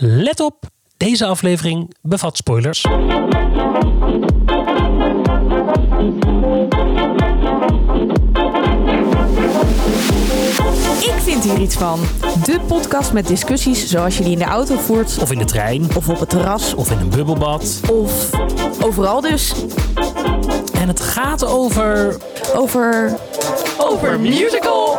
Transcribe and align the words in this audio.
Let 0.00 0.40
op, 0.40 0.64
deze 0.96 1.26
aflevering 1.26 1.94
bevat 2.02 2.36
spoilers. 2.36 2.84
Ik 11.00 11.14
vind 11.22 11.44
hier 11.44 11.58
iets 11.58 11.74
van. 11.76 12.00
De 12.44 12.60
podcast 12.66 13.12
met 13.12 13.26
discussies 13.26 13.88
zoals 13.88 14.16
je 14.18 14.22
die 14.22 14.32
in 14.32 14.38
de 14.38 14.44
auto 14.44 14.76
voert. 14.76 15.18
Of 15.20 15.32
in 15.32 15.38
de 15.38 15.44
trein, 15.44 15.86
Of 15.96 16.08
op 16.08 16.20
het 16.20 16.28
terras. 16.28 16.74
of 16.74 16.90
in 16.90 16.98
een 16.98 17.08
bubbelbad. 17.08 17.80
Of 17.90 18.30
overal 18.82 19.20
dus. 19.20 19.52
En 20.72 20.88
het 20.88 21.00
gaat 21.00 21.44
over... 21.46 22.16
Over... 22.56 23.18
Over 23.78 24.20
musical. 24.20 24.98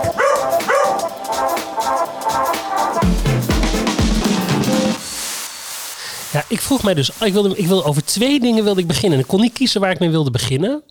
Ja, 6.31 6.43
ik 6.47 6.61
vroeg 6.61 6.83
mij 6.83 6.93
dus... 6.93 7.09
Ik 7.21 7.33
wilde, 7.33 7.57
ik 7.57 7.67
wilde, 7.67 7.83
over 7.83 8.05
twee 8.05 8.39
dingen 8.39 8.63
wilde 8.63 8.81
ik 8.81 8.87
beginnen. 8.87 9.19
Ik 9.19 9.27
kon 9.27 9.41
niet 9.41 9.53
kiezen 9.53 9.81
waar 9.81 9.91
ik 9.91 9.99
mee 9.99 10.09
wilde 10.09 10.31
beginnen. 10.31 10.83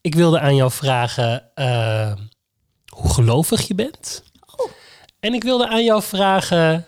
Ik 0.00 0.14
wilde 0.14 0.40
aan 0.40 0.54
jou 0.56 0.70
vragen 0.70 1.42
eh, 1.54 2.12
hoe 2.86 3.10
gelovig 3.12 3.66
je 3.68 3.74
bent. 3.74 4.22
En 5.20 5.34
ik 5.34 5.42
wilde 5.42 5.68
aan 5.68 5.84
jou 5.84 6.02
vragen... 6.02 6.86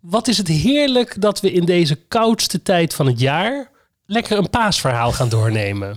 Wat 0.00 0.28
is 0.28 0.38
het 0.38 0.48
heerlijk 0.48 1.20
dat 1.20 1.40
we 1.40 1.52
in 1.52 1.64
deze 1.64 1.94
koudste 1.94 2.62
tijd 2.62 2.94
van 2.94 3.06
het 3.06 3.20
jaar... 3.20 3.70
lekker 4.06 4.38
een 4.38 4.50
paasverhaal 4.50 5.12
gaan 5.12 5.28
doornemen. 5.28 5.96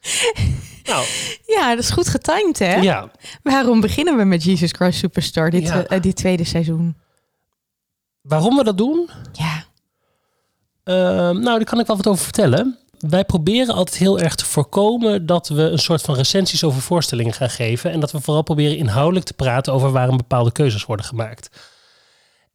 nou, 0.84 1.04
Ja, 1.46 1.74
dat 1.74 1.84
is 1.84 1.90
goed 1.90 2.08
getimed 2.08 2.58
hè? 2.58 2.74
ja. 2.74 3.10
Waarom 3.42 3.80
beginnen 3.80 4.16
we 4.16 4.24
met 4.24 4.42
Jesus 4.44 4.70
Christ 4.72 4.98
Superstar 4.98 5.50
dit, 5.50 5.62
Ja. 5.66 5.84
eh, 5.84 6.00
dit 6.00 6.16
tweede 6.16 6.44
seizoen? 6.44 6.96
Waarom 8.20 8.56
we 8.56 8.64
dat 8.64 8.78
doen? 8.78 9.10
Ja. 9.32 9.64
Ehm, 10.86 11.40
nou, 11.40 11.42
daar 11.42 11.64
kan 11.64 11.80
ik 11.80 11.86
wel 11.86 11.96
wat 11.96 12.06
over 12.06 12.24
vertellen. 12.24 12.78
Wij 12.98 13.24
proberen 13.24 13.74
altijd 13.74 13.96
heel 13.96 14.18
erg 14.18 14.34
te 14.34 14.44
voorkomen 14.44 15.26
dat 15.26 15.48
we 15.48 15.62
een 15.62 15.78
soort 15.78 16.02
van 16.02 16.14
recensies 16.14 16.64
over 16.64 16.80
voorstellingen 16.80 17.32
gaan 17.32 17.50
geven. 17.50 17.90
En 17.90 18.00
dat 18.00 18.12
we 18.12 18.20
vooral 18.20 18.42
proberen 18.42 18.76
inhoudelijk 18.76 19.26
te 19.26 19.34
praten 19.34 19.72
over 19.72 19.92
waarom 19.92 20.16
bepaalde 20.16 20.52
keuzes 20.52 20.84
worden 20.84 21.06
gemaakt. 21.06 21.50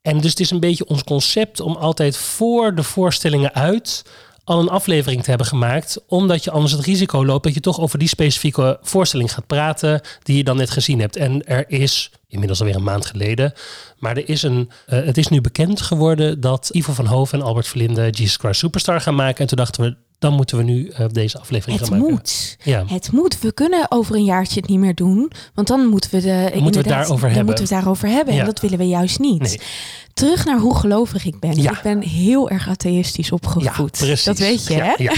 En 0.02 0.20
dus 0.22 0.30
het 0.30 0.40
is 0.40 0.52
een 0.52 0.60
beetje 0.60 0.88
ons 0.88 1.04
concept 1.04 1.60
om 1.60 1.76
altijd 1.76 2.18
voor 2.18 2.76
de 2.76 2.84
voorstellingen 2.84 3.54
uit 3.54 4.04
al 4.44 4.60
een 4.60 4.70
aflevering 4.70 5.24
te 5.24 5.30
hebben 5.30 5.48
gemaakt. 5.48 6.00
Omdat 6.08 6.44
je 6.44 6.52
anders 6.52 6.74
het 6.74 6.86
risico 6.86 7.26
loopt 7.26 7.44
dat 7.44 7.54
je 7.54 7.60
toch 7.60 7.80
over 7.80 8.00
die 8.00 8.08
specifieke 8.08 8.80
voorstelling 8.82 9.34
gaat 9.34 9.48
praten 9.48 10.02
die 10.24 10.38
je 10.38 10.44
dan 10.44 10.58
net 10.58 10.70
gezien 10.70 11.00
hebt. 11.00 11.16
En 11.16 11.48
er 11.48 11.66
is, 11.68 12.12
inmiddels 12.32 12.60
alweer 12.60 12.76
een 12.76 12.84
maand 12.84 13.06
geleden, 13.06 13.54
maar 13.98 14.18
er 14.18 14.30
is 14.30 14.44
een, 14.44 14.70
eh, 14.86 15.04
het 15.06 15.18
is 15.18 15.28
nu 15.28 15.42
bekend 15.42 15.82
geworden 15.82 16.40
dat 16.42 16.70
Ivo 16.72 16.94
van 16.94 17.06
Hoven 17.06 17.40
en 17.40 17.46
Albert 17.46 17.68
Verlinde 17.68 18.10
Jesus 18.10 18.36
Christ 18.36 18.60
Superstar 18.60 19.02
gaan 19.02 19.16
maken. 19.16 19.40
En 19.42 19.48
toen 19.48 19.58
dachten 19.58 19.84
we, 19.84 19.96
dan 20.20 20.34
moeten 20.34 20.58
we 20.58 20.64
nu 20.64 20.88
eh, 20.88 21.06
deze 21.12 21.40
aflevering 21.40 21.80
Het 21.80 21.88
gaan 21.90 21.98
maken. 21.98 22.14
moet. 22.14 22.58
Ja. 22.64 22.84
Het 22.88 23.12
moet. 23.12 23.40
We 23.40 23.54
kunnen 23.54 23.86
over 23.92 24.16
een 24.16 24.24
jaartje 24.24 24.60
het 24.60 24.70
niet 24.70 24.80
meer 24.80 24.96
doen. 24.96 25.32
Want 25.54 25.68
dan 25.68 25.86
moeten 25.88 26.10
we, 26.12 26.22
de, 26.22 26.28
het 26.30 26.54
inderdaad- 26.54 26.84
daarover 26.86 27.16
dan 27.16 27.22
hebben. 27.30 27.46
moeten 27.46 27.64
we 27.68 27.74
het 27.74 27.80
daarover 27.84 28.08
hebben. 28.08 28.34
Ja. 28.34 28.40
En 28.40 28.46
dat 28.46 28.60
willen 28.60 28.78
we 28.78 28.88
juist 28.88 29.20
niet. 29.20 29.42
Nee. 29.42 29.60
Terug 30.14 30.46
naar 30.46 30.60
hoe 30.60 30.76
gelovig 30.76 31.26
ik 31.26 31.40
ben. 31.40 31.62
Ja. 31.62 31.72
Ik 31.72 31.82
ben 31.84 32.02
heel 32.02 32.50
erg 32.50 32.68
atheïstisch 32.70 33.32
opgevoed. 33.32 34.26
Dat 34.26 34.38
weet 34.38 34.68
je, 34.68 34.74
Ja, 34.74 34.96
hè? 34.98 35.10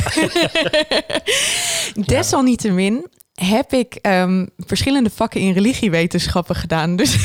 Desalniettemin 2.06 3.06
heb 3.34 3.74
ik 3.74 3.96
ehm, 3.96 4.46
verschillende 4.58 5.10
vakken 5.10 5.42
in 5.42 5.54
religiewetenschappen 5.54 6.56
gedaan. 6.56 6.96
Dus 6.96 7.16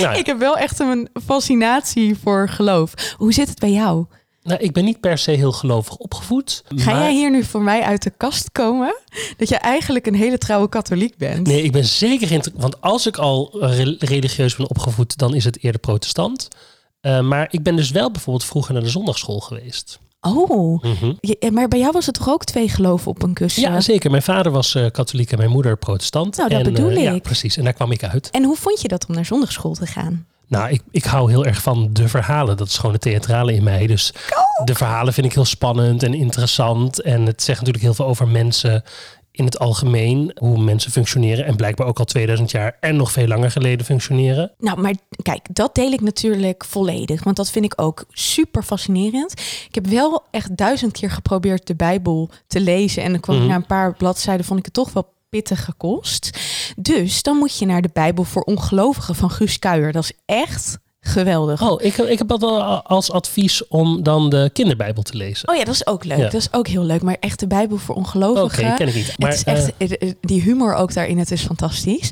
Nou, 0.00 0.18
ik 0.18 0.26
heb 0.26 0.38
wel 0.38 0.56
echt 0.56 0.78
een 0.80 1.08
fascinatie 1.26 2.16
voor 2.22 2.48
geloof. 2.48 3.14
Hoe 3.16 3.32
zit 3.32 3.48
het 3.48 3.58
bij 3.58 3.72
jou? 3.72 4.04
nou, 4.42 4.60
ik 4.60 4.72
ben 4.72 4.84
niet 4.84 5.00
per 5.00 5.18
se 5.18 5.30
heel 5.30 5.52
gelovig 5.52 5.96
opgevoed. 5.96 6.62
Ga 6.68 6.90
maar- 6.92 7.00
jij 7.02 7.12
hier 7.14 7.30
nu 7.30 7.44
voor 7.44 7.62
mij 7.62 7.82
uit 7.82 8.02
de 8.02 8.10
kast 8.16 8.52
komen? 8.52 8.94
Dat 9.36 9.48
je 9.48 9.56
eigenlijk 9.56 10.06
een 10.06 10.14
hele 10.14 10.38
trouwe 10.38 10.68
katholiek 10.68 11.16
bent? 11.16 11.46
Nee, 11.46 11.62
ik 11.62 11.72
ben 11.72 11.84
zeker 11.84 12.26
geen... 12.26 12.42
Want 12.54 12.80
als 12.80 13.06
ik 13.06 13.16
al 13.16 13.50
re- 13.60 13.96
religieus 13.98 14.56
ben 14.56 14.70
opgevoed, 14.70 15.16
dan 15.18 15.34
is 15.34 15.44
het 15.44 15.62
eerder 15.62 15.80
protestant. 15.80 16.48
Eh, 17.00 17.20
maar 17.20 17.48
ik 17.50 17.62
ben 17.62 17.76
dus 17.76 17.90
wel 17.90 18.10
bijvoorbeeld 18.10 18.44
vroeger 18.44 18.72
naar 18.74 18.82
de 18.82 18.88
zondagschool 18.88 19.40
geweest. 19.40 19.98
Oh, 20.20 20.82
Mhm. 20.82 21.12
je- 21.20 21.50
maar 21.52 21.68
bij 21.68 21.78
jou 21.78 21.92
was 21.92 22.06
het 22.06 22.14
toch 22.14 22.28
ook 22.28 22.44
twee 22.44 22.68
geloven 22.68 23.10
op 23.10 23.22
een 23.22 23.32
kussen? 23.34 23.62
Ja, 23.62 23.80
zeker. 23.80 24.10
Mijn 24.10 24.22
vader 24.22 24.52
was 24.52 24.74
eh, 24.74 24.90
katholiek 24.90 25.32
en 25.32 25.38
mijn 25.38 25.50
moeder 25.50 25.76
protestant. 25.76 26.36
Nou, 26.36 26.48
dat 26.48 26.58
en, 26.66 26.72
bedoel 26.72 26.90
eh, 26.90 27.02
Ja, 27.02 27.12
ik. 27.12 27.22
precies. 27.22 27.56
En 27.56 27.64
daar 27.64 27.72
kwam 27.72 27.90
ik 27.92 28.04
uit. 28.04 28.30
En 28.30 28.44
hoe 28.44 28.56
vond 28.56 28.80
je 28.80 28.88
dat 28.88 29.06
om 29.08 29.14
naar 29.14 29.24
zondagschool 29.24 29.74
te 29.74 29.86
gaan? 29.86 30.26
Nou, 30.48 30.70
ik, 30.70 30.82
ik 30.90 31.04
hou 31.04 31.30
heel 31.30 31.44
erg 31.46 31.62
van 31.62 31.88
de 31.92 32.08
verhalen. 32.08 32.56
Dat 32.56 32.66
is 32.68 32.76
gewoon 32.76 32.92
het 32.92 33.00
theatrale 33.00 33.52
in 33.54 33.62
mij. 33.62 33.86
Dus 33.86 34.12
de 34.64 34.74
verhalen 34.74 35.12
vind 35.12 35.26
ik 35.26 35.32
heel 35.32 35.44
spannend 35.44 36.02
en 36.02 36.14
interessant. 36.14 37.02
En 37.02 37.26
het 37.26 37.42
zegt 37.42 37.58
natuurlijk 37.58 37.84
heel 37.84 37.94
veel 37.94 38.06
over 38.06 38.28
mensen 38.28 38.82
in 39.36 39.44
het 39.44 39.58
algemeen. 39.58 40.30
Hoe 40.38 40.58
mensen 40.62 40.90
functioneren. 40.90 41.44
En 41.44 41.56
blijkbaar 41.56 41.86
ook 41.86 41.98
al 41.98 42.04
2000 42.04 42.50
jaar 42.50 42.76
en 42.80 42.96
nog 42.96 43.12
veel 43.12 43.26
langer 43.26 43.50
geleden 43.50 43.86
functioneren. 43.86 44.52
Nou, 44.58 44.80
maar 44.80 44.94
kijk, 45.22 45.46
dat 45.52 45.74
deel 45.74 45.92
ik 45.92 46.00
natuurlijk 46.00 46.64
volledig. 46.64 47.24
Want 47.24 47.36
dat 47.36 47.50
vind 47.50 47.64
ik 47.64 47.72
ook 47.80 48.04
super 48.10 48.62
fascinerend. 48.62 49.32
Ik 49.68 49.74
heb 49.74 49.86
wel 49.86 50.22
echt 50.30 50.56
duizend 50.56 50.92
keer 50.92 51.10
geprobeerd 51.10 51.66
de 51.66 51.74
Bijbel 51.76 52.30
te 52.46 52.60
lezen. 52.60 53.02
En 53.02 53.10
dan 53.10 53.20
kwam 53.20 53.34
ik 53.36 53.40
Mhm. 53.42 53.50
na 53.50 53.56
een 53.56 53.66
paar 53.66 53.94
bladzijden, 53.96 54.46
vond 54.46 54.58
ik 54.58 54.64
het 54.64 54.74
toch 54.74 54.92
wel 54.92 55.14
pittig 55.28 55.64
gekost. 55.64 56.38
Dus 56.76 57.22
dan 57.22 57.36
moet 57.36 57.58
je 57.58 57.66
naar 57.66 57.82
de 57.82 57.90
Bijbel 57.92 58.24
voor 58.24 58.42
ongelovigen 58.42 59.14
van 59.14 59.30
Guus 59.30 59.58
Kuijer. 59.58 59.92
Dat 59.92 60.02
is 60.02 60.12
echt 60.26 60.78
geweldig. 61.06 61.62
Oh, 61.70 61.82
ik, 61.82 61.96
ik 61.96 62.18
heb 62.18 62.28
dat 62.28 62.40
wel 62.40 62.62
als 62.82 63.10
advies 63.10 63.68
om 63.68 64.02
dan 64.02 64.30
de 64.30 64.50
kinderbijbel 64.52 65.02
te 65.02 65.16
lezen. 65.16 65.48
Oh 65.48 65.56
ja, 65.56 65.64
dat 65.64 65.74
is 65.74 65.86
ook 65.86 66.04
leuk. 66.04 66.18
Ja. 66.18 66.24
Dat 66.24 66.34
is 66.34 66.52
ook 66.52 66.68
heel 66.68 66.82
leuk. 66.84 67.02
Maar 67.02 67.16
echt 67.20 67.40
de 67.40 67.46
Bijbel 67.46 67.76
voor 67.76 67.94
Oké, 67.94 68.04
ongelovigen. 68.04 68.74
ken 68.74 68.88
ik 68.88 68.94
niet. 68.94 69.14
Maar, 69.18 69.30
het 69.30 69.38
is 69.46 69.70
echt, 69.78 69.98
eh, 69.98 70.12
die 70.20 70.42
humor 70.42 70.74
ook 70.74 70.94
daarin, 70.94 71.18
het 71.18 71.30
is 71.30 71.42
fantastisch. 71.42 72.10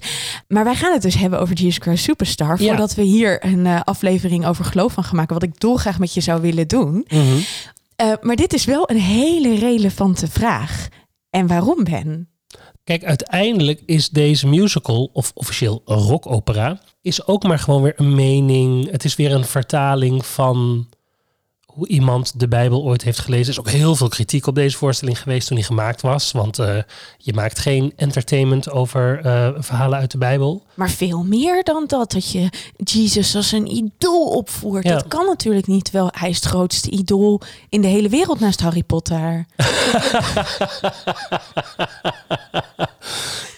Maar 0.49 0.65
wij 0.65 0.75
gaan 0.75 0.93
het 0.93 1.03
dus 1.03 1.15
hebben 1.15 1.41
over 1.41 1.55
Jesus 1.55 1.79
Christ 1.79 2.05
Superstar. 2.05 2.63
Ja. 2.63 2.67
Voordat 2.69 2.95
we 2.95 3.03
hier 3.03 3.45
een 3.45 3.67
eh, 3.67 3.81
aflevering 3.85 4.47
over 4.47 4.65
geloof 4.65 4.93
van 4.93 5.05
gaan 5.05 5.17
maken. 5.17 5.35
Wat 5.35 5.43
ik 5.43 5.61
dolgraag 5.61 5.99
met 5.99 6.15
je 6.15 6.21
zou 6.21 6.41
willen 6.41 6.69
doen. 6.69 7.05
mhm. 7.09 7.23
Eh, 7.97 8.13
maar 8.21 8.37
dit 8.37 8.53
is 8.53 8.65
wel 8.65 8.91
een 8.91 9.01
hele 9.01 9.55
relevante 9.59 10.27
vraag. 10.29 10.89
En 11.31 11.47
waarom, 11.47 11.85
Ben? 11.85 12.29
Kijk, 12.85 13.05
uiteindelijk 13.05 13.83
is 13.87 14.09
deze 14.09 14.47
musical, 14.47 15.11
of 15.13 15.33
officieel 15.35 15.83
rockopera, 15.85 16.81
is 17.03 17.27
ook 17.27 17.43
maar 17.43 17.59
gewoon 17.59 17.83
weer 17.83 17.93
een 17.97 18.15
mening. 18.15 18.91
Het 18.91 19.05
is 19.05 19.17
weer 19.17 19.33
een 19.33 19.45
vertaling 19.45 20.27
van 20.27 20.89
hoe 21.75 21.89
iemand 21.89 22.41
de 22.41 22.49
Bijbel 22.49 22.83
ooit 22.83 23.03
heeft 23.03 23.19
gelezen. 23.19 23.45
Er 23.45 23.51
is 23.51 23.59
ook 23.59 23.71
heel 23.71 23.97
veel 23.97 24.09
kritiek 24.09 24.47
op 24.47 24.55
deze 24.55 24.77
voorstelling 24.77 25.19
geweest 25.19 25.47
toen 25.47 25.57
die 25.57 25.67
gemaakt 25.67 26.01
was. 26.01 26.33
Want 26.33 26.59
eh, 26.59 26.77
je 27.19 27.33
maakt 27.33 27.59
geen 27.59 27.93
entertainment 27.97 28.71
over 28.71 29.21
eh, 29.25 29.49
verhalen 29.57 29.99
uit 29.99 30.11
de 30.11 30.19
Bijbel. 30.19 30.63
Maar 30.75 30.91
veel 30.91 31.23
meer 31.23 31.63
dan 31.63 31.85
dat. 31.87 32.13
Dat 32.13 32.33
je 32.33 32.49
Jesus 32.77 33.37
als 33.37 33.53
een 33.53 33.75
idool 33.75 34.29
opvoert. 34.29 34.85
Ja. 34.85 34.95
Dat 34.95 35.09
kan 35.09 35.27
natuurlijk 35.27 35.67
niet. 35.67 35.91
Wel, 35.91 36.09
hij 36.11 36.29
is 36.29 36.37
het 36.37 36.45
grootste 36.45 36.91
idool 36.91 37.41
in 37.69 37.81
de 37.81 37.89
hele 37.89 38.09
wereld 38.09 38.41
naast 38.41 38.61
Harry 38.61 38.83
Potter. 38.83 39.47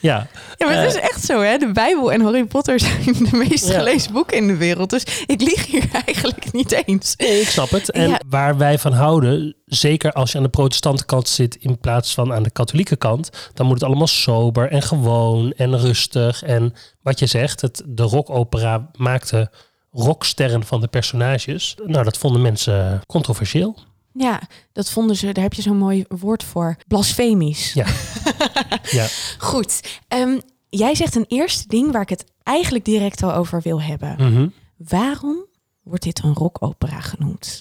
Ja, 0.01 0.27
Ja, 0.57 0.67
maar 0.67 0.77
het 0.83 0.95
is 0.95 1.01
echt 1.01 1.25
zo, 1.25 1.41
hè? 1.41 1.57
De 1.59 1.73
Bijbel 1.73 2.13
en 2.13 2.21
Harry 2.21 2.45
Potter 2.45 2.81
zijn 2.87 3.05
de 3.05 3.29
meest 3.49 3.69
Ja. 3.69 3.79
gelezen 3.79 4.13
boeken 4.13 4.37
in 4.37 4.47
de 4.47 4.57
wereld. 4.57 4.91
Dus 4.91 5.03
ik 5.27 5.41
lieg 5.41 5.67
hier 5.67 5.89
eigenlijk 6.07 6.53
niet 6.53 6.83
eens. 6.87 7.15
Nee, 7.17 7.41
ik 7.41 7.49
snap 7.49 7.71
het. 7.71 7.91
En 7.91 8.09
Ja. 8.09 8.21
waar 8.29 8.57
wij 8.57 8.79
van 8.79 8.93
houden, 8.93 9.57
zeker 9.67 10.13
als 10.13 10.33
je 10.33 10.37
aan 10.39 10.45
de 10.45 10.51
protestante 10.51 11.05
kant 11.05 11.29
zit 11.29 11.55
in 11.57 11.79
plaats 11.81 12.15
van 12.15 12.33
aan 12.33 12.43
de 12.43 12.51
katholieke 12.51 12.97
kant, 12.97 13.31
dan 13.55 13.67
moet 13.67 13.75
het 13.75 13.85
allemaal 13.85 14.07
sober 14.07 14.71
en 14.71 14.83
gewoon 14.83 15.53
en 15.53 15.79
rustig. 15.79 16.43
En 16.43 16.75
wat 17.03 17.19
je 17.19 17.27
zegt, 17.27 17.61
het, 17.61 17.83
de 17.87 18.03
rockopera 18.03 18.91
maakte 18.97 19.51
rocksterren 19.91 20.65
van 20.65 20.81
de 20.81 20.87
personages. 20.89 21.77
Nou, 21.87 22.05
dat 22.05 22.19
vonden 22.19 22.43
mensen 22.43 23.01
controversieel. 23.07 23.79
Ja, 24.19 24.41
dat 24.73 24.91
vonden 24.91 25.17
ze, 25.17 25.33
daar 25.33 25.43
heb 25.45 25.53
je 25.53 25.63
zo'n 25.63 25.79
mooi 25.79 26.05
woord 26.09 26.45
voor. 26.45 26.77
Blasfemisch. 26.87 27.73
Ja. 27.73 27.87
ja. 28.91 29.07
Goed. 29.39 30.01
ehm, 30.09 30.39
jij 30.69 30.95
zegt 30.95 31.15
een 31.15 31.25
eerste 31.29 31.65
ding 31.69 31.93
waar 31.93 32.03
ik 32.03 32.09
het 32.09 32.25
eigenlijk 32.43 32.85
direct 32.85 33.23
al 33.23 33.33
over 33.35 33.61
wil 33.63 33.83
hebben. 33.83 34.15
Mhm. 34.19 34.49
Waarom 34.77 35.37
wordt 35.83 36.03
dit 36.05 36.23
een 36.23 36.35
rockopera 36.35 37.01
genoemd? 37.01 37.61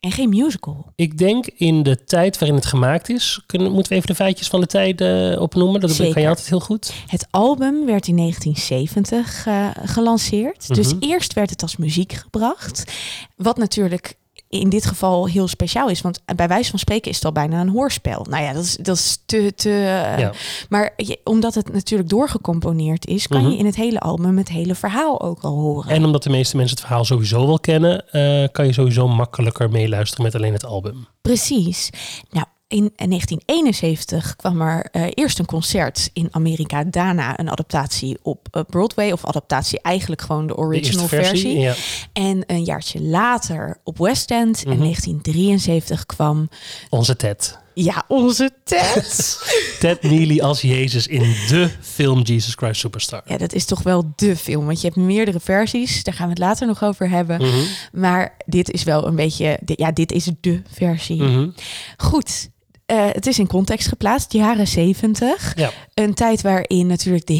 En 0.00 0.12
geen 0.12 0.28
musical. 0.28 0.92
Ik 0.94 1.18
denk 1.18 1.46
in 1.46 1.82
de 1.82 2.04
tijd 2.04 2.38
waarin 2.38 2.56
het 2.58 2.66
gemaakt 2.66 3.08
is, 3.08 3.42
kunnen, 3.46 3.72
moeten 3.72 3.88
we 3.92 3.96
even 3.98 4.08
de 4.08 4.14
feitjes 4.14 4.48
van 4.48 4.60
de 4.60 4.66
tijd 4.66 5.00
eh, 5.00 5.40
opnoemen. 5.40 5.80
Dat 5.80 5.96
kan 5.96 6.22
je 6.22 6.28
altijd 6.28 6.48
heel 6.48 6.60
goed. 6.60 6.92
Het 7.06 7.26
album 7.30 7.86
werd 7.86 8.06
in 8.06 8.16
1970 8.16 9.46
eh, 9.46 9.68
gelanceerd. 9.84 10.74
Dus 10.74 10.94
Mhm. 10.94 11.04
eerst 11.04 11.32
werd 11.32 11.50
het 11.50 11.62
als 11.62 11.76
muziek 11.76 12.12
gebracht. 12.12 12.92
Wat 13.36 13.56
natuurlijk 13.56 14.14
in 14.50 14.68
dit 14.68 14.86
geval 14.86 15.26
heel 15.28 15.48
speciaal 15.48 15.88
is. 15.88 16.00
Want 16.00 16.20
bij 16.36 16.48
wijze 16.48 16.70
van 16.70 16.78
spreken 16.78 17.10
is 17.10 17.16
het 17.16 17.24
al 17.24 17.32
bijna 17.32 17.60
een 17.60 17.68
hoorspel. 17.68 18.26
Nou 18.30 18.42
ja, 18.44 18.52
dat 18.52 18.64
is, 18.64 18.76
dat 18.76 18.96
is 18.96 19.22
te... 19.26 19.52
te 19.56 19.70
Ja. 20.18 20.32
Maar 20.68 20.92
je- 20.96 21.20
omdat 21.24 21.54
het 21.54 21.72
natuurlijk 21.72 22.08
doorgecomponeerd 22.08 23.06
is... 23.06 23.26
kan 23.28 23.40
Mhm. 23.42 23.50
je 23.50 23.56
in 23.58 23.66
het 23.66 23.76
hele 23.76 24.00
album 24.00 24.38
het 24.38 24.48
hele 24.48 24.74
verhaal 24.74 25.20
ook 25.20 25.40
al 25.42 25.54
horen. 25.58 25.90
En 25.90 26.04
omdat 26.04 26.22
de 26.22 26.30
meeste 26.30 26.56
mensen 26.56 26.76
het 26.76 26.86
verhaal 26.86 27.04
sowieso 27.04 27.46
wel 27.46 27.60
kennen, 27.60 28.08
eh, 28.10 28.48
kan 28.52 28.66
je 28.66 28.72
sowieso 28.72 29.08
makkelijker 29.08 29.70
meeluisteren 29.70 30.24
met 30.24 30.34
alleen 30.34 30.52
het 30.52 30.64
album. 30.64 31.06
Precies. 31.22 31.90
Nou, 32.30 32.46
in 32.70 32.92
1971 32.96 34.36
kwam 34.36 34.60
er 34.60 34.86
eh, 34.90 35.02
eerst 35.14 35.38
een 35.38 35.46
concert 35.46 36.10
in 36.12 36.28
Amerika. 36.30 36.84
Daarna 36.84 37.38
een 37.38 37.50
adaptatie 37.50 38.18
op 38.22 38.48
eh, 38.50 38.62
Broadway. 38.68 39.12
Of 39.12 39.24
adaptatie 39.24 39.80
eigenlijk 39.82 40.22
gewoon 40.22 40.46
de 40.46 40.56
original 40.56 41.06
versie. 41.08 41.58
Ja. 41.58 41.74
En 42.12 42.42
een 42.46 42.64
jaartje 42.64 43.02
later 43.02 43.76
op 43.84 43.98
West 43.98 44.30
End 44.30 44.62
in 44.64 44.70
Mhm. 44.70 44.78
1973 44.80 46.06
kwam... 46.06 46.48
Onze 46.88 47.16
Ted. 47.16 47.58
Ja, 47.74 48.04
onze 48.08 48.50
Ted. 48.64 49.38
Ted 49.80 50.02
Neely 50.02 50.40
als 50.40 50.60
Jezus 50.60 51.06
in 51.06 51.20
de 51.48 51.70
film 51.80 52.20
Jesus 52.22 52.54
Christ 52.54 52.80
Superstar. 52.80 53.22
ja, 53.24 53.36
dat 53.36 53.52
is 53.52 53.64
toch 53.64 53.82
wel 53.82 54.12
de 54.16 54.36
film. 54.36 54.66
Want 54.66 54.80
je 54.80 54.86
hebt 54.86 54.98
meerdere 54.98 55.40
versies. 55.40 56.02
Daar 56.04 56.14
gaan 56.14 56.24
we 56.26 56.30
het 56.32 56.38
later 56.42 56.66
nog 56.66 56.82
over 56.84 57.08
hebben. 57.10 57.36
Mhm. 57.42 57.60
Maar 57.92 58.36
dit 58.46 58.70
is 58.70 58.82
wel 58.82 59.06
een 59.06 59.16
beetje... 59.16 59.58
Ja, 59.64 59.92
dit 59.92 60.12
is 60.12 60.30
de 60.40 60.62
versie. 60.72 61.22
Mhm. 61.22 61.48
Goed. 61.96 62.50
Eh, 62.90 63.06
het 63.12 63.26
is 63.26 63.38
in 63.38 63.46
context 63.46 63.88
geplaatst, 63.88 64.32
jaren 64.32 64.66
70. 64.66 65.52
Ja. 65.56 65.70
Een 65.94 66.14
tijd 66.14 66.42
waarin 66.42 66.86
natuurlijk 66.86 67.26
de 67.26 67.32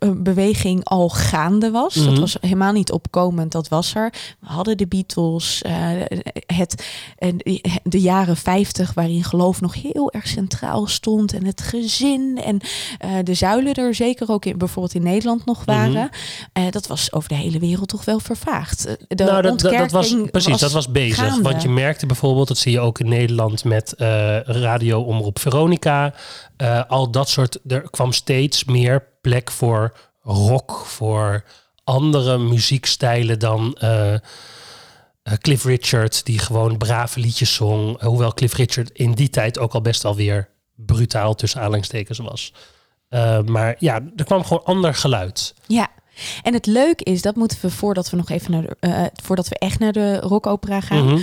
hippie-beweging 0.00 0.84
al 0.84 1.08
gaande 1.08 1.70
was. 1.70 1.94
Dat 1.94 2.04
Mhm. 2.10 2.20
was 2.20 2.36
helemaal 2.40 2.72
niet 2.72 2.92
opkomend, 2.92 3.52
dat 3.52 3.68
was 3.68 3.94
er. 3.94 4.12
We 4.40 4.46
hadden 4.46 4.76
de 4.76 4.86
Beatles, 4.86 5.62
eh, 5.62 5.72
het, 6.46 6.86
eh, 7.18 7.32
de 7.82 8.00
jaren 8.00 8.36
50, 8.36 8.94
waarin 8.94 9.24
geloof 9.24 9.60
nog 9.60 9.74
heel 9.82 10.12
erg 10.12 10.26
centraal 10.26 10.86
stond. 10.86 11.32
En 11.32 11.44
het 11.44 11.60
gezin 11.60 12.40
en 12.44 12.60
eh, 12.98 13.10
de 13.24 13.34
zuilen 13.34 13.74
er 13.74 13.94
zeker 13.94 14.30
ook 14.30 14.44
in, 14.44 14.58
bijvoorbeeld 14.58 14.94
in 14.94 15.02
Nederland 15.02 15.44
nog 15.44 15.64
waren. 15.64 16.10
Eh, 16.52 16.64
dat 16.70 16.86
was 16.86 17.12
over 17.12 17.28
de 17.28 17.34
hele 17.34 17.58
wereld 17.58 17.88
toch 17.88 18.04
wel 18.04 18.20
vervaagd. 18.20 18.86
Eh, 18.86 18.94
De 19.08 19.24
nou, 19.24 19.42
dat, 19.42 19.60
dat, 19.60 19.90
was 19.90 20.14
precies, 20.30 20.58
dat 20.58 20.72
was 20.72 20.88
bezig. 20.90 21.16
gaande. 21.16 21.42
Want 21.42 21.62
je 21.62 21.68
merkte 21.68 22.06
bijvoorbeeld, 22.06 22.48
dat 22.48 22.58
zie 22.58 22.72
je 22.72 22.80
ook 22.80 22.98
in 22.98 23.08
Nederland 23.08 23.64
met 23.64 23.92
eh 23.94 23.95
radio 24.44 25.00
Omroep 25.00 25.38
Veronica. 25.38 26.14
eh, 26.56 26.82
al 26.88 27.10
dat 27.10 27.28
soort, 27.28 27.58
er 27.68 27.90
kwam 27.90 28.12
steeds 28.12 28.64
meer 28.64 29.08
plek 29.20 29.50
voor 29.50 29.96
rock, 30.22 30.82
voor 30.86 31.44
andere 31.84 32.38
muziekstijlen 32.38 33.38
dan 33.38 33.74
eh, 33.74 34.14
eh, 34.14 34.20
Cliff 35.40 35.64
Richard, 35.64 36.24
die 36.24 36.38
gewoon 36.38 36.76
brave 36.76 37.20
liedjes 37.20 37.54
zong. 37.54 38.00
Hoewel 38.00 38.34
Cliff 38.34 38.54
Richard 38.54 38.90
in 38.90 39.12
die 39.12 39.30
tijd 39.30 39.58
ook 39.58 39.72
al 39.72 39.80
best 39.80 40.02
wel 40.02 40.14
weer 40.14 40.48
brutaal 40.74 41.34
tussen 41.34 41.60
aanhalingstekens 41.60 42.18
was. 42.18 42.52
Eh, 43.08 43.40
maar 43.42 43.76
ja, 43.78 44.00
er 44.16 44.24
kwam 44.24 44.44
gewoon 44.44 44.64
ander 44.64 44.94
geluid. 44.94 45.54
Ja. 45.66 45.88
En 46.42 46.52
het 46.52 46.66
leuke 46.66 47.04
is, 47.04 47.22
dat 47.22 47.36
moeten 47.36 47.58
we 47.60 47.70
voordat 47.70 48.10
we 48.10 48.16
nog 48.16 48.30
even 48.30 48.50
naar 48.50 48.62
de, 48.62 48.76
eh, 48.80 49.02
voordat 49.22 49.48
we 49.48 49.58
echt 49.58 49.78
naar 49.78 49.92
de 49.92 50.20
rockopera 50.20 50.80
gaan. 50.80 51.04
Mhm. 51.04 51.20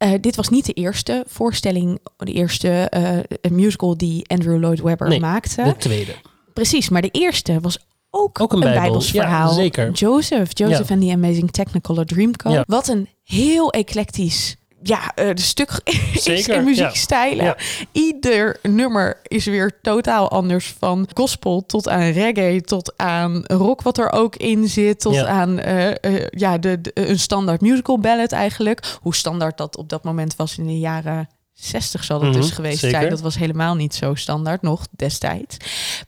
Eh, 0.00 0.12
dit 0.20 0.36
was 0.36 0.48
niet 0.48 0.66
de 0.66 0.72
eerste 0.72 1.24
voorstelling, 1.28 1.98
de 2.16 2.32
eerste 2.32 2.68
eh, 2.70 3.50
musical 3.50 3.96
die 3.96 4.28
Andrew 4.28 4.58
Lloyd 4.58 4.80
Webber 4.80 5.08
Nee, 5.08 5.20
maakte. 5.20 5.62
De 5.62 5.76
tweede. 5.76 6.12
Precies, 6.54 6.88
maar 6.88 7.02
de 7.02 7.08
eerste 7.10 7.60
was 7.60 7.78
ook, 8.10 8.40
Ook 8.40 8.52
een 8.52 8.56
een, 8.56 8.62
Bijbels, 8.64 8.82
Bijbels 8.82 9.10
ja, 9.10 9.22
verhaal. 9.22 9.52
zeker. 9.52 9.90
Joseph, 9.90 10.50
Joseph 10.58 10.88
Ja. 10.88 10.94
and 10.94 11.04
the 11.04 11.12
Amazing 11.12 11.50
Technicolor 11.50 12.04
Dreamcoat. 12.04 12.52
Ja. 12.52 12.64
Wat 12.66 12.88
een 12.88 13.08
heel 13.24 13.70
eclectisch 13.72 14.56
ja, 14.82 15.14
eh, 15.14 15.34
de 15.34 15.40
stuk 15.42 15.80
is 16.14 16.22
Zeker, 16.22 16.54
in 16.54 16.64
muziekstijlen. 16.64 17.44
ja. 17.44 17.56
Ieder 17.92 18.58
nummer 18.62 19.20
is 19.22 19.44
weer 19.44 19.78
totaal 19.82 20.30
anders. 20.30 20.74
Van 20.78 21.08
gospel 21.14 21.66
tot 21.66 21.88
aan 21.88 22.10
reggae, 22.10 22.60
tot 22.60 22.92
aan 22.96 23.44
rock 23.46 23.82
wat 23.82 23.98
er 23.98 24.12
ook 24.12 24.36
in 24.36 24.68
zit. 24.68 25.00
Tot 25.00 25.14
Ja. 25.14 25.26
aan 25.26 25.58
eh, 25.58 25.90
eh, 26.04 26.26
ja, 26.30 26.58
de, 26.58 26.80
de- 26.80 26.90
een 26.94 27.18
standaard 27.18 27.60
musical 27.60 27.98
ballad 27.98 28.32
eigenlijk. 28.32 28.96
Hoe 29.00 29.14
standaard 29.14 29.56
dat 29.58 29.76
op 29.76 29.88
dat 29.88 30.04
moment 30.04 30.36
was 30.36 30.58
in 30.58 30.66
de 30.66 30.78
jaren 30.78 31.28
60 31.52 32.04
zal 32.04 32.18
dat 32.20 32.28
Mhm, 32.30 32.40
dus 32.40 32.50
geweest 32.50 32.78
zeker. 32.78 32.98
zijn. 32.98 33.10
Dat 33.10 33.20
was 33.20 33.36
helemaal 33.36 33.74
niet 33.74 33.94
zo 33.94 34.14
standaard 34.14 34.62
nog 34.62 34.86
destijds. 34.96 35.56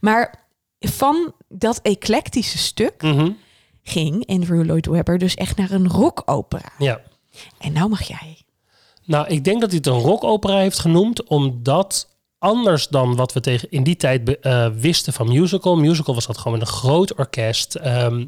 Maar 0.01 0.33
van 0.79 1.33
dat 1.47 1.79
eclectische 1.81 2.57
stuk 2.57 3.01
Mhm. 3.01 3.29
ging 3.83 4.27
Andrew 4.27 4.63
Lloyd 4.65 4.85
Webber 4.85 5.17
dus 5.17 5.35
echt 5.35 5.57
naar 5.57 5.71
een 5.71 5.87
rockopera. 5.87 6.69
Ja. 6.77 7.01
En 7.59 7.73
nou 7.73 7.89
mag 7.89 8.03
jij. 8.03 8.37
Nou, 9.05 9.27
ik 9.27 9.43
denk 9.43 9.61
dat 9.61 9.69
hij 9.69 9.77
het 9.77 9.87
een 9.87 9.99
rockopera 9.99 10.57
heeft 10.57 10.79
genoemd, 10.79 11.23
omdat 11.23 12.07
anders 12.37 12.87
dan 12.87 13.15
wat 13.15 13.33
we 13.33 13.39
tegen 13.39 13.71
in 13.71 13.83
die 13.83 13.95
tijd 13.95 14.39
eh, 14.39 14.67
wisten 14.67 15.13
van 15.13 15.27
musical. 15.27 15.75
Musical 15.75 16.13
was 16.13 16.25
dat 16.25 16.37
gewoon 16.37 16.59
een 16.59 16.67
groot 16.67 17.13
orkest. 17.13 17.75
ehm 17.75 18.25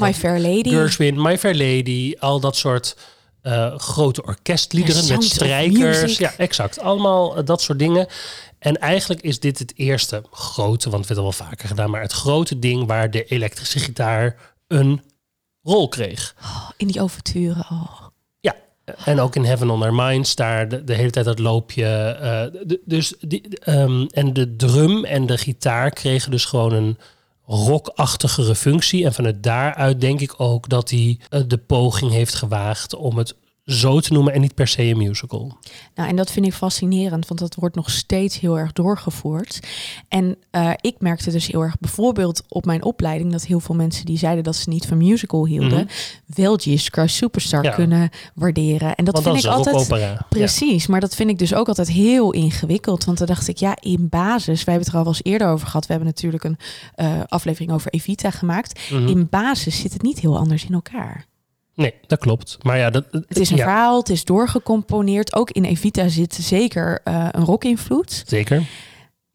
My 0.00 0.14
Fair 0.14 0.40
Lady. 0.40 0.68
Gershwin, 0.70 1.22
My 1.22 1.38
Fair 1.38 1.54
Lady, 1.54 2.14
al 2.18 2.40
dat 2.40 2.56
soort 2.56 2.96
eh, 3.42 3.78
grote 3.78 4.22
orkestliederen 4.22 5.08
met 5.08 5.24
strijkers. 5.24 6.18
Ja, 6.18 6.34
exact. 6.36 6.80
Allemaal 6.80 7.36
eh, 7.36 7.44
dat 7.44 7.62
soort 7.62 7.78
dingen. 7.78 8.06
En 8.58 8.78
eigenlijk 8.78 9.22
is 9.22 9.40
dit 9.40 9.58
het 9.58 9.72
eerste 9.76 10.22
grote, 10.30 10.90
want 10.90 11.08
het 11.08 11.16
werd 11.16 11.20
al 11.26 11.36
wel 11.36 11.48
vaker 11.48 11.68
gedaan, 11.68 11.90
maar 11.90 12.00
het 12.00 12.12
grote 12.12 12.58
ding 12.58 12.86
waar 12.86 13.10
de 13.10 13.24
elektrische 13.24 13.78
gitaar 13.78 14.54
een 14.68 15.02
rol 15.62 15.88
kreeg. 15.88 16.34
Oh, 16.42 16.70
in 16.76 16.86
die 16.86 17.00
overturen. 17.00 17.66
Oh. 17.70 18.01
En 19.04 19.20
ook 19.20 19.36
in 19.36 19.44
Heaven 19.44 19.70
on 19.70 19.82
Our 19.82 19.94
Minds, 19.94 20.34
daar 20.34 20.68
de, 20.68 20.84
de 20.84 20.94
hele 20.94 21.10
tijd 21.10 21.24
dat 21.24 21.38
loopje. 21.38 21.84
eh, 21.84 22.76
dus 22.84 23.14
die, 23.20 23.58
ehm, 23.58 24.04
en 24.10 24.32
de 24.32 24.56
drum 24.56 25.04
en 25.04 25.26
de 25.26 25.38
gitaar 25.38 25.90
kregen 25.90 26.30
dus 26.30 26.44
gewoon 26.44 26.72
een 26.72 26.98
rockachtigere 27.46 28.54
functie. 28.54 29.04
En 29.04 29.12
vanuit 29.12 29.42
daaruit 29.42 30.00
denk 30.00 30.20
ik 30.20 30.34
ook 30.40 30.68
dat 30.68 30.90
hij 30.90 31.18
eh, 31.28 31.40
de 31.46 31.58
poging 31.58 32.10
heeft 32.10 32.34
gewaagd 32.34 32.94
om 32.94 33.18
het 33.18 33.34
zo 33.64 34.00
te 34.00 34.12
noemen 34.12 34.32
en 34.32 34.40
niet 34.40 34.54
per 34.54 34.68
se 34.68 34.82
een 34.82 34.96
musical. 34.96 35.58
Nou, 35.94 36.08
en 36.08 36.16
dat 36.16 36.30
vind 36.30 36.46
ik 36.46 36.52
fascinerend, 36.54 37.26
want 37.28 37.40
dat 37.40 37.54
wordt 37.54 37.74
nog 37.74 37.90
steeds 37.90 38.40
heel 38.40 38.58
erg 38.58 38.72
doorgevoerd. 38.72 39.60
En 40.08 40.36
eh, 40.50 40.70
ik 40.80 40.94
merkte 40.98 41.30
dus 41.30 41.46
heel 41.46 41.60
erg 41.60 41.78
bijvoorbeeld 41.78 42.42
op 42.48 42.64
mijn 42.64 42.84
opleiding 42.84 43.32
dat 43.32 43.44
heel 43.46 43.60
veel 43.60 43.74
mensen 43.74 44.04
die 44.04 44.18
zeiden 44.18 44.44
dat 44.44 44.56
ze 44.56 44.68
niet 44.68 44.86
van 44.86 44.96
musical 44.96 45.46
hielden, 45.46 45.88
wel 46.26 46.56
Jesus 46.56 46.88
Christ 46.88 47.16
Superstar 47.16 47.60
Mhm. 47.60 47.68
Ja. 47.68 47.74
kunnen 47.74 48.10
waarderen. 48.34 48.94
En 48.94 49.04
dat 49.04 49.14
Want 49.14 49.26
vind 49.26 49.42
dat 49.42 49.66
ik 49.66 49.74
altijd. 49.74 50.18
Precies, 50.28 50.86
maar 50.86 51.00
dat 51.00 51.14
vind 51.14 51.30
ik 51.30 51.38
dus 51.38 51.54
ook 51.54 51.68
altijd 51.68 51.88
heel 51.88 52.32
ingewikkeld. 52.32 53.04
Want 53.04 53.18
dan 53.18 53.26
dacht 53.26 53.48
ik, 53.48 53.56
ja, 53.56 53.76
in 53.80 54.08
basis, 54.08 54.64
wij 54.64 54.74
hebben 54.74 54.82
het 54.84 54.88
er 54.88 54.94
al 54.98 55.04
wel 55.04 55.12
eens 55.12 55.22
eerder 55.24 55.48
over 55.48 55.66
gehad. 55.66 55.86
We 55.86 55.92
hebben 55.92 56.08
natuurlijk 56.10 56.44
een 56.44 56.56
eh, 56.94 57.20
aflevering 57.26 57.72
over 57.72 57.90
Evita 57.92 58.30
gemaakt. 58.30 58.80
Mhm. 58.90 59.06
In 59.08 59.26
basis 59.30 59.80
zit 59.80 59.92
het 59.92 60.02
niet 60.02 60.20
heel 60.20 60.38
anders 60.38 60.64
in 60.64 60.74
elkaar. 60.74 61.26
Nee, 61.74 61.94
dat 62.06 62.18
klopt. 62.18 62.58
Maar 62.62 62.78
ja, 62.78 62.90
dat, 62.90 63.04
Het 63.10 63.38
is 63.38 63.50
een 63.50 63.56
ja, 63.56 63.62
verhaal, 63.64 63.98
het 63.98 64.08
is 64.08 64.24
doorgecomponeerd. 64.24 65.34
Ook 65.34 65.50
in 65.50 65.64
Evita 65.64 66.08
zit 66.08 66.34
zeker 66.34 67.00
eh, 67.04 67.28
een 67.30 67.44
rock-invloed. 67.44 68.22
Zeker. 68.26 68.68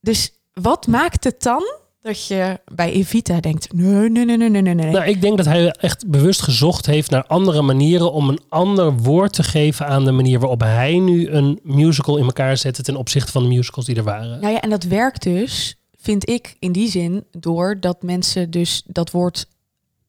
Dus 0.01 0.31
wat 0.53 0.87
maakt 0.87 1.23
het 1.23 1.43
dan 1.43 1.63
dat 2.01 2.27
je 2.27 2.59
bij 2.73 2.91
Evita 2.91 3.39
denkt... 3.39 3.73
nee, 3.73 4.09
nee, 4.09 4.25
nee, 4.25 4.37
nee, 4.37 4.49
nee, 4.49 4.61
nee, 4.61 4.73
nee. 4.73 4.91
Nou, 4.91 5.05
ik 5.05 5.21
denk 5.21 5.37
dat 5.37 5.45
hij 5.45 5.71
echt 5.71 6.09
bewust 6.09 6.41
gezocht 6.41 6.85
heeft 6.85 7.09
naar 7.09 7.25
andere 7.25 7.61
manieren 7.61 8.11
om 8.11 8.29
een 8.29 8.39
ander 8.49 8.93
woord 8.93 9.33
te 9.33 9.43
geven 9.43 9.87
aan 9.87 10.05
de 10.05 10.11
manier 10.11 10.39
waarop 10.39 10.59
hij 10.61 10.99
nu 10.99 11.29
een 11.29 11.59
musical 11.63 12.17
in 12.17 12.25
elkaar 12.25 12.57
zette 12.57 12.83
ten 12.83 12.95
opzichte 12.95 13.31
van 13.31 13.43
de 13.43 13.49
musicals 13.49 13.85
die 13.85 13.95
er 13.95 14.03
waren. 14.03 14.39
Nou 14.39 14.53
ja, 14.53 14.61
en 14.61 14.69
dat 14.69 14.83
werkt 14.83 15.23
dus, 15.23 15.77
vind 15.97 16.29
ik, 16.29 16.55
in 16.59 16.71
die 16.71 16.89
zin... 16.89 17.25
doordat 17.31 18.03
mensen 18.03 18.51
dus 18.51 18.83
dat 18.85 19.11
woord 19.11 19.47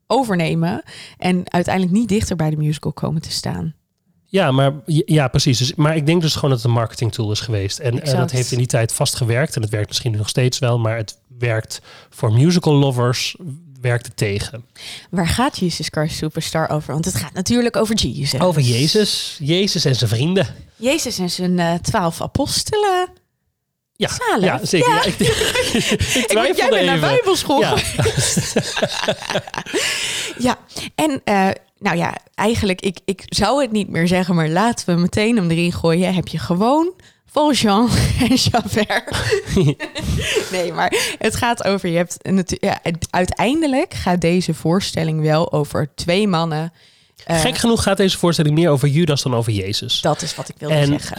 overnemen... 0.08 0.82
en 1.18 1.52
uiteindelijk 1.52 1.94
niet 1.94 2.08
dichter 2.08 2.36
bij 2.36 2.50
de 2.50 2.56
musical 2.56 2.92
komen 2.92 3.22
te 3.22 3.30
staan. 3.30 3.74
Ja, 4.30 4.50
maar 4.50 4.72
ja, 4.86 5.28
precies. 5.28 5.58
Dus, 5.58 5.74
maar 5.74 5.96
ik 5.96 6.06
denk 6.06 6.20
dus 6.20 6.34
gewoon 6.34 6.50
dat 6.50 6.58
het 6.58 6.68
een 6.68 6.74
marketing 6.74 7.12
tool 7.12 7.30
is 7.30 7.40
geweest. 7.40 7.78
En 7.78 8.02
eh, 8.02 8.18
dat 8.18 8.30
heeft 8.30 8.52
in 8.52 8.58
die 8.58 8.66
tijd 8.66 8.92
vast 8.92 9.14
gewerkt. 9.14 9.56
En 9.56 9.62
het 9.62 9.70
werkt 9.70 9.88
misschien 9.88 10.10
nu 10.10 10.18
nog 10.18 10.28
steeds 10.28 10.58
wel, 10.58 10.78
maar 10.78 10.96
het 10.96 11.18
werkt 11.38 11.80
voor 12.10 12.32
musical 12.32 12.74
lovers 12.74 13.36
werkt 13.80 14.06
het 14.06 14.16
tegen. 14.16 14.64
Waar 15.10 15.28
gaat 15.28 15.58
Jesus 15.58 15.88
Christ 15.90 16.16
Superstar 16.16 16.70
over? 16.70 16.92
Want 16.92 17.04
het 17.04 17.14
gaat 17.14 17.32
natuurlijk 17.32 17.76
over 17.76 17.94
Jesus. 17.94 18.40
Over 18.40 18.62
Jezus, 18.62 19.36
Jezus 19.40 19.84
en 19.84 19.96
zijn 19.96 20.10
vrienden. 20.10 20.46
Jezus 20.76 21.18
en 21.18 21.30
zijn 21.30 21.58
eh, 21.58 21.74
twaalf 21.74 22.22
apostelen. 22.22 23.08
Ja, 23.98 24.08
Zalig. 24.08 24.44
ja 24.44 24.60
zeker. 24.62 24.88
Ja. 24.88 24.94
Ja, 24.94 25.04
ik, 25.04 25.18
ik 25.18 25.30
Ik 25.74 26.12
weet, 26.12 26.16
jij 26.16 26.26
twijfelde 26.26 26.70
bent 26.70 26.86
naar 26.86 26.98
bijbelschool 26.98 27.60
Ja. 27.60 27.74
Ja, 30.38 30.58
en 30.94 31.20
eh, 31.24 31.48
nou 31.78 31.96
ja, 31.96 32.16
eigenlijk, 32.34 32.80
ik, 32.80 32.98
ik 33.04 33.22
zou 33.28 33.62
het 33.62 33.72
niet 33.72 33.88
meer 33.88 34.08
zeggen, 34.08 34.34
maar 34.34 34.48
laten 34.48 34.94
we 34.94 35.00
meteen 35.00 35.36
hem 35.36 35.50
erin 35.50 35.72
gooien. 35.72 36.14
Heb 36.14 36.28
je 36.28 36.38
gewoon 36.38 36.92
Valjean 37.26 37.88
en 38.28 38.34
Javert. 38.34 39.16
nee, 40.50 40.72
maar 40.72 40.92
het 41.18 41.36
gaat 41.36 41.64
over, 41.64 41.88
je 41.88 41.96
hebt 41.96 42.16
ja, 42.60 42.80
uiteindelijk 43.10 43.94
gaat 43.94 44.20
deze 44.20 44.54
voorstelling 44.54 45.20
wel 45.20 45.52
over 45.52 45.90
twee 45.94 46.28
mannen 46.28 46.72
Eh, 47.24 47.40
Gek 47.40 47.56
genoeg 47.58 47.82
gaat 47.82 47.96
deze 47.96 48.18
voorstelling 48.18 48.54
meer 48.54 48.70
over 48.70 48.88
Judas 48.88 49.22
dan 49.22 49.34
over 49.34 49.52
Jezus. 49.52 50.00
dat 50.00 50.22
is 50.22 50.34
wat 50.34 50.48
ik 50.48 50.54
wilde 50.58 50.74
En 50.74 50.86
zeggen. 50.86 51.16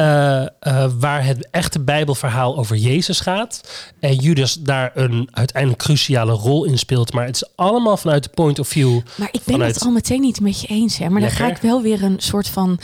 eh, 0.59 0.85
waar 0.99 1.25
het 1.25 1.47
echte 1.51 1.79
Bijbelverhaal 1.79 2.57
over 2.57 2.75
Jezus 2.75 3.19
gaat. 3.19 3.61
En 3.99 4.15
Judas 4.15 4.53
daar 4.53 4.91
een 4.93 5.27
uiteindelijk 5.31 5.81
cruciale 5.81 6.31
rol 6.31 6.65
in 6.65 6.77
speelt. 6.77 7.13
Maar 7.13 7.25
het 7.25 7.35
is 7.35 7.49
allemaal 7.55 7.97
vanuit 7.97 8.23
de 8.23 8.29
point 8.29 8.59
of 8.59 8.67
view. 8.67 8.99
Maar 9.15 9.27
ik 9.31 9.41
ben 9.43 9.53
vanuit- 9.53 9.75
het 9.75 9.83
al 9.83 9.91
meteen 9.91 10.21
niet 10.21 10.41
met 10.41 10.61
je 10.61 10.67
eens. 10.67 10.97
Hè? 10.97 11.09
Maar 11.09 11.21
dan 11.21 11.31
ga 11.31 11.47
ik 11.49 11.57
wel 11.57 11.81
weer 11.81 12.03
een 12.03 12.15
soort 12.19 12.47
van 12.47 12.79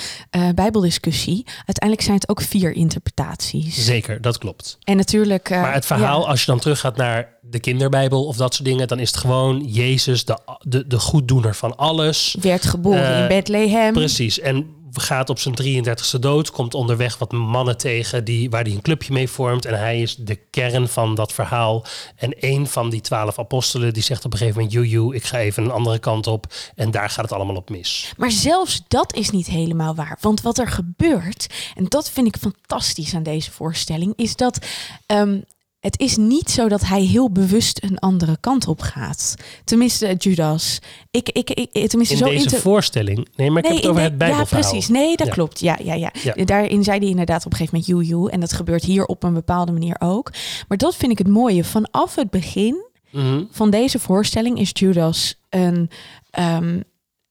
bijbeldiscussie. 0.55 1.43
Uiteindelijk 1.55 2.01
zijn 2.01 2.15
het 2.17 2.29
ook 2.29 2.41
vier 2.41 2.72
interpretaties. 2.72 3.86
Zeker, 3.86 4.22
dat 4.22 4.38
klopt. 4.38 4.77
En 4.84 4.98
natuurlijk... 4.98 5.50
Maar 5.50 5.74
het 5.74 5.86
verhaal, 5.86 6.22
ja, 6.22 6.27
als 6.27 6.39
je 6.39 6.45
dan 6.45 6.60
teruggaat 6.60 6.98
naar 6.98 7.34
de 7.50 7.60
kinderbijbel 7.60 8.25
of 8.25 8.38
dat 8.38 8.54
soort 8.54 8.68
dingen. 8.68 8.88
Dan 8.88 9.00
is 9.00 9.08
het 9.08 9.18
gewoon 9.18 9.64
Jezus, 9.66 10.25
de, 10.25 10.40
de, 10.62 10.88
de 10.88 11.00
goeddoener 11.00 11.56
van 11.56 11.78
alles. 11.78 12.36
werd 12.42 12.66
geboren 12.66 13.14
eh, 13.14 13.22
in 13.22 13.28
Bethlehem. 13.28 13.94
Precies. 13.94 14.40
En 14.40 14.75
gaat 15.00 15.30
op 15.30 15.40
zijn 15.40 15.86
33ste 15.86 16.20
dood, 16.20 16.52
komt 16.52 16.74
onderweg 16.74 17.18
wat 17.18 17.32
mannen 17.32 17.78
tegen 17.78 18.24
die, 18.24 18.50
waar 18.50 18.64
hij 18.64 18.72
een 18.72 18.82
clubje 18.82 19.14
mee 19.14 19.30
vormt. 19.30 19.66
En 19.66 19.80
hij 19.80 20.02
is 20.02 20.16
de 20.16 20.36
kern 20.36 20.88
van 20.88 21.16
dat 21.16 21.34
verhaal. 21.34 21.86
En 22.16 22.34
een 22.40 22.68
van 22.68 22.90
die 22.90 23.02
twaalf 23.02 23.40
apostelen 23.40 23.94
die 23.94 24.04
zegt 24.04 24.25
op 24.25 24.32
een 24.32 24.38
gegeven 24.38 24.62
moment: 24.62 24.78
Joejoe, 24.78 25.16
ik 25.16 25.24
ga 25.24 25.40
even 25.40 25.64
een 25.64 25.72
andere 25.72 26.00
kant 26.00 26.28
op. 26.28 26.54
En 26.75 26.92
daar 26.92 27.10
gaat 27.10 27.25
het 27.25 27.34
allemaal 27.34 27.56
op 27.56 27.70
mis. 27.70 28.14
Maar 28.18 28.32
zelfs 28.32 28.84
dat 28.88 29.16
is 29.16 29.30
niet 29.30 29.48
helemaal 29.48 29.96
waar. 29.96 30.18
Want 30.22 30.42
wat 30.42 30.58
er 30.58 30.68
gebeurt, 30.68 31.48
en 31.75 31.86
dat 31.86 32.10
vind 32.10 32.28
ik 32.28 32.38
fantastisch 32.38 33.16
aan 33.16 33.24
deze 33.24 33.52
voorstelling, 33.52 34.14
is 34.16 34.36
dat 34.36 34.66
ehm, 35.06 35.38
het 35.86 36.00
is 36.00 36.18
niet 36.18 36.50
zo 36.51 36.68
dat 36.68 36.82
hij 36.86 37.01
heel 37.01 37.32
bewust 37.32 37.84
een 37.84 38.00
andere 38.00 38.38
kant 38.39 38.68
op 38.68 38.82
gaat. 38.82 39.36
Tenminste, 39.63 40.13
Judas. 40.18 40.80
Ik, 41.12 41.30
ik, 41.30 41.50
ik, 41.50 41.72
tenminste, 41.72 42.13
In 42.15 42.18
zo 42.22 42.25
deze 42.25 42.44
inter- 42.44 42.60
voorstelling. 42.60 43.27
Nee, 43.36 43.50
maar 43.51 43.63
ik 43.63 43.68
heb 43.68 43.77
het 43.77 43.86
over 43.88 44.01
de- 44.01 44.08
het 44.08 44.18
Bijbelverhaal. 44.18 44.62
Ja, 44.63 44.70
precies. 44.70 44.88
Nee, 44.89 45.18
dat 45.18 45.27
Ja. 45.27 45.34
klopt. 45.34 45.60
Ja, 45.60 45.77
ja, 45.84 45.94
ja, 45.94 46.12
Ja. 46.24 46.46
Daarin 46.46 46.84
zei 46.84 47.00
hij 47.00 47.08
inderdaad 47.08 47.46
op 47.46 47.51
een 47.51 47.58
gegeven 47.58 47.80
moment 47.80 48.08
joe, 48.08 48.18
joe. 48.18 48.32
En 48.32 48.39
dat 48.39 48.54
gebeurt 48.54 48.84
hier 48.84 49.06
op 49.06 49.24
een 49.24 49.34
bepaalde 49.34 49.72
manier 49.72 49.96
ook. 50.00 50.32
Maar 50.68 50.77
dat 50.77 50.96
vind 50.96 51.12
ik 51.12 51.18
het 51.18 51.27
mooie. 51.27 51.63
Vanaf 51.63 52.15
het 52.15 52.30
begin 52.30 52.84
Mhm. 53.12 53.44
van 53.51 53.70
deze 53.70 54.00
voorstelling 54.00 54.60
is 54.60 54.70
Judas 54.74 55.39
een. 55.50 55.89
ehm, 56.32 56.80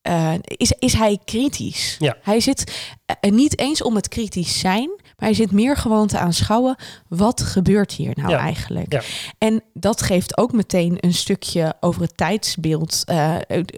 eh, 0.03 0.33
is, 0.45 0.73
is 0.79 0.93
hij 0.93 1.19
kritisch? 1.25 1.97
Ja. 1.99 2.17
Hij 2.23 2.41
zit 2.41 2.87
eh, 3.21 3.31
niet 3.33 3.59
eens 3.59 3.83
om 3.83 3.95
het 3.95 4.09
kritisch 4.09 4.59
zijn, 4.59 4.91
maar 5.17 5.29
hij 5.29 5.35
zit 5.35 5.53
meer 5.53 5.77
gewoon 5.77 6.07
te 6.07 6.19
aanschouwen. 6.19 6.77
Wat 7.09 7.43
gebeurt 7.43 7.93
hier 7.93 8.13
nou 8.15 8.31
Ja. 8.31 8.39
eigenlijk? 8.39 8.93
Ja. 8.93 9.01
En 9.39 9.63
dat 9.75 10.03
geeft 10.03 10.39
ook 10.39 10.53
meteen 10.53 10.97
een 11.01 11.15
stukje 11.15 11.75
over 11.81 12.03
het 12.03 12.17
tijdsbeeld 12.17 13.03
eh, 13.05 13.35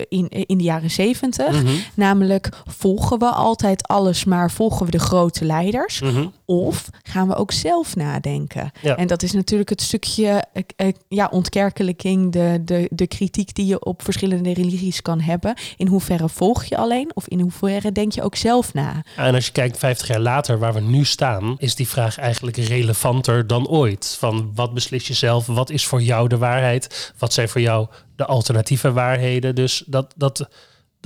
in, 0.09 0.29
in 0.29 0.59
de 0.59 0.65
jaren 0.65 0.91
zeventig. 0.91 1.63
Mhm. 1.63 1.75
Namelijk, 1.95 2.49
volgen 2.67 3.19
we 3.19 3.27
altijd 3.31 3.89
alles, 3.89 4.25
maar 4.25 4.51
volgen 4.51 4.85
we 4.87 4.91
de 4.93 4.99
grote 4.99 5.45
leiders? 5.45 6.01
Mhm. 6.01 6.27
Of 6.47 6.89
gaan 7.03 7.29
we 7.29 7.35
ook 7.35 7.53
zelf 7.53 7.97
nadenken? 7.97 8.71
Ja. 8.83 8.97
En 8.97 9.07
dat 9.07 9.23
is 9.23 9.33
natuurlijk 9.33 9.69
het 9.69 9.83
stukje 9.83 10.45
eh, 10.53 10.63
eh, 10.77 10.95
ja, 11.09 11.29
ontkerkelijking, 11.31 12.33
de, 12.33 12.61
de, 12.65 12.89
de 12.93 13.07
kritiek 13.07 13.55
die 13.55 13.67
je 13.67 13.85
op 13.85 14.03
verschillende 14.03 14.53
religies 14.53 15.03
kan 15.03 15.21
hebben. 15.21 15.55
In 15.77 15.87
hoeverre 15.87 16.29
volg 16.29 16.65
je 16.65 16.77
alleen 16.77 17.11
of 17.15 17.29
in 17.29 17.41
hoeverre 17.41 17.93
denk 17.93 18.13
je 18.13 18.23
ook 18.23 18.37
zelf 18.37 18.75
na? 18.75 19.03
En 19.17 19.35
als 19.35 19.47
je 19.47 19.53
kijkt 19.53 19.79
50 19.79 20.09
jaar 20.09 20.21
later 20.21 20.59
waar 20.59 20.75
we 20.75 20.81
nu 20.81 21.05
staan, 21.05 21.57
is 21.59 21.75
die 21.75 21.89
vraag 21.89 22.19
eigenlijk 22.19 22.57
relevanter 22.57 23.47
dan 23.47 23.69
ooit. 23.69 24.17
Van 24.19 24.51
wat 24.55 24.75
beslis 24.75 25.07
je 25.07 25.15
zelf? 25.15 25.47
Wat 25.47 25.71
is 25.71 25.87
voor 25.87 26.03
jou 26.03 26.29
de 26.29 26.39
waarheid? 26.39 27.13
Wat 27.19 27.33
zijn 27.33 27.49
voor 27.49 27.61
jou 27.61 27.87
de 28.17 28.27
alternatieve 28.27 28.93
waarheden? 28.93 29.55
Dus 29.55 29.83
dat, 29.87 30.15
dat, 30.17 30.49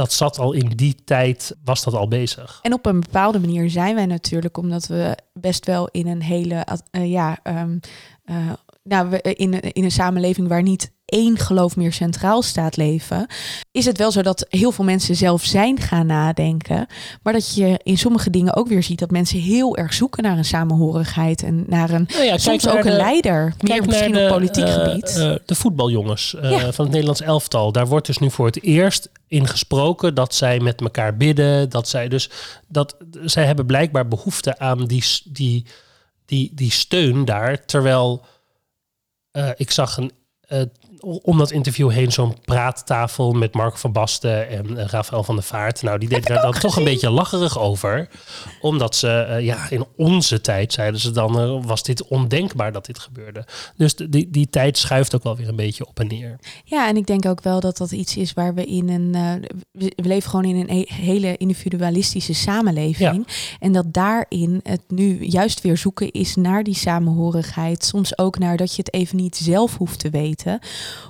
dat 0.00 0.12
zat 0.12 0.38
al 0.38 0.52
in 0.52 0.68
die 0.68 0.94
tijd, 1.04 1.56
was 1.64 1.84
dat 1.84 1.94
al 1.94 2.08
bezig. 2.08 2.58
En 2.62 2.72
op 2.72 2.86
een 2.86 3.00
bepaalde 3.00 3.40
manier 3.40 3.70
zijn 3.70 3.94
wij 3.94 4.06
natuurlijk, 4.06 4.56
omdat 4.56 4.86
we 4.86 5.16
best 5.32 5.66
wel 5.66 5.88
in 5.88 6.06
een 6.06 6.22
hele, 6.22 6.66
eh, 6.90 7.10
ja, 7.10 7.38
ehm, 7.42 7.78
eh, 8.24 8.36
nou, 8.82 9.08
we, 9.10 9.22
in, 9.22 9.52
een- 9.54 9.72
in 9.72 9.84
een 9.84 9.90
samenleving 9.90 10.48
waar 10.48 10.62
niet 10.62 10.92
één 11.10 11.38
geloof 11.38 11.76
meer 11.76 11.92
centraal 11.92 12.42
staat 12.42 12.76
leven, 12.76 13.26
is 13.72 13.84
het 13.84 13.98
wel 13.98 14.10
zo 14.10 14.22
dat 14.22 14.46
heel 14.48 14.72
veel 14.72 14.84
mensen 14.84 15.16
zelf 15.16 15.44
zijn 15.44 15.80
gaan 15.80 16.06
nadenken, 16.06 16.86
maar 17.22 17.32
dat 17.32 17.54
je 17.54 17.80
in 17.82 17.98
sommige 17.98 18.30
dingen 18.30 18.56
ook 18.56 18.68
weer 18.68 18.82
ziet 18.82 18.98
dat 18.98 19.10
mensen 19.10 19.38
heel 19.38 19.76
erg 19.76 19.92
zoeken 19.92 20.22
naar 20.22 20.38
een 20.38 20.44
samenhorigheid 20.44 21.42
en 21.42 21.64
naar 21.68 21.90
een 21.90 22.08
Nou 22.12 22.24
ja, 22.24 22.38
soms 22.38 22.68
ook 22.68 22.76
een 22.78 22.82
de- 22.82 22.90
leider, 22.96 23.42
meer 23.44 23.54
Kijk 23.76 23.86
misschien 23.86 24.10
naar 24.12 24.22
op 24.22 24.28
de, 24.28 24.34
politiek 24.34 24.64
eh, 24.64 24.72
gebied. 24.74 25.16
eh, 25.16 25.34
de 25.46 25.54
voetbaljongens 25.54 26.34
eh, 26.34 26.50
Ja. 26.50 26.58
van 26.72 26.84
het 26.84 26.90
Nederlands 26.92 27.20
elftal. 27.20 27.72
Daar 27.72 27.86
wordt 27.86 28.06
dus 28.06 28.18
nu 28.18 28.30
voor 28.30 28.46
het 28.46 28.62
eerst 28.62 29.08
in 29.26 29.46
gesproken 29.46 30.14
dat 30.14 30.34
zij 30.34 30.60
met 30.60 30.80
elkaar 30.80 31.16
bidden. 31.16 31.70
Dat 31.70 31.88
zij 31.88 32.08
dus 32.08 32.30
dat 32.68 32.96
zij 33.24 33.44
hebben 33.44 33.66
blijkbaar 33.66 34.08
behoefte 34.08 34.58
aan 34.58 34.84
die, 34.84 35.04
die, 35.24 35.66
die, 36.24 36.50
die 36.54 36.70
steun 36.70 37.24
daar. 37.24 37.64
Terwijl 37.64 38.24
eh, 39.30 39.48
ik 39.56 39.70
zag 39.70 39.96
een. 39.96 40.12
eh, 40.40 40.62
om 41.00 41.38
dat 41.38 41.50
interview 41.50 41.90
heen 41.90 42.12
zo'n 42.12 42.34
praattafel 42.44 43.32
met 43.32 43.54
Mark 43.54 43.76
van 43.76 43.92
Basten 43.92 44.48
en 44.48 44.78
eh, 44.78 44.86
Rafael 44.86 45.22
van 45.22 45.34
der 45.34 45.44
Vaart. 45.44 45.82
Nou, 45.82 45.98
die 45.98 46.08
deden 46.08 46.34
daar 46.34 46.42
dan 46.42 46.52
toch 46.52 46.76
een 46.76 46.84
beetje 46.84 47.10
lacherig 47.10 47.58
over. 47.58 48.08
Omdat 48.60 48.96
ze, 48.96 49.08
eh, 49.08 49.44
ja, 49.44 49.70
in 49.70 49.84
onze 49.96 50.40
tijd 50.40 50.72
zeiden 50.72 51.00
ze 51.00 51.10
dan, 51.10 51.40
eh, 51.40 51.64
was 51.64 51.82
dit 51.82 52.08
ondenkbaar 52.08 52.72
dat 52.72 52.86
dit 52.86 52.98
gebeurde. 52.98 53.44
Dus 53.76 53.94
die, 53.94 54.30
die 54.30 54.50
tijd 54.50 54.78
schuift 54.78 55.14
ook 55.14 55.22
wel 55.22 55.36
weer 55.36 55.48
een 55.48 55.56
beetje 55.56 55.86
op 55.86 56.00
en 56.00 56.06
neer. 56.06 56.38
Ja, 56.64 56.88
en 56.88 56.96
ik 56.96 57.06
denk 57.06 57.26
ook 57.26 57.42
wel 57.42 57.60
dat 57.60 57.76
dat 57.76 57.92
iets 57.92 58.16
is 58.16 58.32
waar 58.32 58.54
we 58.54 58.64
in 58.64 58.88
een. 58.88 59.12
we, 59.72 59.92
we 59.96 60.08
leven 60.08 60.30
gewoon 60.30 60.44
in 60.44 60.56
een 60.56 60.76
e- 60.76 60.94
hele 60.94 61.36
individualistische 61.36 62.34
samenleving. 62.34 63.26
En 63.58 63.72
dat 63.72 63.92
daarin 63.92 64.60
het 64.62 64.82
nu 64.88 65.24
juist 65.24 65.60
weer 65.60 65.76
zoeken 65.76 66.10
is 66.10 66.36
naar 66.36 66.62
die 66.62 66.74
samenhorigheid. 66.74 67.84
Soms 67.84 68.18
ook 68.18 68.38
naar 68.38 68.56
dat 68.56 68.74
je 68.76 68.82
het 68.82 68.94
even 68.94 69.16
niet 69.16 69.36
zelf 69.36 69.76
hoeft 69.76 69.98
te 69.98 70.10
weten. 70.10 70.58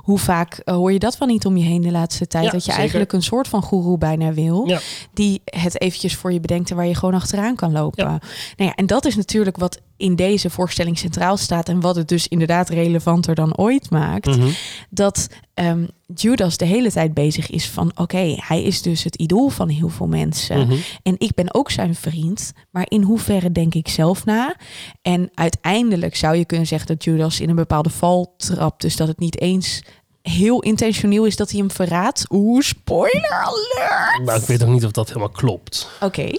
Hoe 0.03 0.19
vaak 0.19 0.55
eh, 0.55 0.75
hoor 0.75 0.93
je 0.93 0.99
dat 0.99 1.19
wel 1.19 1.29
niet 1.29 1.47
om 1.47 1.57
je 1.57 1.65
heen 1.65 1.83
de 1.83 1.91
laatste 1.91 2.27
tijd? 2.27 2.45
Ja, 2.45 2.51
dat 2.51 2.61
je 2.61 2.65
zeker. 2.65 2.81
eigenlijk 2.81 3.13
een 3.13 3.23
soort 3.23 3.49
van 3.49 3.63
goeroe 3.63 3.99
bijna 3.99 4.33
wil. 4.33 4.67
Ja. 4.67 4.81
Die 5.15 5.43
het 5.45 5.81
eventjes 5.81 6.17
voor 6.17 6.33
je 6.33 6.41
bedenkt 6.41 6.71
en 6.71 6.77
waar 6.77 6.87
je 6.87 6.95
gewoon 6.95 7.15
achteraan 7.15 7.55
kan 7.55 7.73
lopen. 7.73 8.05
Nou 8.05 8.21
ja, 8.57 8.75
en 8.75 8.87
dat 8.87 9.05
is 9.05 9.17
natuurlijk 9.17 9.57
wat 9.57 9.81
in 10.01 10.17
deze 10.17 10.51
voorstelling 10.51 10.99
centraal 10.99 11.37
staat. 11.37 11.69
En 11.69 11.81
wat 11.81 11.97
het 11.97 12.09
dus 12.09 12.29
inderdaad 12.29 12.69
relevanter 12.69 13.35
dan 13.35 13.57
ooit 13.57 13.91
maakt 13.91 14.27
Mhm. 14.27 14.49
dat 14.91 15.29
ehm, 15.55 15.87
Judas 16.15 16.57
de 16.57 16.65
hele 16.65 16.91
tijd 16.91 17.15
bezig 17.15 17.51
is 17.51 17.69
van... 17.69 17.93
oké, 17.95 18.35
hij 18.37 18.63
is 18.63 18.83
dus 18.83 19.05
het 19.05 19.17
idool 19.17 19.49
van 19.49 19.69
heel 19.69 19.89
veel 19.89 20.07
mensen. 20.07 20.59
Mhm. 20.67 20.77
En 21.03 21.15
ik 21.19 21.35
ben 21.35 21.55
ook 21.55 21.71
zijn 21.71 21.95
vriend. 21.95 22.53
Maar 22.71 22.87
in 22.89 23.03
hoeverre 23.03 23.53
denk 23.53 23.75
ik 23.75 23.89
zelf 23.89 24.25
na? 24.25 24.57
En 25.03 25.31
uiteindelijk 25.35 26.17
zou 26.17 26.37
je 26.37 26.45
kunnen 26.45 26.67
zeggen 26.67 26.89
dat 26.89 27.05
Judas 27.05 27.41
in 27.41 27.49
een 27.49 27.55
bepaalde 27.57 27.91
val 27.91 28.35
trapt. 28.37 28.81
Dus 28.81 28.97
dat 28.97 29.09
het 29.09 29.19
niet 29.19 29.41
eens 29.41 29.83
heel 30.23 30.61
intentioneel 30.63 31.25
is 31.25 31.37
dat 31.37 31.51
hij 31.51 31.59
hem 31.59 31.71
verraadt. 31.71 32.25
Oeh, 32.31 32.63
spoiler 32.63 33.31
alert! 33.31 34.25
Maar 34.25 34.37
ik 34.37 34.43
weet 34.47 34.63
ook 34.65 34.69
niet 34.69 34.85
of 34.85 34.91
dat 34.91 35.09
helemaal 35.09 35.29
klopt. 35.29 35.89
Oké, 36.01 36.31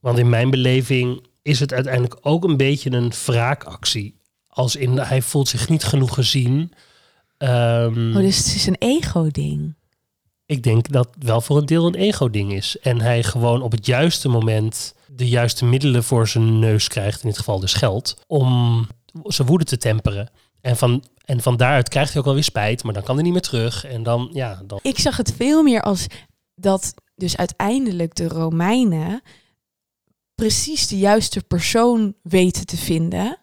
Want 0.00 0.18
in 0.18 0.28
mijn 0.28 0.50
beleving 0.50 1.28
is 1.42 1.60
het 1.60 1.72
uiteindelijk 1.72 2.16
ook 2.20 2.44
een 2.44 2.56
beetje 2.56 2.90
een 2.90 3.12
wraakactie. 3.24 4.18
Als 4.48 4.76
in, 4.76 4.98
hij 4.98 5.22
voelt 5.22 5.48
zich 5.48 5.68
niet 5.68 5.84
genoeg 5.84 6.14
gezien. 6.14 6.72
Ehm, 7.36 8.16
oh, 8.16 8.22
dus 8.22 8.36
het 8.36 8.54
is 8.54 8.66
een 8.66 8.76
ego-ding. 8.78 9.74
Ik 10.46 10.62
denk 10.62 10.92
dat 10.92 11.08
wel 11.18 11.40
voor 11.40 11.56
een 11.56 11.66
deel 11.66 11.86
een 11.86 11.94
ego-ding 11.94 12.52
is. 12.52 12.78
En 12.78 13.00
hij 13.00 13.22
gewoon 13.22 13.62
op 13.62 13.72
het 13.72 13.86
juiste 13.86 14.28
moment 14.28 14.94
de 15.06 15.28
juiste 15.28 15.64
middelen 15.64 16.04
voor 16.04 16.28
zijn 16.28 16.58
neus 16.58 16.88
krijgt, 16.88 17.22
in 17.22 17.28
dit 17.28 17.38
geval 17.38 17.60
dus 17.60 17.72
geld, 17.72 18.24
om 18.26 18.86
zijn 19.24 19.48
woede 19.48 19.64
te 19.64 19.76
temperen. 19.76 20.30
En 20.60 20.76
van, 20.76 21.04
en 21.24 21.40
van 21.40 21.56
daaruit 21.56 21.88
krijgt 21.88 22.10
hij 22.10 22.18
ook 22.18 22.24
wel 22.24 22.34
weer 22.34 22.44
spijt, 22.44 22.84
maar 22.84 22.92
dan 22.92 23.02
kan 23.02 23.14
hij 23.14 23.24
niet 23.24 23.32
meer 23.32 23.42
terug. 23.42 23.84
En 23.84 24.02
dan, 24.02 24.30
ja, 24.32 24.62
dan... 24.66 24.78
Ik 24.82 24.98
zag 24.98 25.16
het 25.16 25.34
veel 25.36 25.62
meer 25.62 25.82
als 25.82 26.06
dat 26.54 26.94
dus 27.14 27.36
uiteindelijk 27.36 28.14
de 28.14 28.28
Romeinen 28.28 29.22
precies 30.40 30.86
de 30.88 30.98
juiste 30.98 31.40
persoon 31.42 32.14
weten 32.22 32.66
te 32.66 32.76
vinden 32.76 33.38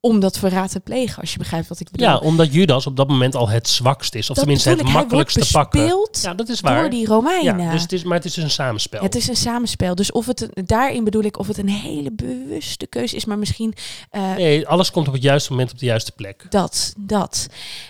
om 0.00 0.20
dat 0.20 0.38
verraad 0.38 0.70
te 0.70 0.80
plegen, 0.80 1.20
als 1.20 1.32
je 1.32 1.38
begrijpt 1.38 1.68
wat 1.68 1.80
ik 1.80 1.90
bedoel. 1.90 2.06
Ja, 2.06 2.18
omdat 2.18 2.52
Judas 2.52 2.86
op 2.86 2.96
dat 2.96 3.08
moment 3.08 3.34
al 3.34 3.48
het 3.48 3.68
zwakst 3.68 4.14
is. 4.14 4.20
Of 4.20 4.26
Dat 4.26 4.36
tenminste 4.36 4.68
het 4.68 4.82
makkelijkst 4.82 5.40
te 5.40 5.48
pakken. 5.52 6.06
Ja, 6.22 6.34
dat 6.34 6.48
is 6.48 6.60
waar. 6.60 6.80
door 6.80 6.90
die 6.90 7.06
Romeinen. 7.06 7.58
ja, 7.58 7.70
dus 7.72 7.82
het 7.82 7.92
is, 7.92 8.04
maar 8.04 8.16
het 8.16 8.24
is 8.26 8.36
een 8.36 8.50
samenspel. 8.50 9.02
Het 9.02 9.14
is 9.14 9.28
een 9.28 9.36
samenspel. 9.36 9.94
Dus 9.94 10.12
of 10.12 10.26
het 10.26 10.40
een- 10.40 10.64
daarin 10.66 11.04
bedoel 11.04 11.22
ik 11.22 11.38
of 11.38 11.46
het 11.46 11.58
een 11.58 11.68
hele 11.68 12.10
bewuste 12.12 12.86
keuze 12.86 13.16
is, 13.16 13.24
maar 13.24 13.38
misschien 13.38 13.74
eh, 14.10 14.34
Nee, 14.34 14.68
alles 14.68 14.90
komt 14.90 15.06
op 15.06 15.12
het 15.12 15.22
juiste 15.22 15.50
moment 15.50 15.72
op 15.72 15.78
de 15.78 15.86
juiste 15.86 16.12
plek. 16.12 16.46
dat, 16.50 16.94
dat. 16.98 17.46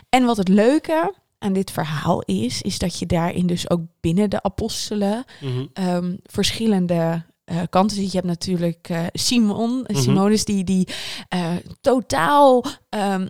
En 0.09 0.25
wat 0.25 0.37
het 0.37 0.49
leuke 0.49 1.15
aan 1.38 1.53
dit 1.53 1.71
verhaal 1.71 2.21
is, 2.23 2.62
is 2.62 2.79
dat 2.79 2.99
je 2.99 3.07
daarin 3.07 3.47
dus 3.47 3.71
ook 3.71 3.81
binnen 4.00 4.31
de 4.31 4.43
apostelen 4.43 5.25
Mhm. 5.41 5.65
ehm, 5.73 6.15
verschillende 6.25 7.25
eh, 7.47 7.62
kanten 7.71 7.97
ziet. 7.97 8.11
Je 8.11 8.17
hebt 8.17 8.29
natuurlijk 8.29 8.88
eh, 8.88 9.05
Simon, 9.12 9.85
Mhm. 9.88 10.00
Simonus, 10.00 10.45
die, 10.45 10.65
die 10.65 10.88
eh, 11.29 11.55
totaal 11.81 12.65
ehm, 12.88 13.26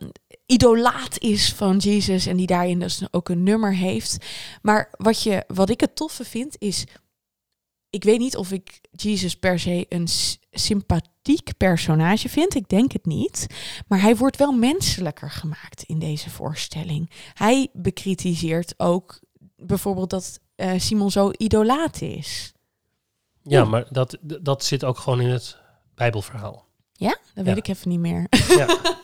idolaat 0.47 1.19
is 1.19 1.53
van 1.53 1.77
Jezus 1.77 2.27
en 2.27 2.37
die 2.37 2.47
daarin 2.47 2.79
dus 2.79 3.03
ook 3.11 3.29
een 3.29 3.43
nummer 3.43 3.75
heeft. 3.75 4.25
Maar 4.63 4.91
wat, 4.99 5.23
je, 5.23 5.45
wat 5.47 5.71
ik 5.71 5.81
het 5.81 5.97
toffe 5.97 6.25
vind, 6.25 6.57
is 6.59 6.85
ik 7.91 8.05
weet 8.05 8.19
niet 8.19 8.37
of 8.37 8.53
ik 8.53 8.81
Jesus 8.91 9.35
per 9.35 9.59
se 9.59 9.87
een 9.89 10.09
sympathiek 10.51 11.57
personage 11.57 12.29
vind. 12.29 12.55
Ik 12.55 12.69
denk 12.69 12.93
het 12.93 13.07
niet. 13.07 13.47
Maar 13.89 14.01
hij 14.01 14.17
wordt 14.17 14.37
wel 14.37 14.53
menselijker 14.53 15.31
gemaakt 15.31 15.83
in 15.83 15.99
deze 15.99 16.31
voorstelling. 16.31 17.11
Hij 17.35 17.69
bekritiseert 17.73 18.75
ook 18.77 19.21
bijvoorbeeld 19.57 20.11
dat 20.11 20.41
Simon 20.77 21.11
zo 21.11 21.31
idolaat 21.37 22.03
is. 22.03 22.55
Ja, 23.49 23.65
maar 23.65 23.85
dat, 23.91 24.17
dat 24.21 24.65
zit 24.65 24.85
ook 24.85 24.99
gewoon 24.99 25.21
in 25.21 25.29
het 25.29 25.57
Bijbelverhaal. 25.95 26.67
Ja, 26.93 27.19
dat 27.35 27.45
weet 27.45 27.57
ik 27.57 27.69
even 27.69 27.89
niet 27.89 28.01
meer. 28.01 28.27
Ja. 28.49 28.67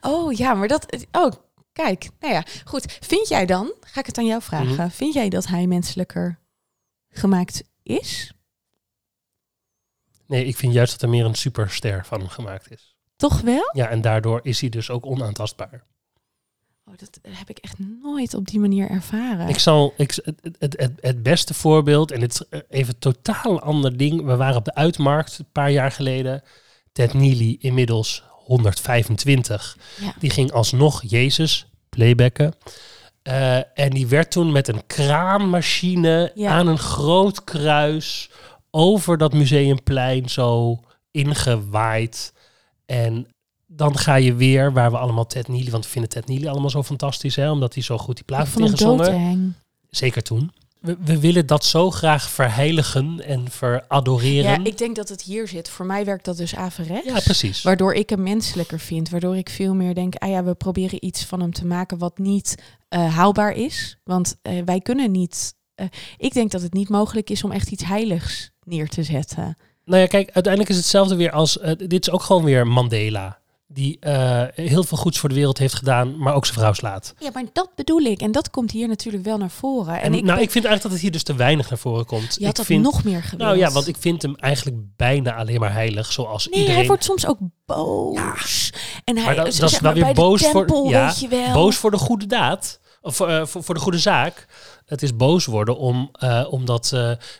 Oh 0.00 0.32
ja, 0.32 0.54
maar 0.54 0.68
dat. 0.68 1.06
Oh, 1.12 1.32
kijk. 1.72 2.08
Nou 2.20 2.32
ja, 2.32 2.44
goed. 2.64 2.96
Vind 3.00 3.28
jij 3.28 3.46
dan, 3.46 3.72
ga 3.80 4.00
ik 4.00 4.06
het 4.06 4.18
aan 4.18 4.26
jou 4.26 4.42
vragen, 4.42 4.68
Mhm. 4.74 4.88
vind 4.88 5.14
jij 5.14 5.28
dat 5.28 5.46
hij 5.46 5.66
menselijker 5.66 6.38
gemaakt 7.08 7.62
is? 7.82 8.32
Nee, 10.26 10.44
ik 10.44 10.56
vind 10.56 10.72
juist 10.72 10.92
dat 10.92 11.02
er 11.02 11.08
meer 11.08 11.24
een 11.24 11.34
superster 11.34 12.06
van 12.06 12.18
hem 12.20 12.28
gemaakt 12.28 12.70
is. 12.70 12.96
Toch 13.16 13.40
wel? 13.40 13.70
Ja, 13.72 13.88
en 13.88 14.00
daardoor 14.00 14.40
is 14.42 14.60
hij 14.60 14.68
dus 14.68 14.90
ook 14.90 15.06
onaantastbaar. 15.06 15.84
Oh, 16.88 16.94
dat 16.96 17.18
heb 17.28 17.50
ik 17.50 17.58
echt 17.58 17.76
nooit 18.02 18.34
op 18.34 18.46
die 18.48 18.60
manier 18.60 18.90
ervaren. 18.90 19.48
Ik 19.48 19.58
zal 19.58 19.94
ik, 19.96 20.20
het, 20.24 20.56
het, 20.58 20.74
het, 20.78 20.92
het 21.00 21.22
beste 21.22 21.54
voorbeeld, 21.54 22.10
en 22.10 22.22
is 22.22 22.42
eh, 22.50 22.60
even 22.68 22.98
totaal 22.98 23.60
ander 23.60 23.96
ding. 23.96 24.24
We 24.24 24.36
waren 24.36 24.56
op 24.56 24.64
de 24.64 24.74
uitmarkt 24.74 25.38
een 25.38 25.52
paar 25.52 25.70
jaar 25.70 25.90
geleden. 25.92 26.42
Ted 26.92 27.14
Neely, 27.14 27.56
inmiddels 27.60 28.22
125, 28.28 29.76
Ja. 30.00 30.14
die 30.18 30.30
ging 30.30 30.52
alsnog 30.52 31.02
Jezus 31.06 31.66
playbacken. 31.88 32.54
Eh, 33.22 33.56
en 33.56 33.90
die 33.90 34.06
werd 34.06 34.30
toen 34.30 34.52
met 34.52 34.68
een 34.68 34.86
kraanmachine 34.86 36.32
Ja. 36.34 36.50
aan 36.50 36.66
een 36.66 36.78
groot 36.78 37.44
kruis 37.44 38.30
over 38.70 39.18
dat 39.18 39.32
museumplein 39.32 40.28
zo 40.30 40.80
ingewaaid. 41.10 42.32
En 42.86 43.26
dan 43.70 43.98
ga 43.98 44.14
je 44.14 44.34
weer, 44.34 44.72
waar 44.72 44.90
we 44.90 44.98
allemaal 44.98 45.26
Ted 45.26 45.48
Neely, 45.48 45.70
want 45.70 45.84
we 45.84 45.90
vinden 45.90 46.10
Ted 46.10 46.26
Neely 46.26 46.46
allemaal 46.46 46.70
zo 46.70 46.82
fantastisch, 46.82 47.36
hè, 47.36 47.50
omdat 47.50 47.74
hij 47.74 47.82
zo 47.82 47.98
goed 47.98 48.14
die 48.16 48.24
plaat 48.24 48.44
heeft 48.44 48.58
ingezongen. 48.58 49.56
Zeker 49.90 50.22
toen. 50.22 50.52
We, 50.80 50.96
we 51.04 51.18
willen 51.20 51.46
dat 51.46 51.64
zo 51.64 51.90
graag 51.90 52.30
verheiligen 52.30 53.20
en 53.24 53.50
veradoreren. 53.50 54.50
Ja, 54.50 54.70
ik 54.70 54.78
denk 54.78 54.96
dat 54.96 55.08
het 55.08 55.22
hier 55.22 55.48
zit. 55.48 55.68
Voor 55.68 55.86
mij 55.86 56.04
werkt 56.04 56.24
dat 56.24 56.36
dus 56.36 56.54
averechts. 56.56 57.06
Ja, 57.08 57.20
precies. 57.20 57.62
Waardoor 57.62 57.94
ik 57.94 58.10
hem 58.10 58.22
menselijker 58.22 58.78
vind. 58.80 59.08
Waardoor 59.08 59.36
ik 59.36 59.48
veel 59.50 59.74
meer 59.74 59.94
denk, 59.94 60.14
ah 60.14 60.28
ja, 60.30 60.44
we 60.44 60.54
proberen 60.54 61.04
iets 61.04 61.24
van 61.24 61.40
hem 61.40 61.52
te 61.52 61.66
maken 61.66 61.98
wat 61.98 62.18
niet 62.18 62.54
eh, 62.88 63.14
haalbaar 63.14 63.52
is. 63.52 63.98
Want 64.04 64.36
eh, 64.42 64.62
wij 64.64 64.80
kunnen 64.80 65.10
niet. 65.10 65.54
eh, 65.74 65.86
ik 66.16 66.32
denk 66.32 66.50
dat 66.50 66.62
het 66.62 66.72
niet 66.72 66.88
mogelijk 66.88 67.30
is 67.30 67.44
om 67.44 67.52
echt 67.52 67.70
iets 67.70 67.84
heiligs 67.84 68.50
neer 68.64 68.88
te 68.88 69.02
zetten. 69.02 69.56
Nou 69.84 70.00
ja, 70.00 70.06
kijk, 70.06 70.30
uiteindelijk 70.32 70.72
is 70.72 70.76
hetzelfde 70.76 71.16
weer 71.16 71.30
als... 71.30 71.58
dit 71.76 72.06
is 72.06 72.10
ook 72.10 72.22
gewoon 72.22 72.44
weer 72.44 72.66
Mandela. 72.66 73.38
Die 73.70 73.96
eh, 74.00 74.42
heel 74.54 74.84
veel 74.84 74.98
goeds 74.98 75.18
voor 75.18 75.28
de 75.28 75.34
wereld 75.34 75.58
heeft 75.58 75.74
gedaan, 75.74 76.18
maar 76.18 76.34
ook 76.34 76.46
zijn 76.46 76.58
vrouw 76.58 76.72
slaat. 76.72 77.14
Ja, 77.18 77.30
maar 77.34 77.44
dat 77.52 77.70
bedoel 77.74 78.00
ik. 78.00 78.20
En 78.20 78.32
dat 78.32 78.50
komt 78.50 78.70
hier 78.70 78.88
natuurlijk 78.88 79.24
wel 79.24 79.36
naar 79.38 79.50
voren. 79.50 79.94
En, 79.94 80.00
En, 80.02 80.14
ik, 80.14 80.22
nou, 80.22 80.34
ben- 80.34 80.44
ik 80.44 80.50
vind 80.50 80.64
eigenlijk 80.64 80.82
dat 80.82 80.92
het 80.92 81.00
hier 81.00 81.10
dus 81.10 81.22
te 81.22 81.34
weinig 81.34 81.68
naar 81.70 81.78
voren 81.78 82.06
komt. 82.06 82.34
je 82.34 82.40
had 82.40 82.50
ik 82.50 82.56
dat 82.56 82.64
vind, 82.66 82.82
nog 82.82 83.04
meer 83.04 83.22
gewild. 83.22 83.40
Nou 83.40 83.56
ja, 83.58 83.70
want 83.70 83.86
ik 83.88 83.96
vind 83.98 84.22
hem 84.22 84.36
eigenlijk 84.36 84.76
bijna 84.96 85.34
alleen 85.34 85.60
maar 85.60 85.72
heilig, 85.72 86.12
zoals 86.12 86.46
Nee, 86.46 86.54
iedereen. 86.54 86.78
hij 86.78 86.86
wordt 86.86 87.04
soms 87.04 87.26
ook 87.26 87.38
boos. 87.66 88.72
En 89.04 89.16
hij 89.16 89.24
Maar 89.24 89.34
dat- 89.34 89.46
is 89.46 89.78
wel 89.80 89.92
weer 89.92 90.14
boos 90.14 90.46
voor- 90.46 90.88
ja, 90.90 91.06
weet 91.06 91.20
je 91.20 91.28
wel. 91.28 91.52
boos 91.52 91.76
voor 91.76 91.90
de 91.90 91.96
goede 91.98 92.26
daad. 92.26 92.80
Of 93.02 93.20
eh, 93.20 93.44
voor, 93.46 93.64
voor 93.64 93.74
de 93.74 93.80
goede 93.80 93.98
zaak. 93.98 94.46
Het 94.86 95.02
is 95.02 95.16
boos 95.16 95.44
worden 95.46 95.76
om, 95.76 96.08
eh, 96.12 96.46
omdat 96.50 96.90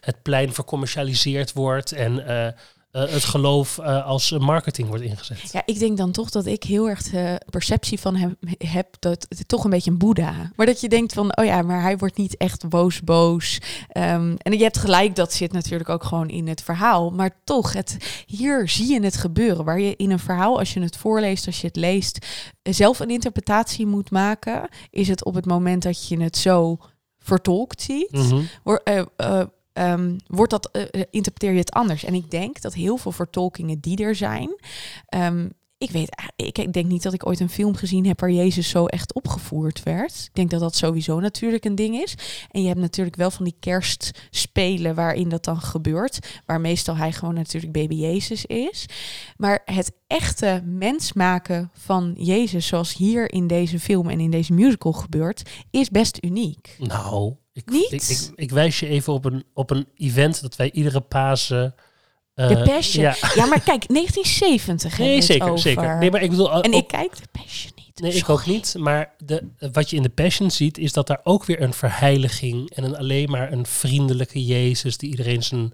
het 0.01 0.23
plein 0.23 0.53
vercommercialiseerd 0.55 1.53
wordt 1.53 1.93
en 1.93 2.25
het 2.99 3.25
geloof 3.25 3.79
eh, 3.79 4.07
als 4.07 4.31
marketing 4.31 4.89
wordt 4.89 5.05
ingezet. 5.05 5.53
Ja, 5.53 5.63
ik 5.65 5.79
denk 5.79 5.97
dan 5.97 6.11
toch 6.13 6.31
dat 6.31 6.47
ik 6.47 6.63
heel 6.63 6.89
erg 6.89 7.03
de 7.03 7.41
perceptie 7.51 8.01
van 8.01 8.17
hem 8.17 8.37
heb 8.59 8.97
dat 8.99 9.27
het 9.29 9.49
toch 9.49 9.65
een 9.65 9.71
beetje 9.71 9.91
een 9.91 9.99
boeddha. 9.99 10.53
Maar 10.57 10.67
dat 10.67 10.81
je 10.81 10.89
denkt 10.89 11.13
van, 11.13 11.37
oh 11.37 11.45
ja, 11.45 11.63
maar 11.63 11.83
hij 11.83 11.99
wordt 11.99 12.17
niet 12.17 12.37
echt 12.37 12.69
boos 12.69 13.01
boos. 13.03 13.59
Ehm, 13.89 14.35
en 14.39 14.53
je 14.53 14.63
hebt 14.63 14.79
gelijk, 14.79 15.17
dat 15.17 15.33
zit 15.33 15.53
natuurlijk 15.53 15.89
ook 15.91 16.05
gewoon 16.05 16.29
in 16.29 16.49
het 16.49 16.63
verhaal. 16.63 17.11
Maar 17.11 17.31
toch, 17.45 17.73
het, 17.73 17.97
hier 18.27 18.69
zie 18.69 18.93
je 18.93 19.01
het 19.03 19.17
gebeuren. 19.17 19.65
Waar 19.65 19.81
je 19.81 19.97
in 19.97 20.11
een 20.11 20.19
verhaal, 20.19 20.59
als 20.59 20.73
je 20.75 20.81
het 20.81 20.97
voorleest, 20.97 21.47
als 21.47 21.61
je 21.61 21.67
het 21.67 21.77
leest, 21.77 22.27
eh, 22.63 22.73
zelf 22.73 22.99
een 23.01 23.11
interpretatie 23.11 23.87
moet 23.87 24.11
maken. 24.11 24.69
Is 24.91 25.09
het 25.09 25.25
op 25.25 25.35
het 25.35 25.47
moment 25.47 25.83
dat 25.83 26.09
je 26.09 26.21
het 26.23 26.37
zo 26.37 26.77
vertolkt 27.19 27.83
ziet. 27.83 28.09
Wor- 28.63 28.83
eh, 29.79 29.87
eh, 29.87 29.93
ehm, 29.93 30.17
wordt 30.27 30.51
dat, 30.51 30.71
eh, 30.71 30.83
eh, 30.83 31.03
interpreteer 31.11 31.53
je 31.53 31.59
het 31.59 31.73
anders. 31.73 32.05
En 32.05 32.15
ik 32.15 32.31
denk 32.31 32.61
dat 32.61 32.75
heel 32.75 32.97
veel 32.97 33.13
vertolkingen 33.13 33.81
die 33.81 34.05
er 34.05 34.15
zijn. 34.15 34.61
ehm, 35.07 35.49
ik 35.79 35.91
weet, 35.91 36.23
ik, 36.37 36.59
ik 36.59 36.73
denk 36.73 36.87
niet 36.87 37.03
dat 37.03 37.13
ik 37.13 37.27
ooit 37.27 37.41
een 37.41 37.49
film 37.49 37.75
gezien 37.75 38.07
heb 38.07 38.21
waar 38.21 38.31
Jezus 38.31 38.69
zo 38.69 38.87
echt 38.87 39.15
opgevoerd 39.15 39.83
werd. 39.83 40.25
Ik 40.25 40.35
denk 40.35 40.51
dat 40.51 40.61
dat 40.61 40.77
sowieso 40.77 41.21
natuurlijk 41.21 41.65
een 41.65 41.75
ding 41.75 41.97
is. 41.97 42.15
En 42.51 42.61
je 42.61 42.69
hebt 42.69 42.81
natuurlijk 42.81 43.17
wel 43.17 43.31
van 43.31 43.45
die 43.45 43.57
kerstspelen 43.61 44.95
waarin 44.95 45.29
dat 45.29 45.45
dan 45.45 45.61
gebeurt. 45.61 46.41
Waar 46.47 46.61
meestal 46.61 46.97
hij 46.97 47.13
gewoon 47.13 47.35
natuurlijk 47.35 47.73
baby 47.73 47.95
Jezus 47.95 48.45
is. 48.45 48.87
Maar 49.37 49.63
het 49.65 49.93
echte 50.07 50.63
mens 50.65 51.13
maken 51.13 51.71
van 51.73 52.15
Jezus, 52.17 52.67
zoals 52.67 52.95
hier 52.97 53.33
in 53.33 53.47
deze 53.47 53.81
film 53.81 54.09
en 54.09 54.21
in 54.21 54.31
deze 54.31 54.53
musical 54.53 54.93
gebeurt, 54.93 55.51
is 55.71 55.91
best 55.91 56.19
uniek. 56.25 56.77
Nou, 56.79 57.35
ik, 57.59 57.71
Niet? 57.71 57.93
Ik, 57.93 58.03
ik, 58.03 58.31
ik 58.35 58.51
wijs 58.51 58.81
je 58.81 58.87
even 58.89 59.13
op 59.13 59.25
een, 59.25 59.45
op 59.55 59.71
een 59.71 59.87
event 59.97 60.43
dat 60.43 60.57
wij 60.57 60.71
iedere 60.73 61.01
Pasen... 61.01 61.75
eh, 62.35 62.49
De 62.49 62.63
Passion. 62.63 63.03
Ja, 63.05 63.17
Ja, 63.35 63.47
maar 63.47 63.61
kijk, 63.61 63.89
1970 63.95 64.91
hebben 64.91 65.07
nee, 65.07 65.23
zeker, 65.23 65.47
over. 65.47 65.59
zeker. 65.59 65.99
Nee, 65.99 66.11
maar 66.11 66.23
ik 66.23 66.31
bedoel... 66.31 66.51
En 66.63 66.75
ook- 66.75 66.81
ik 66.83 66.89
kijk 66.89 67.17
de 67.17 67.23
Passion 67.33 67.73
niet. 67.77 68.01
Nee, 68.01 68.13
ik 68.13 68.29
ook 68.29 68.47
niet. 68.47 68.75
Maar 68.79 69.15
de, 69.25 69.45
wat 69.73 69.91
je 69.91 69.97
in 69.97 70.03
de 70.03 70.09
Passion 70.09 70.51
ziet, 70.51 70.79
is 70.79 70.93
dat 70.93 71.07
daar 71.07 71.21
ook 71.25 71.45
weer 71.45 71.63
een 71.63 71.73
verheiliging 71.73 72.71
en 72.71 72.85
een, 72.85 72.97
alleen 72.97 73.31
maar 73.31 73.53
een 73.53 73.67
vriendelijke 73.67 74.45
Jezus 74.45 74.97
die 74.97 75.11
iedereen 75.11 75.43
zijn 75.43 75.73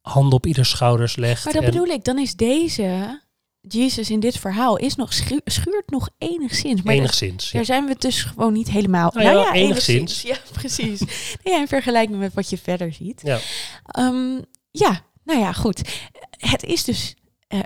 handen 0.00 0.32
op 0.34 0.46
ieders 0.46 0.70
schouders 0.70 1.16
legt. 1.16 1.44
Maar 1.44 1.52
dat 1.54 1.62
en- 1.62 1.70
bedoel 1.70 1.86
ik, 1.86 2.04
dan 2.04 2.18
is 2.18 2.34
deze 2.36 3.21
Jezus 3.68 4.10
in 4.10 4.20
dit 4.20 4.38
verhaal 4.38 4.76
is 4.76 4.94
nog 4.94 5.12
schu- 5.12 5.40
schuurt 5.44 5.90
nog 5.90 6.08
enigszins. 6.18 6.82
Maar 6.82 6.94
enigszins. 6.94 7.44
Ja. 7.50 7.52
daar 7.56 7.64
zijn 7.64 7.86
we 7.86 7.94
dus 7.98 8.22
gewoon 8.22 8.52
niet 8.52 8.70
helemaal. 8.70 9.10
Nou 9.14 9.26
ja, 9.38 9.52
enigszins. 9.52 10.22
Ja, 10.32 10.36
precies. 10.52 11.00
nee, 11.00 11.54
ja, 11.54 11.60
in 11.60 11.68
vergelijking 11.68 12.18
met 12.18 12.34
wat 12.34 12.50
je 12.50 12.58
verder 12.58 12.92
ziet. 12.92 13.20
Ja. 13.24 13.38
Ehm, 13.86 14.40
ja, 14.70 15.00
nou 15.24 15.40
ja, 15.40 15.52
goed. 15.52 15.82
Het 16.30 16.62
is 16.62 16.84
dus 16.84 17.14
eh, 17.48 17.60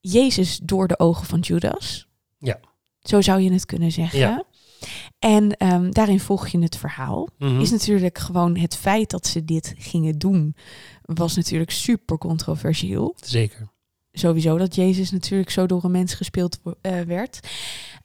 Jezus 0.00 0.60
door 0.62 0.88
de 0.88 0.98
ogen 0.98 1.26
van 1.26 1.40
Judas. 1.40 2.06
Ja. 2.38 2.60
Zo 3.02 3.20
zou 3.20 3.40
je 3.40 3.52
het 3.52 3.66
kunnen 3.66 3.92
zeggen. 3.92 4.18
Ja. 4.18 4.44
En 5.18 5.56
ehm, 5.56 5.90
daarin 5.90 6.20
volg 6.20 6.48
je 6.48 6.58
het 6.58 6.76
verhaal. 6.76 7.28
Mhm. 7.38 7.60
Is 7.60 7.70
natuurlijk 7.70 8.18
gewoon 8.18 8.56
het 8.56 8.76
feit 8.76 9.10
dat 9.10 9.26
ze 9.26 9.44
dit 9.44 9.74
gingen 9.78 10.18
doen, 10.18 10.56
was 11.02 11.36
natuurlijk 11.36 11.70
super 11.70 12.18
controversieel. 12.18 13.16
Zeker. 13.24 13.69
Sowieso 14.12 14.58
dat 14.58 14.74
Jezus 14.74 15.10
natuurlijk 15.10 15.50
zo 15.50 15.66
door 15.66 15.84
een 15.84 15.90
mens 15.90 16.14
gespeeld 16.14 16.60
eh, 16.80 17.00
werd. 17.00 17.40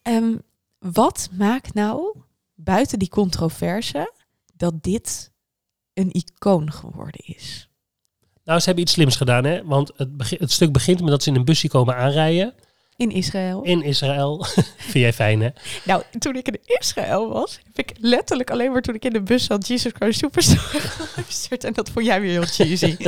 Ehm, 0.01 0.35
wat 0.79 1.29
maakt 1.31 1.73
nou 1.73 2.17
buiten 2.53 2.99
die 2.99 3.09
controverse 3.09 4.13
dat 4.53 4.83
dit 4.83 5.31
een 5.93 6.11
icoon 6.11 6.71
geworden 6.71 7.21
is? 7.25 7.69
Nou, 8.43 8.59
ze 8.59 8.65
hebben 8.65 8.83
iets 8.83 8.93
slims 8.93 9.15
gedaan, 9.15 9.43
hè? 9.43 9.63
Want 9.63 9.91
het, 9.95 10.29
het 10.29 10.51
stuk 10.51 10.71
begint 10.71 11.01
met 11.01 11.09
dat 11.09 11.23
ze 11.23 11.29
in 11.29 11.35
een 11.35 11.45
busje 11.45 11.67
komen 11.67 11.95
aanrijden 11.95 12.53
In 12.97 13.11
Israël. 13.11 13.63
in 13.63 13.83
Israël. 13.83 14.45
Vind 14.77 14.93
jij 14.93 15.13
fijn, 15.13 15.41
hè? 15.41 15.49
Nou, 15.85 16.03
toen 16.19 16.35
ik 16.35 16.47
in 16.47 16.59
Israël 16.79 17.29
was, 17.29 17.59
heb 17.73 17.89
ik 17.89 17.97
letterlijk 17.99 18.51
alleen 18.51 18.71
maar 18.71 18.81
toen 18.81 18.95
ik 18.95 19.05
in 19.05 19.13
de 19.13 19.21
bus 19.21 19.43
zat 19.45 19.67
Jesus 19.67 19.91
Christ 19.99 20.19
Superstar 20.19 20.57
geluisterd. 20.91 21.63
En 21.63 21.73
dat 21.73 21.89
vond 21.89 22.05
jij 22.05 22.21
weer 22.21 22.31
heel 22.31 22.45
cheesy. 22.45 22.95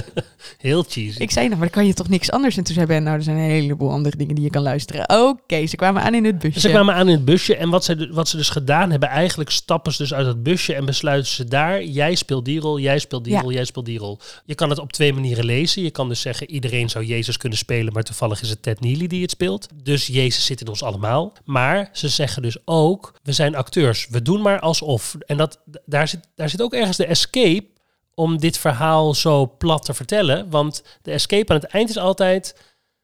Heel 0.58 0.84
cheesy. 0.88 1.22
ik 1.22 1.32
zei, 1.32 1.46
nou, 1.48 1.60
maar 1.60 1.68
dan 1.70 1.78
kan 1.78 1.88
je 1.88 1.94
toch 1.94 2.10
niks 2.10 2.32
anders? 2.32 2.58
En 2.58 2.64
toen 2.64 2.74
zei 2.74 2.86
Ben, 2.86 3.04
nou, 3.04 3.18
er 3.18 3.24
zijn 3.24 3.38
een 3.38 3.50
heleboel 3.50 3.92
andere 3.92 4.18
dingen 4.18 4.36
die 4.36 4.44
je 4.44 4.50
kan 4.50 4.62
luisteren. 4.62 5.10
Oké, 5.28 5.66
ze 5.68 5.76
kwamen 5.76 6.02
aan 6.02 6.14
in 6.14 6.26
het 6.26 6.40
busje. 6.40 6.60
Ze 6.60 6.70
kwamen 6.70 6.96
aan 6.96 7.08
in 7.08 7.16
het 7.16 7.26
busje 7.26 7.56
en 7.56 7.70
wat 7.70 7.84
ze, 7.86 8.10
wat 8.12 8.28
ze 8.28 8.38
dus 8.38 8.50
gedaan 8.50 8.92
hebben, 8.92 9.10
eigenlijk 9.10 9.50
stappen 9.50 9.92
ze 9.94 10.02
dus 10.02 10.14
uit 10.14 10.26
het 10.28 10.44
busje 10.44 10.74
en 10.74 10.86
besluiten 10.86 11.32
ze 11.32 11.46
daar, 11.46 11.84
jij 11.84 12.16
speelt 12.16 12.46
die 12.46 12.60
rol, 12.60 12.80
jij 12.80 13.00
speelt 13.00 13.24
die 13.24 13.34
Ja. 13.34 13.42
rol, 13.42 13.52
jij 13.52 13.66
speelt 13.66 13.86
die 13.86 13.98
rol. 14.00 14.20
Je 14.46 14.56
kan 14.56 14.70
het 14.70 14.80
op 14.80 14.92
twee 14.94 15.14
manieren 15.14 15.46
lezen. 15.46 15.84
Je 15.84 15.92
kan 15.92 16.10
dus 16.10 16.22
zeggen, 16.22 16.52
iedereen 16.52 16.90
zou 16.90 17.06
Jezus 17.06 17.38
kunnen 17.38 17.58
spelen, 17.58 17.94
maar 17.94 18.04
toevallig 18.04 18.42
is 18.42 18.50
het 18.50 18.62
Ted 18.62 18.80
Neely 18.80 19.08
die 19.08 19.22
het 19.22 19.32
speelt. 19.32 19.68
Dus 19.84 20.08
Jezus 20.08 20.46
zit 20.46 20.62
in 20.62 20.68
ons 20.68 20.84
allemaal. 20.84 21.34
Maar 21.46 21.90
ze 21.92 22.10
zeggen 22.10 22.42
dus 22.42 22.58
ook, 22.66 23.14
we 23.24 23.32
zijn 23.32 23.56
acteurs, 23.56 24.08
we 24.08 24.22
doen 24.22 24.42
maar 24.42 24.60
alsof. 24.60 25.16
En 25.26 25.38
dat, 25.38 25.62
daar, 25.86 26.08
zit, 26.08 26.28
daar 26.36 26.50
zit 26.50 26.62
ook 26.62 26.74
ergens 26.74 26.98
de 26.98 27.06
escape 27.06 27.68
om 28.14 28.38
dit 28.38 28.58
verhaal 28.58 29.14
zo 29.14 29.56
plat 29.58 29.86
te 29.86 29.94
vertellen. 29.94 30.50
Want 30.50 30.84
de 31.02 31.12
escape 31.12 31.54
aan 31.54 31.60
het 31.60 31.70
eind 31.70 31.90
is 31.90 31.98
altijd, 31.98 32.56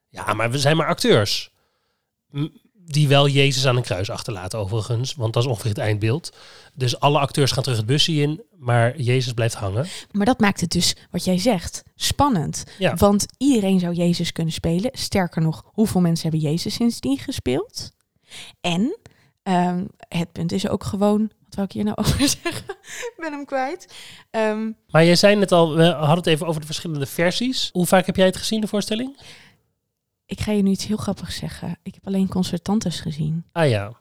ja, 0.10 0.34
maar 0.34 0.52
we 0.52 0.60
zijn 0.60 0.78
maar 0.78 0.88
acteurs. 0.88 1.52
Die 2.74 3.08
wel 3.08 3.28
Jezus 3.28 3.66
aan 3.66 3.76
een 3.76 3.84
kruis 3.84 4.10
achterlaten 4.10 4.60
overigens, 4.60 5.14
want 5.14 5.34
dat 5.34 5.44
is 5.44 5.50
ongeveer 5.50 5.70
het 5.70 5.80
eindbeeld. 5.80 6.38
Dus 6.76 7.00
alle 7.00 7.20
acteurs 7.20 7.52
gaan 7.52 7.64
terug 7.64 7.78
het 7.78 7.88
busje 7.88 8.12
in, 8.14 8.44
maar 8.58 9.00
Jezus 9.02 9.34
blijft 9.34 9.56
hangen. 9.56 9.88
Maar 10.12 10.26
dat 10.26 10.40
maakt 10.40 10.62
het 10.62 10.70
dus, 10.72 10.96
wat 11.12 11.24
jij 11.24 11.38
zegt, 11.38 11.84
spannend. 11.96 12.64
Ja. 12.78 12.96
Want 12.96 13.26
iedereen 13.38 13.80
zou 13.80 13.94
Jezus 13.94 14.32
kunnen 14.32 14.54
spelen. 14.54 14.92
Sterker 14.94 15.42
nog, 15.42 15.64
hoeveel 15.66 16.02
mensen 16.02 16.30
hebben 16.30 16.50
Jezus 16.50 16.74
sindsdien 16.74 17.18
gespeeld? 17.18 17.92
En 18.62 18.98
ehm, 19.44 19.86
het 20.08 20.32
punt 20.32 20.52
is 20.52 20.68
ook 20.68 20.84
gewoon, 20.84 21.32
wat 21.46 21.56
wil 21.56 21.64
ik 21.64 21.72
hier 21.72 21.84
nou 21.84 21.98
over 22.04 22.28
zeggen? 22.28 22.76
ik 22.88 23.14
ben 23.18 23.32
hem 23.32 23.46
kwijt. 23.46 23.94
Ehm, 24.30 24.72
Maar 24.90 25.06
jij 25.06 25.16
zei 25.16 25.36
net 25.36 25.52
al, 25.52 25.76
we 25.76 25.84
hadden 25.86 26.18
het 26.18 26.28
even 26.28 26.48
over 26.48 26.60
de 26.62 26.68
verschillende 26.68 27.06
versies. 27.06 27.70
Hoe 27.74 27.86
vaak 27.86 28.06
heb 28.06 28.16
jij 28.16 28.26
het 28.26 28.38
gezien, 28.38 28.62
de 28.62 28.68
voorstelling? 28.68 29.18
ik 30.26 30.40
ga 30.42 30.52
je 30.52 30.62
nu 30.62 30.72
iets 30.72 30.86
heel 30.86 30.98
grappigs 30.98 31.36
zeggen. 31.36 31.78
Ik 31.84 31.94
heb 31.94 32.08
alleen 32.08 32.28
Concertantes 32.28 33.00
gezien. 33.00 33.46
Ah 33.52 33.70
ja, 33.70 33.92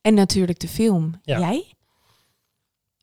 En 0.00 0.14
natuurlijk 0.14 0.60
de 0.60 0.68
film. 0.68 1.20
Ja. 1.22 1.38
Jij? 1.38 1.64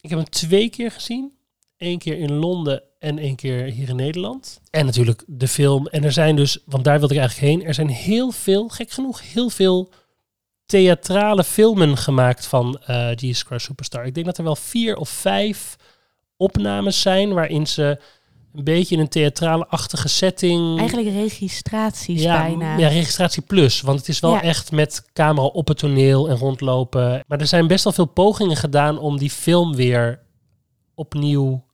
Ik 0.05 0.11
heb 0.11 0.19
hem 0.19 0.29
twee 0.29 0.69
keer 0.69 0.91
gezien. 0.91 1.33
Eén 1.77 1.97
keer 1.97 2.17
in 2.17 2.33
Londen 2.33 2.83
en 2.99 3.17
één 3.17 3.35
keer 3.35 3.63
hier 3.63 3.89
in 3.89 3.95
Nederland. 3.95 4.61
En 4.69 4.85
natuurlijk 4.85 5.23
de 5.27 5.47
film. 5.47 5.87
En 5.87 6.03
er 6.03 6.11
zijn 6.11 6.35
dus, 6.35 6.59
want 6.65 6.83
daar 6.83 6.99
wilde 6.99 7.13
ik 7.13 7.19
eigenlijk 7.19 7.51
heen. 7.51 7.67
Er 7.67 7.73
zijn 7.73 7.89
heel 7.89 8.31
veel, 8.31 8.67
gek 8.67 8.91
genoeg, 8.91 9.33
heel 9.33 9.49
veel 9.49 9.89
theatrale 10.65 11.43
filmen 11.43 11.97
gemaakt 11.97 12.45
van 12.45 12.79
eh 12.85 13.15
Jesus 13.15 13.41
Christ 13.41 13.65
Superstar. 13.65 14.05
Ik 14.05 14.13
denk 14.13 14.25
dat 14.25 14.37
er 14.37 14.43
wel 14.43 14.55
vier 14.55 14.95
of 14.95 15.09
vijf 15.09 15.75
opnames 16.37 17.01
zijn 17.01 17.33
waarin 17.33 17.67
ze 17.67 17.99
een 18.55 18.63
beetje 18.63 18.95
in 18.95 19.01
een 19.01 19.09
theatrale-achtige 19.09 20.07
setting... 20.07 20.77
Eigenlijk 20.77 21.09
registraties 21.09 22.21
ja, 22.21 22.41
bijna. 22.41 22.77
Ja, 22.77 22.87
registratie 22.87 23.41
plus. 23.41 23.81
Want 23.81 23.99
het 23.99 24.07
is 24.07 24.19
wel 24.19 24.33
Ja. 24.33 24.41
echt 24.41 24.71
met 24.71 25.03
camera 25.13 25.47
op 25.47 25.67
het 25.67 25.77
toneel 25.77 26.29
en 26.29 26.37
rondlopen. 26.37 27.23
Maar 27.27 27.39
er 27.39 27.47
zijn 27.47 27.67
best 27.67 27.83
wel 27.83 27.93
veel 27.93 28.05
pogingen 28.05 28.57
gedaan 28.57 28.97
om 28.97 29.17
die 29.17 29.29
film 29.29 29.75
weer 29.75 30.19
opnieuw 30.95 31.65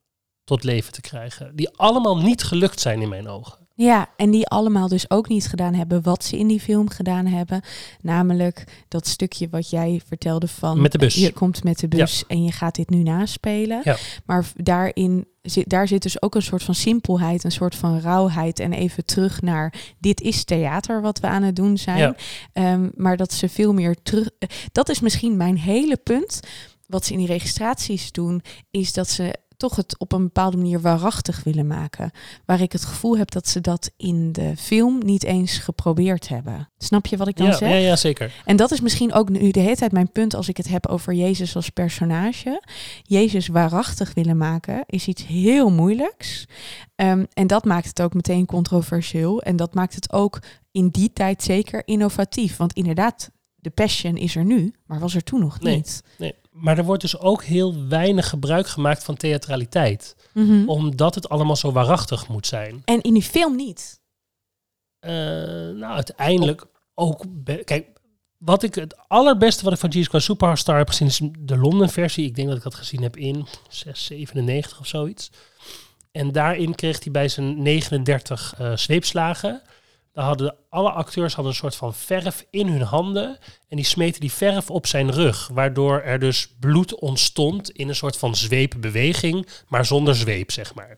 tot 0.44 0.64
leven 0.64 0.94
te 0.94 1.02
krijgen. 1.02 1.56
Die 1.56 1.70
allemaal 1.76 2.18
niet 2.18 2.44
gelukt 2.44 2.80
zijn 2.80 3.02
in 3.02 3.10
mijn 3.10 3.28
ogen. 3.28 3.60
Ja, 3.76 4.10
en 4.18 4.32
die 4.32 4.48
allemaal 4.48 4.88
dus 4.88 5.10
ook 5.10 5.28
niet 5.28 5.48
gedaan 5.48 5.74
hebben 5.74 6.02
wat 6.02 6.24
ze 6.24 6.38
in 6.38 6.48
die 6.48 6.60
film 6.60 6.90
gedaan 6.90 7.26
hebben. 7.26 7.62
Namelijk 8.02 8.84
dat 8.88 9.08
stukje 9.08 9.48
wat 9.50 9.70
jij 9.70 10.02
vertelde 10.08 10.48
van... 10.48 10.82
Met 10.82 10.92
de 10.92 10.98
bus. 10.98 11.16
Je 11.16 11.32
komt 11.32 11.64
met 11.64 11.80
de 11.80 11.88
bus 11.88 12.24
en 12.28 12.44
je 12.44 12.52
gaat 12.52 12.76
dit 12.76 12.90
nu 12.90 13.04
naspelen. 13.04 13.82
Ja. 13.84 13.98
Maar 14.26 14.46
daarin 14.56 15.28
zit, 15.42 15.70
daar 15.70 15.88
zit 15.88 16.02
dus 16.02 16.22
ook 16.22 16.36
een 16.36 16.42
soort 16.42 16.64
van 16.64 16.76
simpelheid, 16.76 17.44
een 17.44 17.52
soort 17.52 17.76
van 17.76 18.00
rauwheid. 18.00 18.60
En 18.60 18.74
even 18.74 19.06
terug 19.06 19.42
naar 19.42 19.94
dit 20.00 20.22
is 20.22 20.44
theater 20.44 21.02
wat 21.02 21.20
we 21.20 21.28
aan 21.28 21.44
het 21.44 21.56
doen 21.56 21.78
zijn. 21.78 21.98
Ja. 21.98 22.16
Ehm, 22.54 22.90
maar 22.96 23.18
dat 23.18 23.34
ze 23.34 23.50
veel 23.50 23.74
meer 23.74 23.96
terug... 24.04 24.30
eh, 24.40 24.50
Dat 24.72 24.90
is 24.90 25.00
misschien 25.00 25.38
mijn 25.38 25.58
hele 25.58 25.98
punt. 25.98 26.40
Wat 26.88 27.06
ze 27.06 27.12
in 27.12 27.18
die 27.18 27.28
registraties 27.28 28.12
doen, 28.12 28.42
is 28.72 28.94
dat 28.94 29.10
ze 29.10 29.36
toch 29.62 29.76
het 29.76 30.00
op 30.00 30.12
een 30.12 30.24
bepaalde 30.24 30.58
manier 30.58 30.82
waarachtig 30.82 31.44
willen 31.44 31.68
maken. 31.68 32.12
Waar 32.46 32.62
ik 32.62 32.72
het 32.72 32.86
gevoel 32.86 33.18
heb 33.18 33.32
dat 33.32 33.48
ze 33.48 33.62
dat 33.62 33.92
in 33.98 34.32
de 34.32 34.54
film 34.58 34.98
niet 35.06 35.24
eens 35.24 35.58
geprobeerd 35.58 36.28
hebben. 36.28 36.70
Snap 36.78 37.06
je 37.06 37.18
wat 37.18 37.28
ik 37.28 37.36
dan 37.38 37.48
Ja, 37.48 37.54
zeg? 37.54 37.70
ja, 37.70 37.76
ja, 37.76 37.96
zeker. 37.96 38.34
En 38.46 38.56
dat 38.56 38.72
is 38.72 38.82
misschien 38.82 39.14
ook 39.14 39.30
nu 39.30 39.52
de 39.52 39.60
hele 39.60 39.76
tijd 39.76 39.92
mijn 39.92 40.12
punt 40.12 40.34
als 40.36 40.48
ik 40.48 40.58
het 40.58 40.68
heb 40.68 40.88
over 40.88 41.14
Jezus 41.14 41.56
als 41.56 41.70
personage. 41.70 42.62
Jezus 43.04 43.48
waarachtig 43.48 44.14
willen 44.14 44.38
maken 44.38 44.84
is 44.86 45.08
iets 45.08 45.26
heel 45.28 45.72
moeilijks. 45.72 46.46
Ehm, 46.96 47.26
en 47.34 47.48
dat 47.48 47.66
maakt 47.66 47.88
het 47.88 48.02
ook 48.02 48.14
meteen 48.14 48.46
controversieel. 48.46 49.42
En 49.42 49.56
dat 49.56 49.74
maakt 49.74 49.96
het 49.96 50.12
ook 50.14 50.40
in 50.72 50.88
die 50.88 51.14
tijd 51.14 51.44
zeker 51.44 51.82
innovatief. 51.88 52.58
Want 52.58 52.74
inderdaad, 52.74 53.30
de 53.56 53.70
passion 53.70 54.18
is 54.18 54.36
er 54.36 54.46
nu, 54.46 54.74
maar 54.86 55.00
was 55.00 55.16
er 55.16 55.24
toen 55.24 55.40
nog 55.40 55.60
Nee. 55.60 55.76
niet. 55.76 56.04
Nee. 56.18 56.34
Maar 56.62 56.78
er 56.78 56.84
wordt 56.84 57.02
dus 57.02 57.18
ook 57.18 57.44
heel 57.44 57.88
weinig 57.88 58.30
gebruik 58.30 58.68
gemaakt 58.68 59.04
van 59.04 59.16
theatraliteit. 59.16 60.16
Mhm. 60.34 60.70
Omdat 60.70 61.16
het 61.16 61.30
allemaal 61.30 61.56
zo 61.56 61.72
waarachtig 61.72 62.28
moet 62.28 62.48
zijn. 62.48 62.82
En 62.86 63.02
in 63.02 63.14
die 63.14 63.24
film 63.24 63.56
niet. 63.56 64.02
Eh, 65.00 65.12
nou, 65.12 65.84
uiteindelijk 65.84 66.66
ook... 66.94 67.26
Kijk, 67.64 67.88
wat 68.38 68.64
ik 68.64 68.76
het 68.76 68.96
allerbeste 69.08 69.64
wat 69.64 69.74
ik 69.74 69.80
van 69.80 69.90
Jesus 69.90 70.08
Christ 70.08 70.26
Superstar 70.26 70.78
heb 70.78 70.88
gezien... 70.88 71.08
is 71.08 71.22
de 71.40 71.58
Londen 71.58 71.90
versie. 71.90 72.26
Ik 72.26 72.36
denk 72.36 72.48
dat 72.48 72.58
ik 72.58 72.64
dat 72.64 72.76
gezien 72.76 73.02
heb 73.02 73.18
in 73.18 73.48
697 73.70 74.80
of 74.80 74.88
zoiets. 74.88 75.32
En 76.12 76.32
daarin 76.32 76.76
kreeg 76.76 77.04
hij 77.04 77.12
bij 77.12 77.28
zijn 77.28 77.62
39 77.62 78.54
eh, 78.58 78.76
zweepslagen... 78.76 79.62
Daar 80.14 80.26
hadden 80.26 80.56
alle 80.70 80.92
acteurs 80.92 81.34
hadden 81.34 81.52
een 81.52 81.60
soort 81.60 81.76
van 81.76 81.94
verf 81.94 82.46
in 82.50 82.68
hun 82.68 82.82
handen. 82.82 83.38
En 83.68 83.76
die 83.76 83.86
smeten 83.86 84.22
die 84.22 84.32
verf 84.32 84.70
op 84.70 84.88
zijn 84.88 85.12
rug. 85.12 85.50
Waardoor 85.54 86.02
er 86.02 86.20
dus 86.20 86.56
bloed 86.60 86.96
ontstond 87.00 87.72
in 87.72 87.90
een 87.90 87.96
soort 87.96 88.18
van 88.18 88.36
zweepbeweging. 88.36 89.48
Maar 89.68 89.86
zonder 89.86 90.16
zweep, 90.16 90.52
zeg 90.52 90.74
maar. 90.74 90.98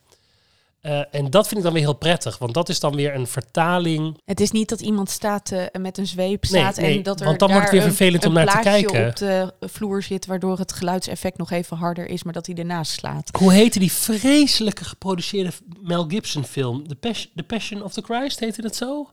Eh, 0.83 1.01
en 1.11 1.29
dat 1.29 1.47
vind 1.47 1.57
ik 1.59 1.65
dan 1.65 1.73
weer 1.73 1.81
heel 1.83 1.93
prettig. 1.93 2.37
Want 2.37 2.53
dat 2.53 2.69
is 2.69 2.79
dan 2.79 2.95
weer 2.95 3.15
een 3.15 3.27
vertaling. 3.27 4.17
Het 4.25 4.39
is 4.39 4.51
niet 4.51 4.69
dat 4.69 4.81
iemand 4.81 5.09
staat 5.09 5.51
eh, 5.51 5.63
met 5.81 5.97
een 5.97 6.07
zweep 6.07 6.45
staat 6.45 6.75
nee, 6.77 6.97
en 6.97 7.03
dat 7.03 7.19
er 7.19 7.25
want 7.25 7.39
dan 7.39 7.49
wordt 7.49 7.63
het 7.63 7.73
weer 7.73 7.83
een- 7.83 7.87
vervelend 7.87 8.23
een 8.23 8.29
om 8.29 8.35
naar 8.35 8.45
te 8.47 8.59
kijken. 8.61 9.07
op 9.07 9.15
de 9.15 9.53
vloer 9.59 10.03
zit 10.03 10.25
waardoor 10.25 10.57
het 10.57 10.73
geluidseffect 10.73 11.37
nog 11.37 11.51
even 11.51 11.77
harder 11.77 12.07
is, 12.09 12.23
maar 12.23 12.33
dat 12.33 12.45
hij 12.45 12.55
ernaast 12.55 12.91
slaat. 12.91 13.29
Hoe 13.37 13.53
heette 13.53 13.79
die 13.79 13.91
vreselijke 13.91 14.83
geproduceerde 14.83 15.51
Mel 15.81 16.05
Gibson 16.07 16.43
film? 16.45 16.87
The, 16.87 16.95
Pas- 16.95 17.31
the 17.35 17.43
Passion 17.43 17.83
of 17.83 17.93
the 17.93 18.01
Christ, 18.01 18.39
heette 18.39 18.61
het 18.61 18.75
zo? 18.75 19.09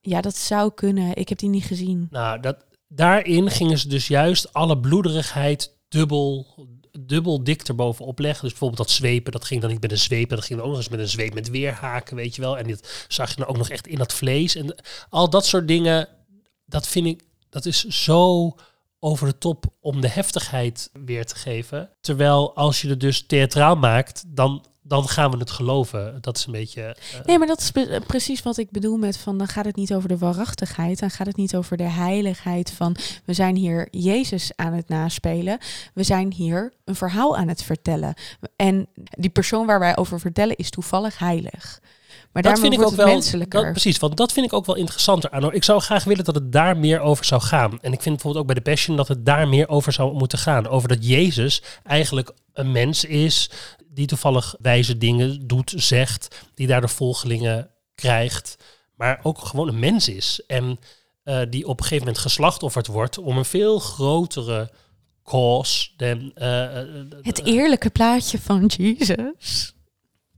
Ja, 0.00 0.20
dat 0.20 0.36
zou 0.36 0.72
kunnen. 0.74 1.16
Ik 1.16 1.28
heb 1.28 1.38
die 1.38 1.48
niet 1.48 1.64
gezien. 1.64 2.06
Nou, 2.10 2.40
dat, 2.40 2.56
daarin 2.88 3.50
gingen 3.50 3.78
ze 3.78 3.88
dus 3.88 4.08
juist 4.08 4.52
alle 4.52 4.78
bloederigheid 4.78 5.76
dubbel, 5.88 6.46
dubbel 7.00 7.44
dik 7.44 7.62
erbovenop 7.62 8.18
leggen. 8.18 8.42
Dus 8.42 8.50
bijvoorbeeld 8.50 8.88
dat 8.88 8.96
zwepen, 8.96 9.32
dat 9.32 9.44
ging 9.44 9.60
dan 9.60 9.70
niet 9.70 9.80
met 9.80 9.90
een 9.90 9.98
zweep, 9.98 10.28
dat 10.28 10.44
ging 10.44 10.58
dan 10.58 10.68
ook 10.68 10.74
nog 10.74 10.82
eens 10.82 10.90
met 10.90 11.00
een 11.00 11.08
zweep 11.08 11.34
met 11.34 11.50
weerhaken, 11.50 12.16
weet 12.16 12.34
je 12.34 12.40
wel. 12.40 12.58
En 12.58 12.66
dit 12.66 13.06
zag 13.08 13.30
je 13.30 13.36
dan 13.36 13.46
ook 13.46 13.56
nog 13.56 13.68
echt 13.68 13.86
in 13.86 13.98
dat 13.98 14.12
vlees. 14.12 14.54
En 14.54 14.74
al 15.08 15.30
dat 15.30 15.46
soort 15.46 15.68
dingen, 15.68 16.08
dat 16.66 16.88
vind 16.88 17.06
ik, 17.06 17.22
dat 17.48 17.66
is 17.66 17.84
zo 17.84 18.54
over 18.98 19.26
de 19.26 19.38
top 19.38 19.64
om 19.80 20.00
de 20.00 20.08
heftigheid 20.08 20.90
weer 21.04 21.26
te 21.26 21.36
geven. 21.36 21.90
Terwijl 22.00 22.54
als 22.54 22.80
je 22.80 22.88
het 22.88 23.00
dus 23.00 23.26
theatraal 23.26 23.76
maakt, 23.76 24.24
dan, 24.26 24.64
dan 24.82 25.08
gaan 25.08 25.30
we 25.30 25.36
het 25.36 25.50
geloven. 25.50 26.18
Dat 26.20 26.36
is 26.36 26.46
een 26.46 26.52
beetje... 26.52 26.82
eh, 26.82 27.24
Nee, 27.24 27.38
maar 27.38 27.46
dat 27.46 27.60
is 27.60 27.70
pre- 27.70 28.00
precies 28.06 28.42
wat 28.42 28.56
ik 28.58 28.70
bedoel 28.70 28.96
met 28.96 29.16
van 29.18 29.38
dan 29.38 29.46
gaat 29.48 29.64
het 29.64 29.76
niet 29.76 29.94
over 29.94 30.08
de 30.08 30.18
waarachtigheid, 30.18 30.98
dan 30.98 31.10
gaat 31.10 31.26
het 31.26 31.36
niet 31.36 31.56
over 31.56 31.76
de 31.76 31.88
heiligheid 31.88 32.70
van 32.70 32.96
we 33.24 33.32
zijn 33.32 33.56
hier 33.56 33.88
Jezus 33.90 34.50
aan 34.56 34.72
het 34.72 34.88
naspelen, 34.88 35.58
we 35.94 36.02
zijn 36.02 36.32
hier 36.32 36.72
een 36.84 36.94
verhaal 36.94 37.36
aan 37.36 37.48
het 37.48 37.62
vertellen. 37.62 38.14
En 38.56 38.86
die 39.18 39.30
persoon 39.30 39.66
waar 39.66 39.78
wij 39.80 39.96
over 39.96 40.20
vertellen 40.20 40.56
is 40.56 40.70
toevallig 40.70 41.18
heilig. 41.18 41.80
Maar 42.32 42.42
dat 42.42 42.60
vind 42.60 42.72
ik 42.72 42.82
ook 42.82 42.94
wel 42.94 43.06
menselijker. 43.06 43.62
Dat, 43.62 43.70
precies, 43.70 43.98
want 43.98 44.16
dat 44.16 44.32
vind 44.32 44.46
ik 44.46 44.52
ook 44.52 44.66
wel 44.66 44.74
interessanter 44.76 45.30
aan. 45.30 45.52
Ik 45.52 45.64
zou 45.64 45.80
graag 45.80 46.04
willen 46.04 46.24
dat 46.24 46.34
het 46.34 46.52
daar 46.52 46.76
meer 46.76 47.00
over 47.00 47.24
zou 47.24 47.40
gaan. 47.42 47.70
En 47.70 47.92
ik 47.92 48.02
vind 48.02 48.14
bijvoorbeeld 48.14 48.36
ook 48.36 48.46
bij 48.46 48.54
de 48.54 48.70
Passion 48.70 48.96
dat 48.96 49.08
het 49.08 49.26
daar 49.26 49.48
meer 49.48 49.68
over 49.68 49.92
zou 49.92 50.12
moeten 50.14 50.38
gaan. 50.38 50.68
Over 50.68 50.88
dat 50.88 51.06
Jezus 51.06 51.62
eigenlijk 51.84 52.30
een 52.52 52.72
mens 52.72 53.04
is 53.04 53.50
die 53.94 54.06
toevallig 54.06 54.54
wijze 54.58 54.98
dingen 54.98 55.46
doet, 55.46 55.72
zegt, 55.76 56.48
die 56.54 56.66
daardoor 56.66 56.90
volgelingen 56.90 57.70
krijgt, 57.94 58.56
maar 58.94 59.20
ook 59.22 59.38
gewoon 59.38 59.68
een 59.68 59.78
mens 59.78 60.08
is 60.08 60.42
en 60.46 60.78
eh, 61.22 61.40
die 61.50 61.66
op 61.66 61.78
een 61.78 61.84
gegeven 61.84 62.06
moment 62.06 62.22
geslachtofferd 62.22 62.86
wordt 62.86 63.18
om 63.18 63.36
een 63.36 63.44
veel 63.44 63.78
grotere 63.78 64.70
cause 65.24 65.90
dan. 65.96 66.32
eh, 66.34 66.80
eh, 66.80 66.86
Het 67.22 67.44
eerlijke 67.44 67.90
plaatje 67.90 68.38
van 68.38 68.66
Jezus. 68.66 69.74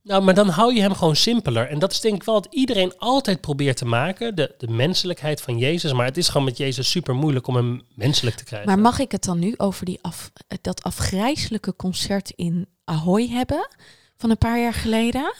Nou, 0.04 0.22
maar 0.22 0.34
dan 0.34 0.48
hou 0.48 0.74
je 0.74 0.80
hem 0.80 0.94
gewoon 0.94 1.16
simpeler. 1.16 1.68
En 1.68 1.78
dat 1.78 1.92
is 1.92 2.00
denk 2.00 2.14
ik 2.14 2.22
wel 2.22 2.34
wat 2.34 2.46
iedereen 2.50 2.98
altijd 2.98 3.40
probeert 3.40 3.76
te 3.76 3.84
maken. 3.84 4.34
De, 4.34 4.54
de 4.58 4.68
menselijkheid 4.68 5.40
van 5.40 5.58
Jezus. 5.58 5.92
Maar 5.92 6.06
het 6.06 6.16
is 6.16 6.28
gewoon 6.28 6.44
met 6.44 6.56
Jezus 6.56 6.90
super 6.90 7.14
moeilijk 7.14 7.46
om 7.46 7.56
hem 7.56 7.82
menselijk 7.94 8.36
te 8.36 8.44
krijgen. 8.44 8.68
Maar 8.68 8.78
mag 8.78 8.98
ik 8.98 9.12
het 9.12 9.24
dan 9.24 9.38
nu 9.38 9.54
over 9.56 9.84
die 9.84 9.98
af, 10.02 10.30
dat 10.60 10.82
afgrijzelijke 10.82 11.76
concert 11.76 12.32
in 12.36 12.68
Ahoy 12.84 13.28
hebben 13.28 13.68
van 14.16 14.30
een 14.30 14.38
paar 14.38 14.60
jaar 14.60 14.74
geleden? 14.74 15.34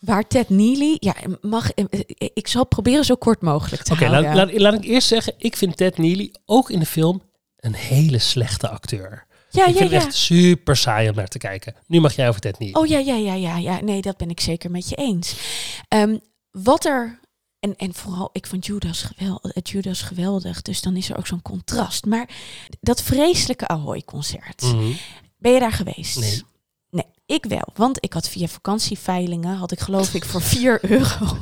Waar 0.00 0.26
Ted 0.26 0.48
Neely, 0.48 0.96
ja, 0.98 1.14
mag, 1.40 1.70
ik 2.16 2.48
zal 2.48 2.66
proberen 2.66 3.04
zo 3.04 3.14
kort 3.14 3.40
mogelijk 3.40 3.82
te 3.82 3.92
Oké, 3.92 4.04
houden. 4.04 4.34
laat, 4.34 4.52
laat, 4.52 4.60
laat 4.60 4.74
ik 4.74 4.84
eerst 4.84 5.08
zeggen. 5.08 5.34
Ik 5.38 5.56
vind 5.56 5.76
Ted 5.76 5.98
Neely 5.98 6.34
ook 6.46 6.70
in 6.70 6.78
de 6.78 6.86
film 6.86 7.22
een 7.56 7.74
hele 7.74 8.18
slechte 8.18 8.68
acteur. 8.68 9.26
Ja, 9.50 9.66
ik 9.66 9.72
ja, 9.72 9.78
vind 9.78 9.90
ja. 9.90 9.96
het 9.96 10.06
echt 10.06 10.16
super 10.16 10.76
saai 10.76 11.08
om 11.08 11.14
naar 11.14 11.28
te 11.28 11.38
kijken. 11.38 11.74
Nu 11.86 12.00
mag 12.00 12.14
jij 12.14 12.28
over 12.28 12.40
Ted 12.40 12.58
Neely. 12.58 12.74
Oh 12.74 12.86
ja, 12.86 12.98
ja, 12.98 13.14
ja, 13.14 13.34
ja, 13.34 13.56
ja. 13.56 13.80
Nee, 13.80 14.02
dat 14.02 14.16
ben 14.16 14.30
ik 14.30 14.40
zeker 14.40 14.70
met 14.70 14.88
je 14.88 14.96
eens. 14.96 15.34
Ehm, 15.88 16.16
wat 16.50 16.84
er. 16.84 17.18
En, 17.58 17.76
en 17.76 17.94
vooral, 17.94 18.30
ik 18.32 18.46
vond 18.46 18.66
Judas, 18.66 19.02
gewel, 19.02 19.40
eh, 19.42 19.62
Judas 19.62 20.02
geweldig. 20.02 20.62
Dus 20.62 20.82
dan 20.82 20.96
is 20.96 21.10
er 21.10 21.16
ook 21.16 21.26
zo'n 21.26 21.42
contrast. 21.42 22.04
Maar 22.04 22.28
dat 22.80 23.02
vreselijke 23.02 23.68
Ahoy-concert. 23.68 24.62
Mhm. 24.62 24.92
Ben 25.38 25.52
je 25.52 25.60
daar 25.60 25.72
geweest? 25.72 26.18
Nee. 26.18 26.42
Nee, 26.90 27.04
ik 27.26 27.44
wel. 27.44 27.68
Want 27.74 28.04
ik 28.04 28.12
had 28.12 28.28
via 28.28 28.46
vakantieveilingen, 28.46 29.56
had 29.56 29.72
ik 29.72 29.80
geloof 29.80 30.14
ik 30.14 30.24
voor 30.24 30.42
4 30.42 30.78
euro 30.90 31.36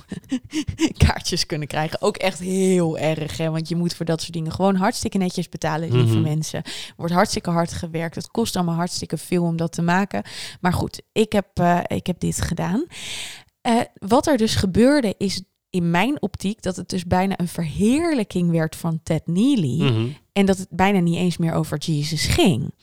kaartjes 0.97 1.47
kunnen 1.47 1.69
krijgen. 1.69 2.01
Ook 2.03 2.17
echt 2.17 2.39
heel 2.39 2.99
erg, 2.99 3.37
hè? 3.37 3.51
want 3.51 3.69
je 3.69 3.77
moet 3.77 3.95
voor 3.95 4.07
dat 4.07 4.21
soort 4.21 4.33
dingen 4.33 4.53
gewoon 4.53 4.75
hartstikke 4.77 5.19
netjes 5.19 5.49
betalen, 5.49 5.93
lieve 5.93 6.13
Mhm. 6.15 6.23
mensen. 6.23 6.63
Er 6.65 6.93
wordt 6.97 7.13
hartstikke 7.13 7.51
hard 7.51 7.73
gewerkt. 7.73 8.15
Het 8.15 8.31
kost 8.31 8.57
allemaal 8.57 8.75
hartstikke 8.75 9.17
veel 9.17 9.43
om 9.43 9.57
dat 9.57 9.73
te 9.73 9.83
maken. 9.83 10.23
Maar 10.61 10.73
goed, 10.73 11.03
ik 11.13 11.33
heb, 11.33 11.47
eh, 11.55 11.81
ik 11.87 12.07
heb 12.07 12.21
dit 12.21 12.41
gedaan. 12.41 12.85
Eh, 13.61 13.81
wat 13.95 14.27
er 14.27 14.37
dus 14.37 14.55
gebeurde 14.55 15.15
is 15.19 15.43
in 15.71 15.91
mijn 15.91 16.23
optiek 16.23 16.63
dat 16.63 16.77
het 16.77 16.89
dus 16.89 17.05
bijna 17.05 17.39
een 17.39 17.49
verheerlijking 17.49 18.51
werd 18.51 18.77
van 18.77 19.01
Ted 19.03 19.27
Neely. 19.27 19.83
Mhm. 19.93 20.09
Dat 20.47 20.59
het 20.59 20.69
bijna 20.71 20.99
niet 20.99 21.17
eens 21.17 21.37
meer 21.37 21.53
over 21.53 21.79
Jezus 21.79 22.27
ging. 22.27 22.75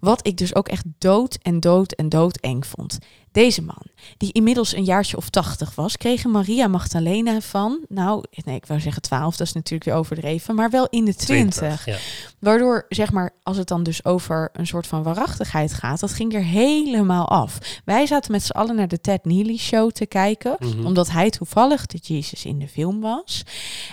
Wat 0.00 0.26
ik 0.26 0.36
dus 0.36 0.54
ook 0.54 0.68
echt 0.68 0.84
dood 0.98 1.38
en 1.42 1.60
dood 1.60 1.92
en 1.92 2.08
dood 2.08 2.36
eng 2.36 2.62
vond. 2.62 2.98
Deze 3.32 3.62
man, 3.62 3.82
die 4.16 4.32
inmiddels 4.32 4.74
een 4.74 4.84
jaartje 4.84 5.16
of 5.16 5.28
tachtig 5.30 5.74
was, 5.74 5.96
kreeg 5.96 6.24
Maria 6.24 6.66
Magdalena 6.66 7.40
van, 7.40 7.84
nou, 7.88 8.24
nee, 8.44 8.56
ik 8.56 8.66
wou 8.66 8.80
zeggen 8.80 9.02
twaalf, 9.02 9.36
dat 9.36 9.46
is 9.46 9.52
natuurlijk 9.52 9.84
weer 9.90 9.94
overdreven, 9.98 10.54
maar 10.54 10.70
wel 10.70 10.86
in 10.90 11.04
de 11.04 11.14
twintig. 11.14 11.84
Ja. 11.86 11.96
Waardoor, 12.38 12.86
zeg 12.88 13.12
maar, 13.12 13.30
als 13.42 13.56
het 13.56 13.68
dan 13.68 13.82
dus 13.82 14.04
over 14.04 14.48
een 14.52 14.66
soort 14.66 14.86
van 14.86 15.02
waarachtigheid 15.02 15.72
gaat, 15.74 16.00
dat 16.00 16.12
ging 16.12 16.34
er 16.34 16.42
helemaal 16.44 17.28
af. 17.28 17.58
Wij 17.84 18.06
zaten 18.06 18.32
met 18.32 18.42
z'n 18.42 18.52
allen 18.52 18.76
naar 18.76 18.88
de 18.88 19.00
Ted 19.00 19.24
Neely 19.24 19.56
show 19.56 19.90
te 19.90 20.06
kijken, 20.06 20.56
Mhm. 20.58 20.86
omdat 20.86 21.10
hij 21.10 21.30
toevallig 21.30 21.86
de 21.86 21.98
Jezus 22.02 22.44
in 22.44 22.58
de 22.58 22.68
film 22.68 23.00
was. 23.00 23.42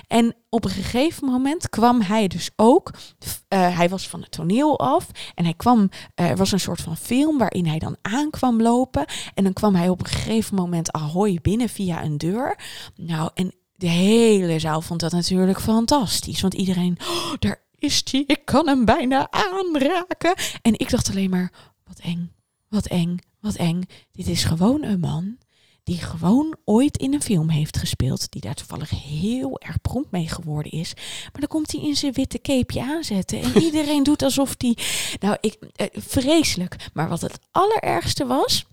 En 0.08 0.36
op 0.50 0.64
een 0.66 0.72
gegeven 0.72 1.28
moment 1.28 1.70
kwam 1.70 2.02
hij 2.02 2.28
dus 2.28 2.50
ook, 2.56 2.92
eh, 3.48 3.78
hij 3.78 3.90
was 3.90 4.08
van 4.10 4.22
het 4.22 4.32
toneel 4.32 4.80
af 4.80 5.08
en 5.36 5.44
hij 5.44 5.54
kwam, 5.54 5.90
er 6.16 6.38
was 6.38 6.52
een 6.52 6.60
soort 6.60 6.82
van 6.82 6.98
film 6.98 7.38
waarin 7.38 7.66
hij 7.66 7.80
dan 7.80 7.96
aankwam 8.02 8.62
lopen. 8.62 9.06
En 9.34 9.44
dan 9.44 9.54
kwam 9.54 9.76
hij 9.76 9.90
op 9.90 10.00
een 10.00 10.06
gegeven 10.06 10.56
moment 10.56 10.92
ahoy 10.92 11.40
binnen 11.42 11.70
via 11.70 12.04
een 12.04 12.18
deur. 12.18 12.60
Nou, 12.96 13.30
en 13.34 13.54
de 13.76 13.88
hele 13.88 14.60
zaal 14.60 14.82
vond 14.82 15.00
dat 15.00 15.12
natuurlijk 15.12 15.60
fantastisch. 15.60 16.42
Want 16.42 16.54
iedereen, 16.54 16.98
oh, 17.00 17.34
daar 17.40 17.62
is 17.78 18.04
hij, 18.12 18.24
ik 18.28 18.46
kan 18.46 18.68
hem 18.68 18.86
bijna 18.86 19.32
aanraken. 19.32 20.34
En 20.62 20.80
ik 20.80 20.90
dacht 20.90 21.10
alleen 21.10 21.30
maar, 21.30 21.52
wat 21.84 22.00
eng, 22.00 22.32
wat 22.70 22.86
eng, 22.86 23.18
wat 23.40 23.56
eng. 23.56 23.82
Dit 24.12 24.28
is 24.28 24.44
gewoon 24.44 24.84
een 24.84 25.00
man 25.00 25.38
die 25.86 25.98
gewoon 25.98 26.58
ooit 26.64 26.98
in 26.98 27.14
een 27.14 27.22
film 27.22 27.50
heeft 27.50 27.78
gespeeld, 27.78 28.32
die 28.32 28.42
daar 28.42 28.54
toevallig 28.54 28.90
heel 28.90 29.60
erg 29.60 29.82
prompt 29.82 30.12
mee 30.12 30.30
geworden 30.30 30.72
is. 30.72 30.94
Maar 31.32 31.40
dan 31.40 31.48
komt 31.48 31.72
hij 31.72 31.82
in 31.82 31.96
zijn 31.96 32.14
witte 32.14 32.42
capeje 32.42 32.82
aanzetten 32.82 33.42
en 33.42 33.62
iedereen 33.68 34.04
doet 34.04 34.24
alsof 34.24 34.56
die, 34.56 34.78
nou, 35.20 35.38
ik, 35.42 35.58
eh, 35.76 35.88
vreselijk. 35.92 36.76
Maar 36.94 37.10
wat 37.10 37.22
het 37.22 37.40
allerergste 37.52 38.26
was, 38.26 38.66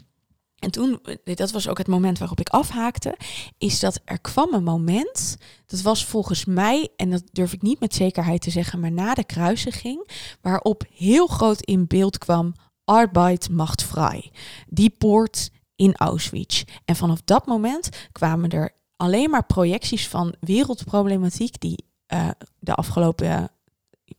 en 0.63 0.71
toen, 0.71 1.01
eh, 1.03 1.37
dat 1.37 1.51
was 1.51 1.69
ook 1.69 1.79
het 1.79 1.87
moment 1.87 2.19
waarop 2.19 2.41
ik 2.41 2.49
afhaakte, 2.49 3.17
is 3.59 3.81
dat 3.81 4.01
er 4.05 4.21
kwam 4.21 4.55
een 4.55 4.65
moment, 4.65 5.37
dat 5.67 5.81
was 5.81 6.05
volgens 6.05 6.45
mij, 6.45 6.89
en 6.97 7.11
dat 7.11 7.23
durf 7.33 7.53
ik 7.53 7.63
niet 7.63 7.81
met 7.81 7.95
zekerheid 7.95 8.41
te 8.43 8.51
zeggen, 8.51 8.81
maar 8.81 8.93
na 8.93 9.15
de 9.15 9.25
kruisiging, 9.25 10.09
waarop 10.41 10.85
heel 10.95 11.27
groot 11.27 11.61
in 11.61 11.87
beeld 11.87 12.19
kwam, 12.19 12.55
Arbeit 12.85 13.51
macht 13.51 13.83
vrij. 13.83 14.33
Die 14.69 14.91
poort 14.91 15.51
in 15.77 15.97
Auschwitz. 15.97 16.65
En 16.85 16.97
vanaf 16.97 17.21
dat 17.25 17.47
moment 17.47 17.89
kwamen 18.13 18.51
er 18.51 18.71
alleen 18.97 19.31
maar 19.31 19.47
projecties 19.47 20.09
van 20.09 20.35
wereldproblematiek 20.41 21.61
die 21.61 21.85
eh, 22.07 22.29
de 22.59 22.75
afgelopen 22.75 23.51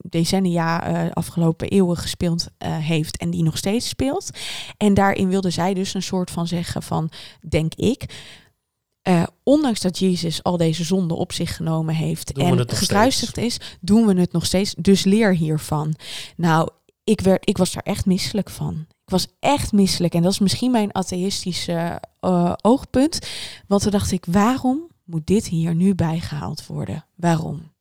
decennia, 0.04 0.84
eh, 0.86 1.12
afgelopen 1.12 1.70
eeuwen 1.70 1.98
gespeeld 1.98 2.48
eh, 2.58 2.78
heeft 2.78 3.18
en 3.18 3.30
die 3.30 3.44
nog 3.44 3.58
steeds 3.58 3.88
speelt. 3.88 4.30
En 4.78 4.94
daarin 4.94 5.30
wilde 5.30 5.50
zij 5.50 5.74
dus 5.74 5.94
een 5.94 6.04
soort 6.04 6.32
van 6.32 6.48
zeggen 6.48 6.84
van, 6.84 7.10
denk 7.42 7.74
ik, 7.76 8.06
eh, 9.04 9.24
ondanks 9.44 9.82
dat 9.82 10.00
Jezus 10.00 10.44
al 10.44 10.58
deze 10.58 10.84
zonden 10.84 11.18
op 11.18 11.32
zich 11.32 11.56
genomen 11.56 11.96
heeft 11.96 12.36
Doen 12.36 12.60
en 12.60 12.70
gekruisigd 12.70 13.38
is, 13.38 13.58
doen 13.82 14.06
we 14.06 14.20
het 14.20 14.32
nog 14.32 14.46
steeds. 14.46 14.76
Dus 14.78 15.04
leer 15.04 15.36
hiervan. 15.36 15.96
Nou, 16.36 16.70
ik, 17.04 17.22
werd, 17.22 17.50
ik 17.50 17.58
was 17.58 17.72
daar 17.72 17.84
echt 17.84 18.06
misselijk 18.06 18.50
van. 18.50 18.86
Ik 18.89 19.10
was 19.10 19.28
echt 19.39 19.72
misselijk. 19.72 20.13
En 20.13 20.22
dat 20.22 20.32
is 20.32 20.39
misschien 20.39 20.72
mijn 20.72 20.94
atheïstische 20.94 22.02
eh, 22.20 22.54
oogpunt. 22.62 23.20
Want 23.68 23.82
toen 23.82 23.92
dacht 23.92 24.12
ik, 24.12 24.26
waarom 24.26 24.88
moet 25.04 25.28
dit 25.28 25.48
hier 25.48 25.76
nu 25.76 25.96
bijgehaald 25.96 26.66
worden? 26.66 27.06
Waarom? 27.16 27.72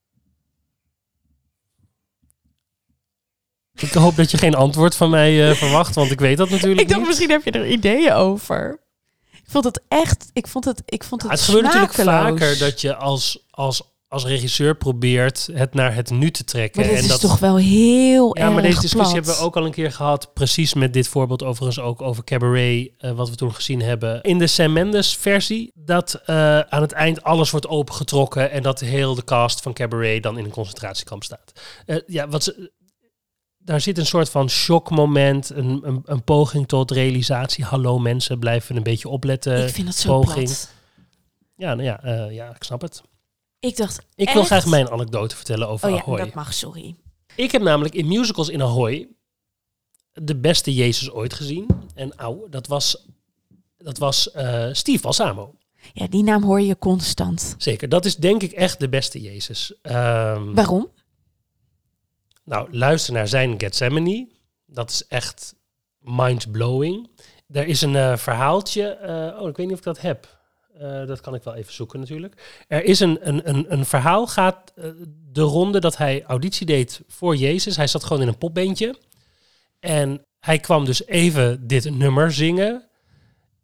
Ik 3.82 3.92
hoop 3.92 4.16
dat 4.16 4.30
je 4.30 4.38
geen 4.38 4.54
antwoord 4.54 4.94
van 4.94 5.10
mij 5.10 5.50
eh, 5.50 5.56
verwacht, 5.56 5.94
want 5.94 6.10
ik 6.10 6.20
weet 6.20 6.36
dat 6.36 6.50
natuurlijk 6.50 6.80
Ik 6.80 6.88
dacht, 6.88 7.00
niet. 7.00 7.08
misschien 7.08 7.30
heb 7.30 7.44
je 7.44 7.50
er 7.50 7.68
ideeën 7.68 8.12
over. 8.12 8.80
Ik 9.32 9.44
vond 9.50 9.64
het 9.64 9.82
echt, 9.88 10.30
ik 10.32 10.46
vond 10.46 10.64
het, 10.64 10.82
ik 10.86 11.04
vond 11.04 11.22
het, 11.22 11.30
het 11.30 11.40
gebeurt 11.40 11.64
natuurlijk 11.64 11.92
vaker 11.92 12.58
dat 12.58 12.80
je 12.80 12.94
als, 12.94 13.46
als, 13.50 13.82
als 14.08 14.24
regisseur 14.24 14.76
probeert 14.76 15.48
het 15.52 15.74
naar 15.74 15.94
het 15.94 16.10
nu 16.10 16.30
te 16.30 16.44
trekken. 16.44 16.80
Maar 16.80 16.90
dit 16.90 16.98
en 16.98 17.04
is 17.04 17.10
dat, 17.10 17.20
toch 17.20 17.38
wel 17.38 17.56
heel 17.56 18.36
ja, 18.36 18.44
erg 18.44 18.52
maar 18.52 18.62
deze 18.62 18.80
discussie 18.80 18.98
plat. 18.98 19.12
hebben 19.12 19.34
we 19.34 19.40
ook 19.40 19.56
al 19.56 19.64
een 19.64 19.72
keer 19.72 19.92
gehad. 19.92 20.32
Precies 20.34 20.74
met 20.74 20.92
dit 20.92 21.08
voorbeeld 21.08 21.42
overigens 21.42 21.80
ook 21.80 22.02
over 22.02 22.24
Cabaret, 22.24 22.90
eh, 22.98 23.10
wat 23.10 23.30
we 23.30 23.36
toen 23.36 23.54
gezien 23.54 23.82
hebben. 23.82 24.22
In 24.22 24.38
de 24.38 24.46
Sam 24.46 24.72
Mendes 24.72 25.16
versie, 25.16 25.70
dat 25.74 26.20
eh, 26.24 26.58
aan 26.58 26.82
het 26.82 26.92
eind 26.92 27.22
alles 27.22 27.50
wordt 27.50 27.68
opengetrokken 27.68 28.50
en 28.50 28.62
dat 28.62 28.80
heel 28.80 29.14
de 29.14 29.24
cast 29.24 29.60
van 29.60 29.72
Cabaret 29.72 30.22
dan 30.22 30.38
in 30.38 30.44
een 30.44 30.50
concentratiekamp 30.50 31.24
staat. 31.24 31.52
Ja, 32.06 32.28
wat 32.28 32.44
ze, 32.44 32.70
daar 33.64 33.80
zit 33.80 33.98
een 33.98 34.06
soort 34.06 34.30
van 34.30 34.48
shockmoment, 34.50 35.50
een, 35.50 35.80
een, 35.88 36.02
een 36.04 36.24
poging 36.24 36.68
tot 36.68 36.90
realisatie. 36.90 37.64
Hallo 37.64 37.98
mensen, 37.98 38.38
blijven 38.38 38.76
een 38.76 38.82
beetje 38.82 39.08
opletten. 39.08 39.66
ik 39.66 39.74
vind 39.74 39.88
het 39.88 39.96
zo 39.96 40.20
poging. 40.20 40.44
plat. 40.44 40.72
Ja, 41.56 41.74
nou 41.74 41.82
ja, 41.88 42.02
eh, 42.02 42.34
ja, 42.34 42.54
ik 42.54 42.62
snap 42.62 42.80
het. 42.80 43.02
Ik 43.58 43.76
dacht, 43.76 44.06
Ik 44.14 44.30
wil 44.30 44.44
graag 44.44 44.66
mijn 44.66 44.90
anekdote 44.90 45.36
vertellen 45.36 45.68
over 45.68 45.88
Oh 45.88 45.94
ja, 45.94 46.00
Ahoy. 46.02 46.18
dat 46.18 46.34
mag, 46.34 46.54
sorry. 46.54 46.96
Ik 47.36 47.52
heb 47.52 47.62
namelijk 47.62 47.94
in 47.94 48.06
musicals 48.06 48.48
in 48.48 48.62
Ahoy 48.62 49.08
de 50.12 50.36
beste 50.36 50.74
Jezus 50.74 51.10
ooit 51.10 51.34
gezien. 51.34 51.66
En 51.94 52.14
auw, 52.16 52.48
dat 52.48 52.66
was, 52.66 53.06
dat 53.76 53.98
was 53.98 54.30
eh, 54.30 54.68
Steve 54.72 55.02
Balsamo. 55.02 55.54
Ja, 55.92 56.06
die 56.06 56.22
naam 56.22 56.42
hoor 56.42 56.60
je 56.60 56.78
constant. 56.78 57.54
Zeker, 57.58 57.88
dat 57.88 58.04
is 58.04 58.16
denk 58.16 58.42
ik 58.42 58.52
echt 58.52 58.80
de 58.80 58.88
beste 58.88 59.20
Jezus. 59.20 59.74
Ehm, 59.82 60.54
Waarom? 60.54 60.88
Nou, 62.44 62.68
luister 62.70 63.12
naar 63.12 63.28
zijn 63.28 63.60
Gethsemane. 63.60 64.28
Dat 64.66 64.90
is 64.90 65.06
echt 65.06 65.54
mind-blowing. 65.98 67.10
Er 67.50 67.66
is 67.66 67.82
een 67.82 67.96
eh, 67.96 68.16
verhaaltje. 68.16 68.88
eh, 68.88 69.40
oh, 69.40 69.48
ik 69.48 69.56
weet 69.56 69.66
niet 69.66 69.74
of 69.74 69.78
ik 69.78 69.84
dat 69.84 70.00
heb. 70.00 70.40
Eh, 70.74 71.06
dat 71.06 71.20
kan 71.20 71.34
ik 71.34 71.42
wel 71.42 71.54
even 71.54 71.72
zoeken 71.72 72.00
natuurlijk. 72.00 72.64
Er 72.68 72.84
is 72.84 73.00
een, 73.00 73.28
een, 73.28 73.48
een, 73.48 73.72
een 73.72 73.84
verhaal, 73.84 74.26
gaat 74.26 74.72
de 75.32 75.40
ronde 75.40 75.80
dat 75.80 75.96
hij 75.96 76.24
auditie 76.24 76.66
deed 76.66 77.00
voor 77.06 77.36
Jezus. 77.36 77.76
Hij 77.76 77.86
zat 77.86 78.04
gewoon 78.04 78.22
in 78.22 78.28
een 78.28 78.38
popbandje. 78.38 78.98
En 79.80 80.24
hij 80.40 80.58
kwam 80.58 80.84
dus 80.84 81.06
even 81.06 81.66
dit 81.66 81.90
nummer 81.90 82.32
zingen. 82.32 82.86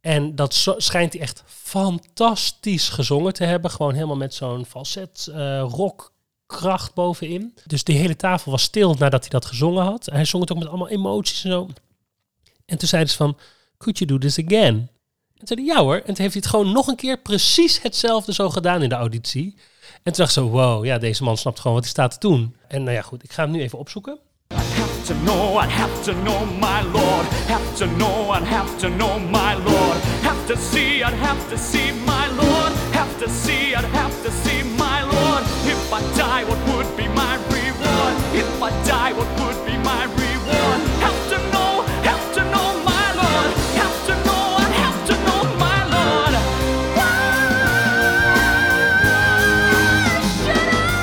En 0.00 0.34
dat 0.34 0.54
schijnt 0.76 1.12
hij 1.12 1.22
echt 1.22 1.42
fantastisch 1.46 2.88
gezongen 2.88 3.32
te 3.32 3.44
hebben. 3.44 3.70
Gewoon 3.70 3.94
helemaal 3.94 4.16
met 4.16 4.34
zo'n 4.34 4.66
falset 4.66 5.30
rock 5.60 6.12
kracht 6.48 6.94
bovenin. 6.94 7.54
Dus 7.66 7.84
de 7.84 7.92
hele 7.92 8.16
tafel 8.16 8.50
was 8.50 8.62
stil 8.62 8.94
nadat 8.94 9.20
hij 9.20 9.30
dat 9.30 9.44
gezongen 9.44 9.84
had. 9.84 10.06
Hij 10.06 10.24
zong 10.24 10.42
het 10.42 10.52
ook 10.52 10.58
met 10.58 10.68
allemaal 10.68 10.88
emoties 10.88 11.44
en 11.44 11.50
zo. 11.50 11.68
En 12.66 12.78
toen 12.78 12.88
zeiden 12.88 13.10
ze 13.10 13.16
van, 13.16 13.36
could 13.76 13.98
you 13.98 14.10
do 14.10 14.18
this 14.18 14.38
again? 14.44 14.74
En 14.74 15.44
toen 15.44 15.46
zei 15.46 15.60
hij, 15.60 15.74
ja 15.74 15.82
hoor. 15.82 15.96
En 15.96 16.04
toen 16.04 16.16
heeft 16.16 16.32
hij 16.32 16.42
het 16.42 16.46
gewoon 16.46 16.72
nog 16.72 16.86
een 16.86 16.96
keer 16.96 17.18
precies 17.18 17.82
hetzelfde 17.82 18.32
zo 18.32 18.50
gedaan 18.50 18.82
in 18.82 18.88
de 18.88 18.94
auditie. 18.94 19.54
En 20.02 20.12
toen 20.12 20.22
dacht 20.24 20.32
ze, 20.32 20.40
wow, 20.40 20.84
ja, 20.84 20.98
deze 20.98 21.24
man 21.24 21.36
snapt 21.36 21.58
gewoon 21.60 21.72
wat 21.72 21.82
hij 21.82 21.92
staat 21.92 22.10
te 22.10 22.28
doen. 22.28 22.56
En 22.68 22.82
nou 22.82 22.96
ja, 22.96 23.02
goed, 23.02 23.24
ik 23.24 23.32
ga 23.32 23.42
hem 23.42 23.52
nu 23.52 23.60
even 23.60 23.78
opzoeken. 23.78 24.18
have 24.54 25.06
to 25.06 25.14
know, 25.24 25.56
I'd 25.56 25.70
have 25.70 26.04
to 26.04 26.12
know 26.22 26.40
my 26.60 26.82
Lord. 26.82 27.26
Have 27.46 27.76
to 27.78 27.86
know, 27.86 28.30
I'd 28.30 28.42
have 28.42 28.78
to 28.78 28.88
know 28.88 29.18
my 29.18 29.54
Lord. 29.54 29.98
Have 30.22 30.46
to 30.46 30.56
see, 30.56 31.02
I'd 31.02 31.12
have 31.12 31.48
to 31.50 31.56
see 31.56 31.92
my 31.92 32.26
Lord. 32.36 32.72
Have 32.92 33.18
to 33.18 33.28
see, 33.28 33.74
I'd 33.74 33.84
have 33.84 34.22
to 34.22 34.30
see 34.30 34.62
my 34.76 35.02
Lord. 35.02 35.17
If 35.64 35.92
I 35.92 36.00
die, 36.16 36.44
what 36.44 36.58
would 36.68 36.96
be 36.96 37.06
my 37.08 37.34
reward? 37.48 38.14
If 38.32 38.62
I 38.62 38.70
die, 38.84 39.12
what 39.14 39.28
would 39.40 39.64
be 39.64 39.76
my 39.90 40.02
reward? 40.16 40.80
Have 41.04 41.20
to 41.32 41.38
know, 41.50 41.82
have 42.02 42.26
to 42.34 42.42
know 42.52 42.68
my 42.84 43.06
Lord. 43.20 43.50
Have 43.80 43.98
to 44.08 44.14
know, 44.24 44.44
I'd 44.62 44.72
have 44.84 45.00
to 45.08 45.14
know 45.26 45.42
my 45.58 45.78
Lord. 45.94 46.34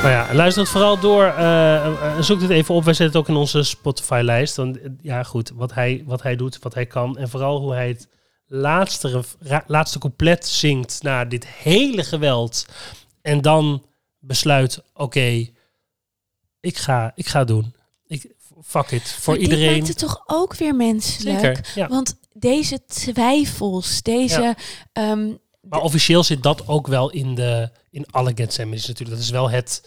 Nou 0.04 0.14
ja, 0.18 0.34
luister 0.34 0.62
het 0.62 0.72
vooral 0.72 1.00
door. 1.00 1.24
eh, 1.26 2.20
zoek 2.20 2.42
het 2.42 2.50
even 2.50 2.76
op. 2.76 2.84
Wij 2.84 2.94
zetten 2.94 3.20
het 3.20 3.30
ook 3.30 3.36
in 3.36 3.42
onze 3.42 3.64
Spotify-lijst. 3.64 4.56
Want 4.56 4.82
eh, 4.82 4.90
ja, 5.02 5.24
goed, 5.24 5.52
wat 5.56 5.74
hij, 5.74 6.04
wat 6.06 6.22
hij 6.22 6.36
doet, 6.36 6.60
wat 6.62 6.74
hij 6.74 6.86
kan. 6.86 7.18
En 7.18 7.30
vooral 7.30 7.60
hoe 7.60 7.74
hij 7.74 7.88
het 7.88 8.08
laatste, 8.48 9.24
laatste 9.68 10.00
couplet 10.00 10.48
zingt 10.48 11.00
na 11.04 11.26
dit 11.26 11.48
hele 11.48 12.04
geweld. 12.04 12.66
En 13.22 13.42
dan 13.42 13.84
besluit, 14.26 14.84
oké, 14.94 15.48
ik, 16.60 16.78
ga, 16.78 17.12
ik 17.16 17.28
ga 17.28 17.44
doen. 17.44 17.76
Ik, 18.08 18.34
fuck 18.64 18.92
it, 18.92 19.12
voor 19.12 19.34
Maar 19.34 19.44
iedereen. 19.44 19.68
Dit 19.68 19.78
maakt 19.78 19.88
het 19.88 19.98
toch 19.98 20.24
ook 20.26 20.56
weer 20.56 20.76
menselijk? 20.76 21.40
Zeker, 21.40 21.72
ja. 21.76 21.88
Want 21.88 22.16
deze 22.34 22.86
twijfels, 22.86 24.02
deze... 24.02 24.42
Ja. 24.42 24.56
ehm, 24.92 25.34
Maar 25.62 25.82
officieel 25.82 26.24
zit 26.24 26.44
dat 26.44 26.68
ook 26.68 26.88
wel 26.88 27.10
in, 27.12 27.36
de, 27.36 27.70
in 27.90 28.06
alle 28.12 28.32
Get 28.36 28.54
Sandwiches 28.54 28.88
natuurlijk. 28.88 29.18
Dat 29.18 29.26
is 29.26 29.32
wel 29.32 29.50
het, 29.50 29.84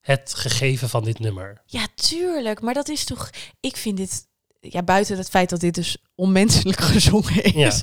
het 0.00 0.34
gegeven 0.34 0.88
van 0.88 1.04
dit 1.04 1.18
nummer. 1.18 1.62
Ja, 1.66 1.86
tuurlijk. 1.94 2.60
Maar 2.60 2.74
dat 2.74 2.88
is 2.88 3.04
toch. 3.04 3.30
Ik 3.60 3.76
vind 3.76 3.96
dit. 3.96 4.26
Ja, 4.60 4.82
buiten 4.82 5.16
het 5.16 5.28
feit 5.28 5.50
dat 5.50 5.60
dit 5.60 5.74
dus 5.74 5.96
onmenselijk 6.14 6.80
gezongen 6.94 7.42
is, 7.44 7.82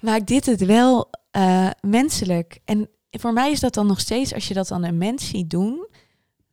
maakt 0.00 0.26
dit 0.26 0.46
het 0.46 0.64
wel 0.64 1.10
eh, 1.30 1.70
menselijk. 1.80 2.58
En 2.64 2.90
voor 3.18 3.32
mij 3.32 3.50
is 3.50 3.60
dat 3.60 3.74
dan 3.74 3.86
nog 3.86 4.00
steeds, 4.00 4.34
als 4.34 4.48
je 4.48 4.54
dat 4.54 4.68
dan 4.68 4.84
een 4.84 4.98
mens 4.98 5.28
ziet 5.28 5.50
doen, 5.50 5.86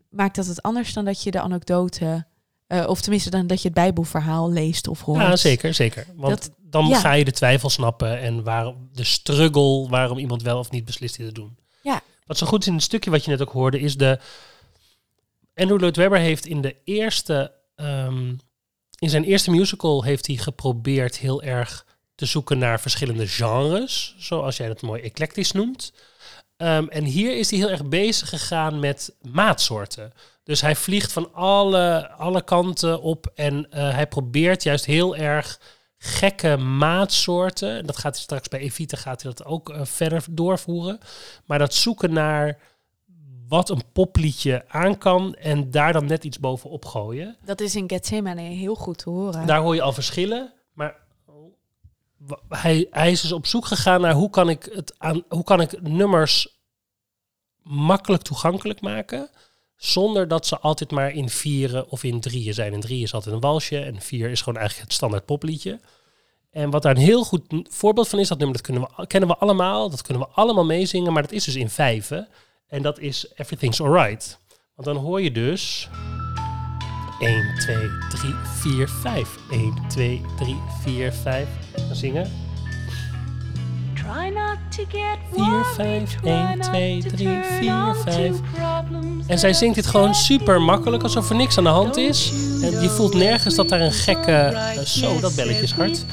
maakt 0.10 0.36
dat 0.36 0.46
het 0.46 0.62
anders 0.62 0.94
dan 0.94 1.06
dat 1.06 1.24
je 1.24 1.32
de 1.32 1.42
anekdote, 1.42 2.26
eh, 2.68 2.86
of 2.88 3.02
tenminste 3.02 3.30
dan 3.30 3.48
dat 3.48 3.62
je 3.62 3.68
het 3.68 3.78
Bijbelverhaal 3.78 4.52
leest 4.52 4.88
of 4.88 5.02
hoort. 5.02 5.22
Ja, 5.22 5.36
zeker, 5.36 5.74
zeker. 5.74 6.08
Want 6.16 6.30
Dat- 6.30 6.52
dan 6.60 6.88
ja. 6.88 7.00
ga 7.00 7.12
je 7.12 7.26
de 7.26 7.32
twijfel 7.32 7.70
snappen 7.70 8.20
en 8.20 8.44
waarom, 8.44 8.90
de 8.94 9.04
struggle 9.04 9.88
waarom 9.90 10.18
iemand 10.18 10.42
wel 10.42 10.58
of 10.60 10.72
niet 10.72 10.86
beslist 10.86 11.18
dit 11.18 11.28
te 11.28 11.34
doen. 11.34 11.58
Ja. 11.82 12.02
Wat 12.26 12.38
zo 12.38 12.46
goed 12.48 12.62
is 12.62 12.68
in 12.68 12.74
het 12.74 12.84
stukje 12.84 13.10
wat 13.12 13.26
je 13.26 13.32
net 13.32 13.42
ook 13.42 13.52
hoorde, 13.52 13.80
is 13.80 13.98
de... 13.98 14.20
Andrew 15.56 15.80
Lloyd 15.80 15.96
Webber 15.96 16.20
heeft 16.20 16.46
in 16.46 16.62
de 16.62 16.76
eerste... 16.84 17.52
ehm, 17.76 18.34
in 19.00 19.10
zijn 19.10 19.24
eerste 19.24 19.52
musical 19.52 20.04
heeft 20.04 20.28
hij 20.28 20.36
geprobeerd 20.36 21.18
heel 21.18 21.42
erg 21.44 21.86
te 22.16 22.26
zoeken 22.26 22.58
naar 22.58 22.80
verschillende 22.80 23.28
genres. 23.28 24.16
Zoals 24.18 24.58
jij 24.58 24.68
het 24.68 24.82
mooi 24.82 25.02
eclectisch 25.02 25.52
noemt. 25.52 25.94
Ehm, 26.64 26.88
en 26.88 27.04
hier 27.04 27.38
is 27.38 27.50
hij 27.50 27.60
heel 27.60 27.70
erg 27.70 27.86
bezig 27.86 28.30
gegaan 28.30 28.80
met 28.80 29.16
maatsoorten. 29.22 30.14
Dus 30.44 30.62
hij 30.62 30.76
vliegt 30.76 31.14
van 31.14 31.34
alle, 31.34 32.10
alle 32.10 32.44
kanten 32.44 33.02
op 33.02 33.32
en 33.36 33.72
eh, 33.72 33.94
hij 33.94 34.08
probeert 34.08 34.64
juist 34.64 34.86
heel 34.86 35.16
erg 35.16 35.60
gekke 35.98 36.58
maatsoorten. 36.58 37.78
En 37.78 37.86
dat 37.86 37.98
gaat 37.98 38.14
hij 38.14 38.24
straks 38.24 38.48
bij 38.48 38.60
Evita 38.60 38.98
gaat 38.98 39.22
hij 39.22 39.32
dat 39.34 39.46
ook 39.46 39.70
eh, 39.70 39.82
verder 39.84 40.24
doorvoeren. 40.30 41.00
Maar 41.46 41.60
dat 41.60 41.74
zoeken 41.74 42.14
naar 42.14 42.58
wat 43.48 43.70
een 43.70 43.84
popliedje 43.94 44.64
aan 44.68 44.98
kan 44.98 45.36
en 45.36 45.72
daar 45.72 45.94
dan 45.94 46.06
net 46.06 46.24
iets 46.24 46.40
bovenop 46.40 46.86
gooien. 46.86 47.38
Dat 47.46 47.62
is 47.62 47.76
in 47.76 47.90
Gethsemane 47.90 48.42
heel 48.42 48.76
goed 48.76 48.98
te 48.98 49.10
horen. 49.10 49.48
Daar 49.48 49.62
hoor 49.62 49.76
je 49.76 49.82
al 49.82 49.94
verschillen, 49.94 50.54
maar 50.74 50.96
hij, 52.50 52.88
hij 52.90 53.12
is 53.12 53.22
dus 53.22 53.32
op 53.32 53.46
zoek 53.46 53.66
gegaan 53.66 54.02
naar 54.02 54.14
hoe 54.14 54.30
kan 54.30 54.50
ik 54.50 54.70
het 54.74 54.94
aan, 54.98 55.24
hoe 55.30 55.44
kan 55.44 55.62
ik 55.62 55.82
nummers 55.82 56.48
makkelijk 57.64 58.24
toegankelijk 58.24 58.82
maken, 58.82 59.30
zonder 59.76 60.28
dat 60.28 60.46
ze 60.46 60.60
altijd 60.60 60.92
maar 60.92 61.12
in 61.12 61.30
vieren 61.30 61.90
of 61.90 62.04
in 62.04 62.20
drieën 62.20 62.54
zijn. 62.54 62.74
En 62.74 62.80
drie 62.80 63.04
is 63.04 63.14
altijd 63.14 63.36
een 63.36 63.42
walsje 63.42 63.80
en 63.80 64.02
vier 64.02 64.30
is 64.30 64.42
gewoon 64.42 64.60
eigenlijk 64.60 64.88
het 64.88 64.98
standaard 64.98 65.26
popliedje. 65.26 65.80
En 66.52 66.70
wat 66.70 66.82
daar 66.82 66.96
een 66.96 67.02
heel 67.02 67.24
goed 67.24 67.44
voorbeeld 67.70 68.08
van 68.08 68.20
is, 68.20 68.28
dat 68.28 68.38
nummer 68.38 68.56
dat 68.56 68.66
kunnen 68.66 68.90
we, 68.96 69.08
kennen 69.08 69.30
we 69.30 69.36
allemaal, 69.36 69.90
dat 69.90 70.02
kunnen 70.02 70.24
we 70.24 70.34
allemaal 70.34 70.66
meezingen, 70.66 71.14
maar 71.14 71.22
dat 71.22 71.32
is 71.32 71.44
dus 71.44 71.56
in 71.56 71.70
vijven. 71.70 72.28
En 72.68 72.82
dat 72.82 73.00
is 73.00 73.32
Everything's 73.36 73.82
Alright. 73.82 74.40
Want 74.76 74.88
dan 74.88 74.98
hoor 74.98 75.22
je 75.22 75.32
dus 75.32 75.90
1, 77.20 77.56
2, 77.60 77.76
3, 78.10 78.34
4, 78.44 78.88
5. 78.88 79.30
1, 79.52 79.74
2, 79.88 80.22
3, 80.38 80.56
4, 80.84 81.14
5. 81.14 81.48
Dan 81.88 81.96
zingen. 81.96 82.32
Try 83.94 84.28
not 84.30 84.58
to 84.70 84.84
get 84.88 85.18
4, 85.32 85.66
5, 85.66 86.16
1, 86.24 86.60
2, 86.62 87.04
3, 87.04 87.28
4, 87.60 87.96
5. 87.96 88.36
En 89.28 89.40
zij 89.40 89.54
zingt 89.54 89.76
dit 89.76 89.86
gewoon 89.86 90.16
super 90.16 90.62
makkelijk, 90.62 91.04
alsof 91.04 91.30
er 91.30 91.36
niks 91.36 91.58
aan 91.58 91.64
de 91.64 91.70
hand 91.70 91.98
is. 91.98 92.32
En 92.62 92.82
je 92.82 92.90
voelt 92.90 93.14
nergens 93.14 93.56
dat 93.56 93.70
daar 93.70 93.82
een 93.82 93.92
gekke... 93.92 94.32
eh, 94.32 94.80
zo, 94.80 95.20
dat 95.20 95.36
belletje 95.36 95.62
is 95.62 95.72
hard. 95.72 96.06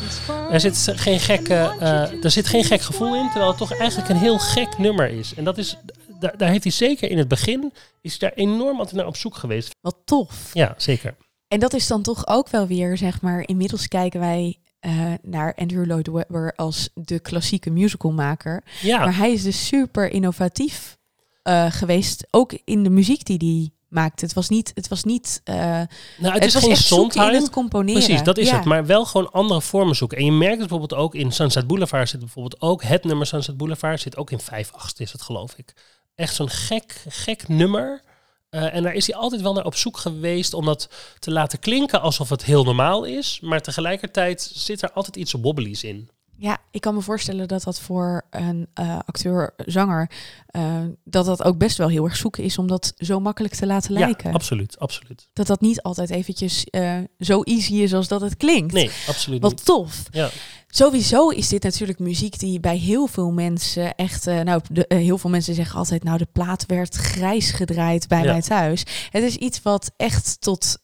Er 0.51 0.61
zit 0.61 0.93
geen, 0.97 1.21
gekke, 1.21 1.71
eh, 1.81 2.25
er 2.25 2.31
zit 2.31 2.49
geen 2.49 2.65
gek 2.65 2.81
gevoel 2.81 3.15
in, 3.15 3.25
terwijl 3.25 3.49
het 3.49 3.59
toch 3.59 3.75
eigenlijk 3.77 4.11
een 4.11 4.17
heel 4.17 4.39
gek 4.39 4.79
nummer 4.79 5.09
is. 5.09 5.35
En 5.37 5.45
dat 5.45 5.59
is, 5.59 5.77
da- 6.21 6.35
daar 6.37 6.49
heeft 6.51 6.63
hij 6.63 6.73
zeker 6.73 7.11
in 7.11 7.19
het 7.19 7.29
begin, 7.29 7.73
is 8.01 8.17
hij 8.19 8.29
daar 8.29 8.39
enorm 8.39 8.79
altijd 8.79 8.97
naar 8.97 9.07
op 9.07 9.17
zoek 9.17 9.35
geweest. 9.35 9.75
Wat 9.81 9.97
tof. 10.05 10.51
Ja, 10.53 10.75
zeker. 10.77 11.17
En 11.49 11.61
dat 11.61 11.73
is 11.75 11.87
dan 11.87 12.03
toch 12.03 12.27
ook 12.27 12.49
wel 12.49 12.67
weer, 12.67 12.97
zeg 12.97 13.21
maar, 13.21 13.49
inmiddels 13.49 13.89
kijken 13.89 14.21
wij 14.21 14.59
eh, 14.81 15.13
naar 15.23 15.55
Andrew 15.55 15.87
Lloyd 15.87 16.07
Webber 16.07 16.53
als 16.57 16.89
de 16.95 17.21
klassieke 17.21 17.71
musicalmaker. 17.71 18.63
Ja, 18.81 18.99
Maar 18.99 19.17
hij 19.17 19.33
is 19.33 19.43
dus 19.43 19.67
super 19.67 20.11
innovatief 20.11 20.99
eh, 21.43 21.67
geweest, 21.71 22.27
ook 22.31 22.59
in 22.65 22.83
de 22.83 22.91
muziek 22.91 23.25
die 23.25 23.37
hij 23.39 23.71
maakte. 23.89 24.25
Het 24.25 24.35
was 24.35 24.49
niet, 24.49 24.71
het 24.75 24.89
was 24.89 25.05
niet, 25.05 25.41
eh, 25.45 25.55
nou, 25.55 25.87
het, 26.19 26.33
het, 26.35 26.45
is 26.45 26.53
was 26.55 26.63
geen 27.13 27.35
in 27.35 27.41
het 27.41 27.51
componeren. 27.51 28.03
Precies, 28.03 28.23
dat 28.23 28.39
is 28.39 28.49
Ja. 28.49 28.57
het. 28.57 28.65
Maar 28.65 28.87
wel 28.87 29.05
gewoon 29.05 29.31
andere 29.33 29.61
vormen 29.61 29.97
zoeken. 29.97 30.19
En 30.19 30.25
je 30.25 30.33
merkt 30.33 30.59
het 30.61 30.69
bijvoorbeeld 30.69 30.95
ook 31.01 31.15
in 31.15 31.33
Sunset 31.33 31.67
Boulevard 31.67 32.09
zit 32.09 32.21
bijvoorbeeld 32.21 32.61
ook 32.61 32.83
het 32.83 33.05
nummer 33.05 33.27
Sunset 33.27 33.57
Boulevard 33.57 34.01
zit 34.01 34.17
ook 34.17 34.31
in 34.31 34.41
5 34.41 34.73
8 34.73 35.01
is 35.01 35.13
het 35.13 35.23
geloof 35.23 35.55
ik. 35.57 35.73
Echt 36.21 36.35
zo'n 36.35 36.51
gek, 36.51 37.05
gek 37.09 37.49
nummer. 37.49 38.03
Eh, 38.51 38.75
en 38.75 38.83
daar 38.83 38.95
is 38.95 39.07
hij 39.07 39.17
altijd 39.17 39.43
wel 39.43 39.53
naar 39.53 39.65
op 39.65 39.75
zoek 39.75 39.97
geweest 39.97 40.55
om 40.55 40.65
dat 40.65 40.89
te 41.19 41.31
laten 41.31 41.59
klinken 41.59 42.01
alsof 42.01 42.29
het 42.29 42.45
heel 42.45 42.65
normaal 42.65 43.05
is. 43.05 43.41
Maar 43.43 43.61
tegelijkertijd 43.61 44.51
zit 44.55 44.83
er 44.83 44.93
altijd 44.93 45.17
iets 45.17 45.33
wobbelies 45.33 45.85
in. 45.85 46.11
Ja, 46.43 46.59
ik 46.71 46.81
kan 46.81 46.95
me 46.95 47.01
voorstellen 47.01 47.49
dat 47.49 47.63
dat 47.63 47.81
voor 47.81 48.23
een 48.31 48.67
eh, 48.75 48.99
acteur-zanger, 49.07 50.11
eh, 50.47 50.77
dat 51.05 51.25
dat 51.27 51.43
ook 51.43 51.59
best 51.59 51.77
wel 51.77 51.89
heel 51.89 52.05
erg 52.05 52.17
zoeken 52.17 52.43
is 52.45 52.59
om 52.59 52.67
dat 52.67 52.93
zo 52.97 53.21
makkelijk 53.21 53.55
te 53.55 53.67
laten 53.67 53.93
lijken. 53.93 54.29
Ja, 54.29 54.35
absoluut, 54.35 54.79
absoluut. 54.79 55.29
dat 55.33 55.47
dat 55.47 55.61
niet 55.61 55.83
altijd 55.83 56.11
eventjes 56.11 56.65
eh, 56.65 56.99
zo 57.19 57.43
easy 57.43 57.75
is 57.75 57.95
als 57.95 58.09
dat 58.09 58.21
het 58.21 58.37
klinkt. 58.37 58.73
Nee, 58.73 58.91
absoluut 59.09 59.43
Wat 59.43 59.51
niet. 59.51 59.65
tof. 59.65 60.03
Ja. 60.11 60.29
Sowieso 60.69 61.29
is 61.29 61.49
dit 61.49 61.63
natuurlijk 61.63 61.99
muziek 61.99 62.39
die 62.39 62.61
bij 62.61 62.77
heel 62.77 63.07
veel 63.07 63.31
mensen 63.31 63.95
echt... 63.95 64.25
nou, 64.25 64.61
de, 64.71 64.85
heel 64.89 65.19
veel 65.19 65.31
mensen 65.31 65.55
zeggen 65.55 65.79
altijd... 65.79 66.05
nou, 66.05 66.19
de 66.19 66.29
plaat 66.33 66.67
werd 66.67 66.95
grijs 66.97 67.51
gedraaid 67.51 68.09
bij 68.09 68.23
Ja. 68.23 68.33
mij 68.33 68.43
thuis. 68.43 68.85
Het 69.11 69.23
is 69.23 69.37
iets 69.37 69.63
wat 69.63 69.91
echt 69.97 70.41
tot 70.41 70.79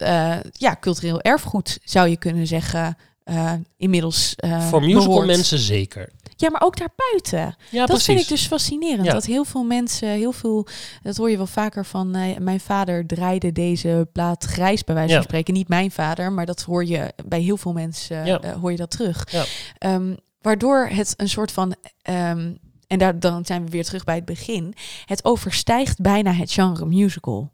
ja, 0.53 0.77
cultureel 0.81 1.21
erfgoed, 1.21 1.79
zou 1.85 2.09
je 2.09 2.16
kunnen 2.16 2.47
zeggen... 2.47 2.97
eh, 3.26 3.52
inmiddels 3.76 4.34
eh 4.36 4.68
Voor 4.68 4.80
musical 4.80 5.04
behoort. 5.06 5.26
mensen 5.26 5.58
zeker. 5.58 6.12
Ja, 6.36 6.50
maar 6.50 6.60
ook 6.62 6.76
daarbuiten. 6.76 7.56
Ja, 7.70 7.78
dat 7.78 7.86
precies. 7.86 8.04
vind 8.04 8.20
ik 8.20 8.28
dus 8.28 8.46
fascinerend. 8.46 9.04
Ja. 9.06 9.12
Dat 9.12 9.24
heel 9.24 9.44
veel 9.44 9.62
mensen, 9.64 10.08
heel 10.08 10.32
veel, 10.32 10.66
dat 11.02 11.16
hoor 11.16 11.30
je 11.30 11.36
wel 11.36 11.46
vaker 11.46 11.84
van. 11.84 12.14
eh, 12.14 12.36
mijn 12.38 12.60
vader 12.60 13.06
draaide 13.06 13.52
deze 13.52 14.08
plaat 14.12 14.44
grijs, 14.44 14.84
bij 14.84 14.94
wijze 14.94 15.10
van 15.12 15.20
Ja. 15.20 15.26
spreken. 15.26 15.54
Niet 15.54 15.68
mijn 15.68 15.90
vader, 15.90 16.32
maar 16.32 16.46
dat 16.46 16.62
hoor 16.62 16.84
je 16.84 17.12
bij 17.26 17.40
heel 17.40 17.56
veel 17.56 17.72
mensen. 17.72 18.24
Ja. 18.26 18.54
hoor 18.60 18.70
je 18.70 18.76
dat 18.76 18.90
terug. 18.90 19.32
Ja. 19.32 19.44
Ehm, 19.78 20.14
waardoor 20.40 20.86
het 20.92 21.14
een 21.16 21.28
soort 21.28 21.52
van. 21.52 21.74
ehm, 22.02 22.52
en 22.86 22.98
daar, 22.98 23.18
dan 23.20 23.44
zijn 23.44 23.64
we 23.64 23.70
weer 23.70 23.84
terug 23.84 24.04
bij 24.04 24.14
het 24.14 24.24
begin. 24.24 24.74
Het 25.04 25.24
overstijgt 25.24 26.00
bijna 26.00 26.32
het 26.32 26.52
genre 26.52 26.86
musical. 26.86 27.52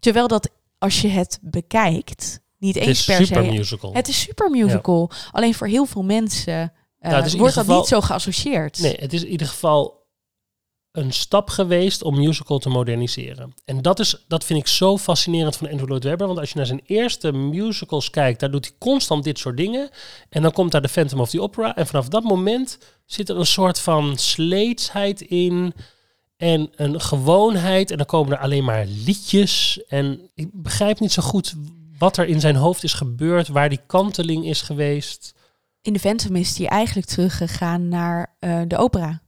Terwijl 0.00 0.28
dat 0.28 0.50
als 0.78 1.00
je 1.00 1.08
het 1.08 1.38
bekijkt, 1.42 2.40
niet 2.58 2.74
Het 2.74 2.84
eens 2.84 2.98
is 2.98 3.04
per 3.04 3.26
super 3.26 3.44
se. 3.44 3.50
musical. 3.50 3.92
Het 3.94 4.08
is 4.08 4.20
super 4.20 4.50
musical. 4.50 5.10
Alleen 5.30 5.54
voor 5.54 5.66
heel 5.66 5.84
veel 5.86 6.02
mensen 6.02 6.72
eh, 6.98 7.10
Nou, 7.10 7.22
wordt 7.22 7.54
dat 7.54 7.64
geval- 7.64 7.78
niet 7.78 7.88
zo 7.88 8.00
geassocieerd. 8.00 8.78
Nee, 8.78 8.96
het 8.98 9.12
is 9.12 9.22
in 9.22 9.30
ieder 9.30 9.46
geval 9.46 9.96
een 10.92 11.12
stap 11.12 11.48
geweest 11.50 12.02
om 12.02 12.16
musical 12.16 12.58
te 12.58 12.68
moderniseren. 12.68 13.54
En 13.64 13.82
dat, 13.82 13.98
is, 13.98 14.24
dat 14.28 14.44
vind 14.44 14.58
ik 14.58 14.66
zo 14.66 14.98
fascinerend 14.98 15.56
van 15.56 15.68
Andrew 15.70 15.88
Lloyd 15.88 16.04
Webber. 16.04 16.26
Want 16.26 16.38
als 16.38 16.48
je 16.50 16.56
naar 16.56 16.66
zijn 16.66 16.80
eerste 16.84 17.32
musicals 17.32 18.10
kijkt, 18.10 18.40
daar 18.40 18.50
doet 18.50 18.64
hij 18.66 18.74
constant 18.78 19.24
dit 19.24 19.38
soort 19.38 19.56
dingen. 19.56 19.90
En 20.28 20.42
dan 20.42 20.52
komt 20.52 20.72
daar 20.72 20.82
de 20.82 20.88
Phantom 20.88 21.20
of 21.20 21.30
the 21.30 21.40
Opera. 21.42 21.76
En 21.76 21.86
vanaf 21.86 22.08
dat 22.08 22.22
moment 22.22 22.78
zit 23.06 23.28
er 23.28 23.36
een 23.38 23.46
soort 23.46 23.80
van 23.80 24.16
sleetsheid 24.16 25.20
in. 25.20 25.72
En 26.36 26.70
een 26.76 27.00
gewoonheid. 27.00 27.90
En 27.90 27.96
dan 27.96 28.06
komen 28.06 28.32
er 28.32 28.38
alleen 28.38 28.64
maar 28.64 28.86
liedjes. 28.86 29.80
En 29.88 30.30
ik 30.34 30.48
begrijp 30.52 31.00
niet 31.00 31.12
zo 31.12 31.22
goed 31.22 31.54
wat 31.98 32.16
er 32.16 32.26
in 32.26 32.40
zijn 32.40 32.56
hoofd 32.56 32.84
is 32.84 32.92
gebeurd. 32.92 33.48
Waar 33.48 33.68
die 33.68 33.80
kanteling 33.86 34.44
is 34.46 34.62
geweest. 34.62 35.34
In 35.82 35.92
de 35.92 35.98
Phantom 35.98 36.36
is 36.36 36.58
hij 36.58 36.66
eigenlijk 36.66 37.06
teruggegaan 37.06 37.88
naar 37.88 38.36
eh, 38.38 38.60
de 38.66 38.76
opera. 38.76 39.22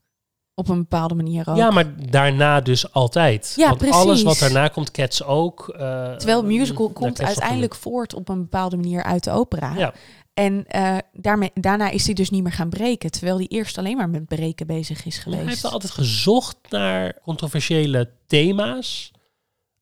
Op 0.54 0.68
een 0.68 0.78
bepaalde 0.78 1.14
manier 1.14 1.48
ook. 1.50 1.56
Ja, 1.56 1.70
maar 1.70 2.10
daarna 2.10 2.60
dus 2.60 2.92
altijd. 2.92 3.52
Ja, 3.56 3.66
Want 3.66 3.78
precies. 3.78 3.96
alles 3.96 4.22
wat 4.22 4.38
daarna 4.38 4.68
komt, 4.68 4.90
Cats 4.90 5.22
ook. 5.22 5.68
eh, 5.68 6.12
Terwijl 6.14 6.44
musical 6.44 6.90
komt 6.90 7.22
uiteindelijk 7.22 7.74
voort 7.74 8.14
op 8.14 8.28
een 8.28 8.40
bepaalde 8.40 8.76
manier 8.76 9.02
uit 9.02 9.24
de 9.24 9.30
opera. 9.30 9.74
Ja, 9.76 9.94
En 10.34 10.66
eh, 10.66 10.96
daarmee, 11.12 11.50
daarna 11.54 11.90
is 11.90 12.04
hij 12.04 12.14
dus 12.14 12.30
niet 12.30 12.42
meer 12.42 12.52
gaan 12.52 12.68
breken. 12.68 13.10
Terwijl 13.10 13.36
hij 13.36 13.46
eerst 13.46 13.78
alleen 13.78 13.96
maar 13.96 14.08
met 14.10 14.26
breken 14.26 14.66
bezig 14.66 15.04
is 15.06 15.14
hij 15.14 15.22
geweest. 15.22 15.48
heeft 15.48 15.62
wel 15.62 15.72
altijd 15.72 15.92
gezocht 15.92 16.56
naar 16.68 17.18
controversiële 17.22 18.10
thema's. 18.26 19.10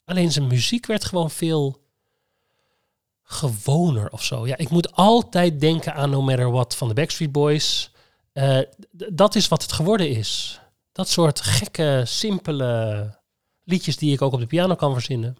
Alleen 0.05 0.33
zijn 0.33 0.47
muziek 0.47 0.87
werd 0.87 1.05
gewoon 1.05 1.31
veel 1.31 1.87
gewoner 3.31 4.11
of 4.11 4.25
zo. 4.25 4.47
Ja, 4.47 4.57
ik 4.57 4.71
moet 4.71 4.93
altijd 4.93 5.61
denken 5.61 5.95
aan 5.95 6.11
No 6.11 6.23
Matter 6.23 6.51
What 6.51 6.77
van 6.77 6.89
de 6.89 6.95
Backstreet 6.95 7.33
Boys. 7.33 7.91
Eh, 8.33 8.59
dat 8.91 9.35
is 9.35 9.49
wat 9.49 9.63
het 9.63 9.73
geworden 9.73 10.11
is. 10.11 10.61
Dat 10.93 11.09
soort 11.09 11.41
gekke, 11.41 12.03
simpele 12.07 13.17
liedjes 13.65 13.97
die 13.97 14.13
ik 14.13 14.23
ook 14.23 14.33
op 14.33 14.41
de 14.41 14.47
piano 14.47 14.75
kan 14.75 14.93
verzinnen. 14.93 15.37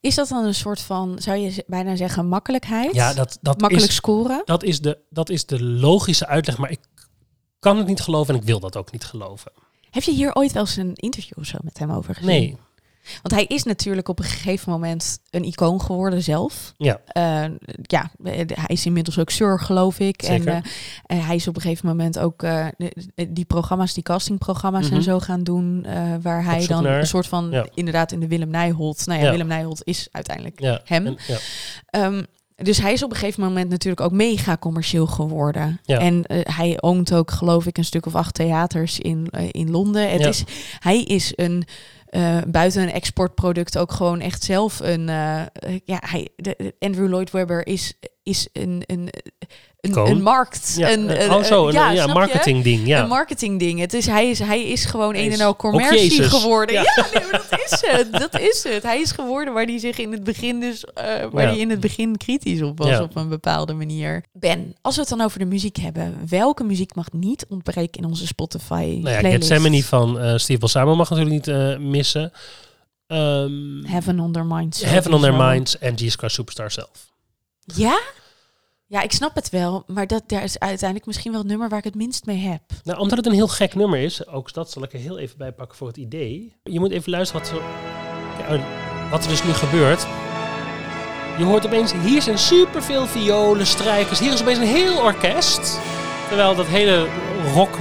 Is 0.00 0.14
dat 0.14 0.28
dan 0.28 0.44
een 0.44 0.54
soort 0.54 0.80
van, 0.80 1.18
zou 1.18 1.36
je 1.36 1.64
bijna 1.66 1.96
zeggen, 1.96 2.26
makkelijkheid? 2.26 2.94
Ja, 2.94 3.14
dat, 3.14 3.38
dat, 3.40 3.60
Makkelijk 3.60 3.88
is, 3.88 3.94
scoren? 3.94 4.42
dat, 4.44 4.62
is 4.62 4.80
de, 4.80 4.98
dat 5.10 5.28
is 5.28 5.46
de 5.46 5.62
logische 5.64 6.26
uitleg, 6.26 6.58
maar 6.58 6.70
ik 6.70 6.80
kan 7.58 7.76
het 7.76 7.86
niet 7.86 8.00
geloven 8.00 8.34
en 8.34 8.40
ik 8.40 8.46
wil 8.46 8.60
dat 8.60 8.76
ook 8.76 8.92
niet 8.92 9.04
geloven. 9.04 9.52
Heb 9.90 10.02
je 10.02 10.12
hier 10.12 10.34
ooit 10.34 10.52
wel 10.52 10.62
eens 10.62 10.76
een 10.76 10.94
interview 10.94 11.38
of 11.38 11.46
zo 11.46 11.58
met 11.62 11.78
hem 11.78 11.90
over 11.90 12.14
gezien? 12.14 12.30
Nee, 12.30 12.56
Want 13.22 13.34
hij 13.34 13.44
is 13.44 13.62
natuurlijk 13.62 14.08
op 14.08 14.18
een 14.18 14.24
gegeven 14.24 14.72
moment 14.72 15.18
een 15.30 15.44
icoon 15.44 15.80
geworden 15.80 16.22
zelf. 16.22 16.72
ja, 16.76 17.00
Eh, 17.06 17.22
ja, 17.82 18.10
eh, 18.24 18.32
hij 18.46 18.66
is 18.66 18.86
inmiddels 18.86 19.18
ook 19.18 19.30
Sir, 19.30 19.60
geloof 19.60 19.98
ik. 19.98 20.22
Zeker. 20.24 20.48
En 20.52 20.62
eh, 21.06 21.26
hij 21.26 21.34
is 21.36 21.48
op 21.48 21.56
een 21.56 21.62
gegeven 21.62 21.86
moment 21.86 22.18
ook 22.18 22.44
die 23.28 23.44
programma's, 23.44 23.94
die 23.94 24.02
castingprogramma's 24.02 24.86
Mhm. 24.86 24.94
en 24.94 25.02
zo 25.02 25.20
gaan 25.20 25.42
doen. 25.42 25.86
waar 26.22 26.44
hij 26.44 26.66
dan 26.66 26.82
naar- 26.82 26.98
een 26.98 27.06
soort 27.06 27.26
van, 27.26 27.48
ja. 27.50 27.66
inderdaad 27.74 28.12
in 28.12 28.20
de 28.20 28.26
Willem 28.28 28.48
Nijholt. 28.50 29.06
Nou 29.06 29.18
ja, 29.18 29.24
Ja. 29.24 29.30
Willem 29.30 29.46
Nijholt 29.46 29.80
is 29.84 30.08
uiteindelijk 30.10 30.60
ja. 30.60 30.80
hem. 30.84 31.06
En-. 31.06 31.16
Ehm, 31.86 32.22
dus 32.56 32.78
hij 32.80 32.92
is 32.92 33.02
op 33.02 33.10
een 33.10 33.16
gegeven 33.16 33.42
moment 33.42 33.68
natuurlijk 33.70 34.00
ook 34.02 34.12
mega 34.12 34.56
commercieel 34.56 35.06
geworden. 35.06 35.80
Ja. 35.82 35.98
En 35.98 36.24
hij 36.28 36.76
oont 36.80 37.14
ook, 37.14 37.30
geloof 37.30 37.66
ik, 37.66 37.78
een 37.78 37.84
stuk 37.84 38.06
of 38.06 38.14
acht 38.14 38.34
theaters 38.34 38.98
in, 38.98 39.26
in 39.50 39.70
Londen. 39.70 40.10
Het 40.10 40.20
Ja. 40.20 40.28
is, 40.28 40.44
hij 40.78 41.02
is 41.02 41.32
een 41.36 41.64
eh, 42.12 42.38
buiten 42.48 42.82
een 42.82 42.92
exportproduct 42.92 43.78
ook 43.78 43.92
gewoon 43.92 44.20
echt 44.20 44.42
zelf 44.42 44.80
een. 44.80 45.08
eh, 45.08 45.42
ja, 45.84 46.02
hij, 46.06 46.28
Andrew 46.78 47.08
Lloyd 47.08 47.30
Webber 47.30 47.66
is, 47.66 47.98
is 48.22 48.48
een, 48.52 48.82
een, 48.86 49.08
een, 49.82 49.96
een 49.96 50.22
markt. 50.22 50.74
Ja, 50.76 50.92
een, 50.92 51.22
een- 51.22 51.30
oh 51.32 51.42
zo, 51.42 51.66
een 51.66 51.72
ja, 51.72 51.90
ja, 51.90 51.94
snap 52.02 52.06
je? 52.08 52.12
marketing 52.14 52.64
ding, 52.64 52.86
ja. 52.86 53.02
Een 53.02 53.08
marketing 53.08 53.58
ding. 53.58 53.80
Het 53.80 53.94
is, 53.94 54.06
hij, 54.06 54.30
is, 54.30 54.38
hij 54.38 54.62
is 54.62 54.84
gewoon 54.84 55.14
Hij 55.14 55.26
een 55.26 55.32
en 55.32 55.40
al 55.40 55.56
commercie 55.56 56.22
geworden. 56.22 56.74
Ja. 56.74 56.82
Ja, 56.96 57.06
nee, 57.18 57.30
maar 57.30 57.44
dat 57.50 57.60
is 57.64 57.80
het. 57.90 58.12
Dat 58.12 58.40
is 58.40 58.64
het. 58.68 58.82
Hij 58.82 59.00
is 59.00 59.10
geworden 59.12 59.54
waar 59.54 59.64
hij 59.64 59.78
zich 59.78 59.98
in 59.98 60.12
het 60.12 60.24
begin 60.24 60.60
dus, 60.60 60.84
eh, 60.84 61.04
waar 61.30 61.42
Ja. 61.42 61.48
hij 61.48 61.58
in 61.58 61.70
het 61.70 61.80
begin 61.80 62.16
kritisch 62.16 62.62
op 62.62 62.78
was 62.78 62.88
Ja. 62.88 63.02
op 63.02 63.16
een 63.16 63.28
bepaalde 63.28 63.72
manier. 63.72 64.24
Ben, 64.32 64.74
als 64.80 64.94
we 64.94 65.00
het 65.00 65.10
dan 65.10 65.20
over 65.20 65.38
de 65.38 65.44
muziek 65.44 65.76
hebben, 65.76 66.18
welke 66.28 66.64
muziek 66.64 66.94
mag 66.94 67.12
niet 67.12 67.46
ontbreken 67.48 68.02
in 68.02 68.08
onze 68.08 68.26
Spotify 68.26 68.98
Nou 69.02 69.08
ja? 69.26 69.30
Gethsemane 69.30 69.84
van 69.84 70.20
eh 70.20 70.36
Steve 70.36 70.58
Balsamo 70.58 70.94
mag 70.96 71.10
natuurlijk 71.10 71.46
niet 71.46 71.56
eh, 71.56 71.76
missen. 71.78 72.32
Ehm, 73.06 73.84
Heaven 73.84 74.20
on 74.20 74.32
Their 74.32 74.46
Minds. 74.46 74.84
Heaven 74.84 75.12
on 75.14 75.20
Their. 75.20 75.34
Minds 75.34 75.78
en 75.78 75.94
Jesus 75.94 76.14
Christ 76.14 76.34
Superstar 76.34 76.70
zelf. 76.70 77.10
Ja? 77.74 78.00
Ja, 78.92 79.02
ik 79.02 79.12
snap 79.12 79.34
het 79.34 79.50
wel, 79.50 79.84
maar 79.86 80.06
dat 80.06 80.22
daar 80.26 80.42
is 80.42 80.58
uiteindelijk 80.58 81.06
misschien 81.06 81.30
wel 81.30 81.40
het 81.40 81.50
nummer 81.50 81.68
waar 81.68 81.78
ik 81.78 81.84
het 81.84 81.94
minst 81.94 82.26
mee 82.26 82.36
heb. 82.38 82.60
Nou, 82.84 82.98
omdat 82.98 83.16
het 83.16 83.26
een 83.26 83.32
heel 83.32 83.48
gek 83.48 83.74
nummer 83.74 83.98
is, 83.98 84.26
ook 84.26 84.52
dat 84.52 84.70
zal 84.70 84.82
ik 84.82 84.92
er 84.92 84.98
heel 84.98 85.18
even 85.18 85.38
bij 85.38 85.52
pakken 85.52 85.76
voor 85.76 85.86
het 85.86 85.96
idee. 85.96 86.56
Je 86.62 86.80
moet 86.80 86.90
even 86.90 87.10
luisteren 87.10 87.42
wat, 87.42 87.60
ja, 88.38 88.60
wat 89.10 89.24
er 89.24 89.30
dus 89.30 89.44
nu 89.44 89.52
gebeurt. 89.52 90.06
Je 91.38 91.44
hoort 91.44 91.66
opeens, 91.66 91.92
hier 91.92 92.22
zijn 92.22 92.38
superveel 92.38 93.06
violen, 93.06 93.66
strijkers. 93.66 94.18
Hier 94.18 94.32
is 94.32 94.42
opeens 94.42 94.58
een 94.58 94.64
heel 94.64 95.02
orkest. 95.02 95.78
Terwijl 96.28 96.54
dat 96.54 96.66
hele 96.66 97.06
rock 97.54 97.78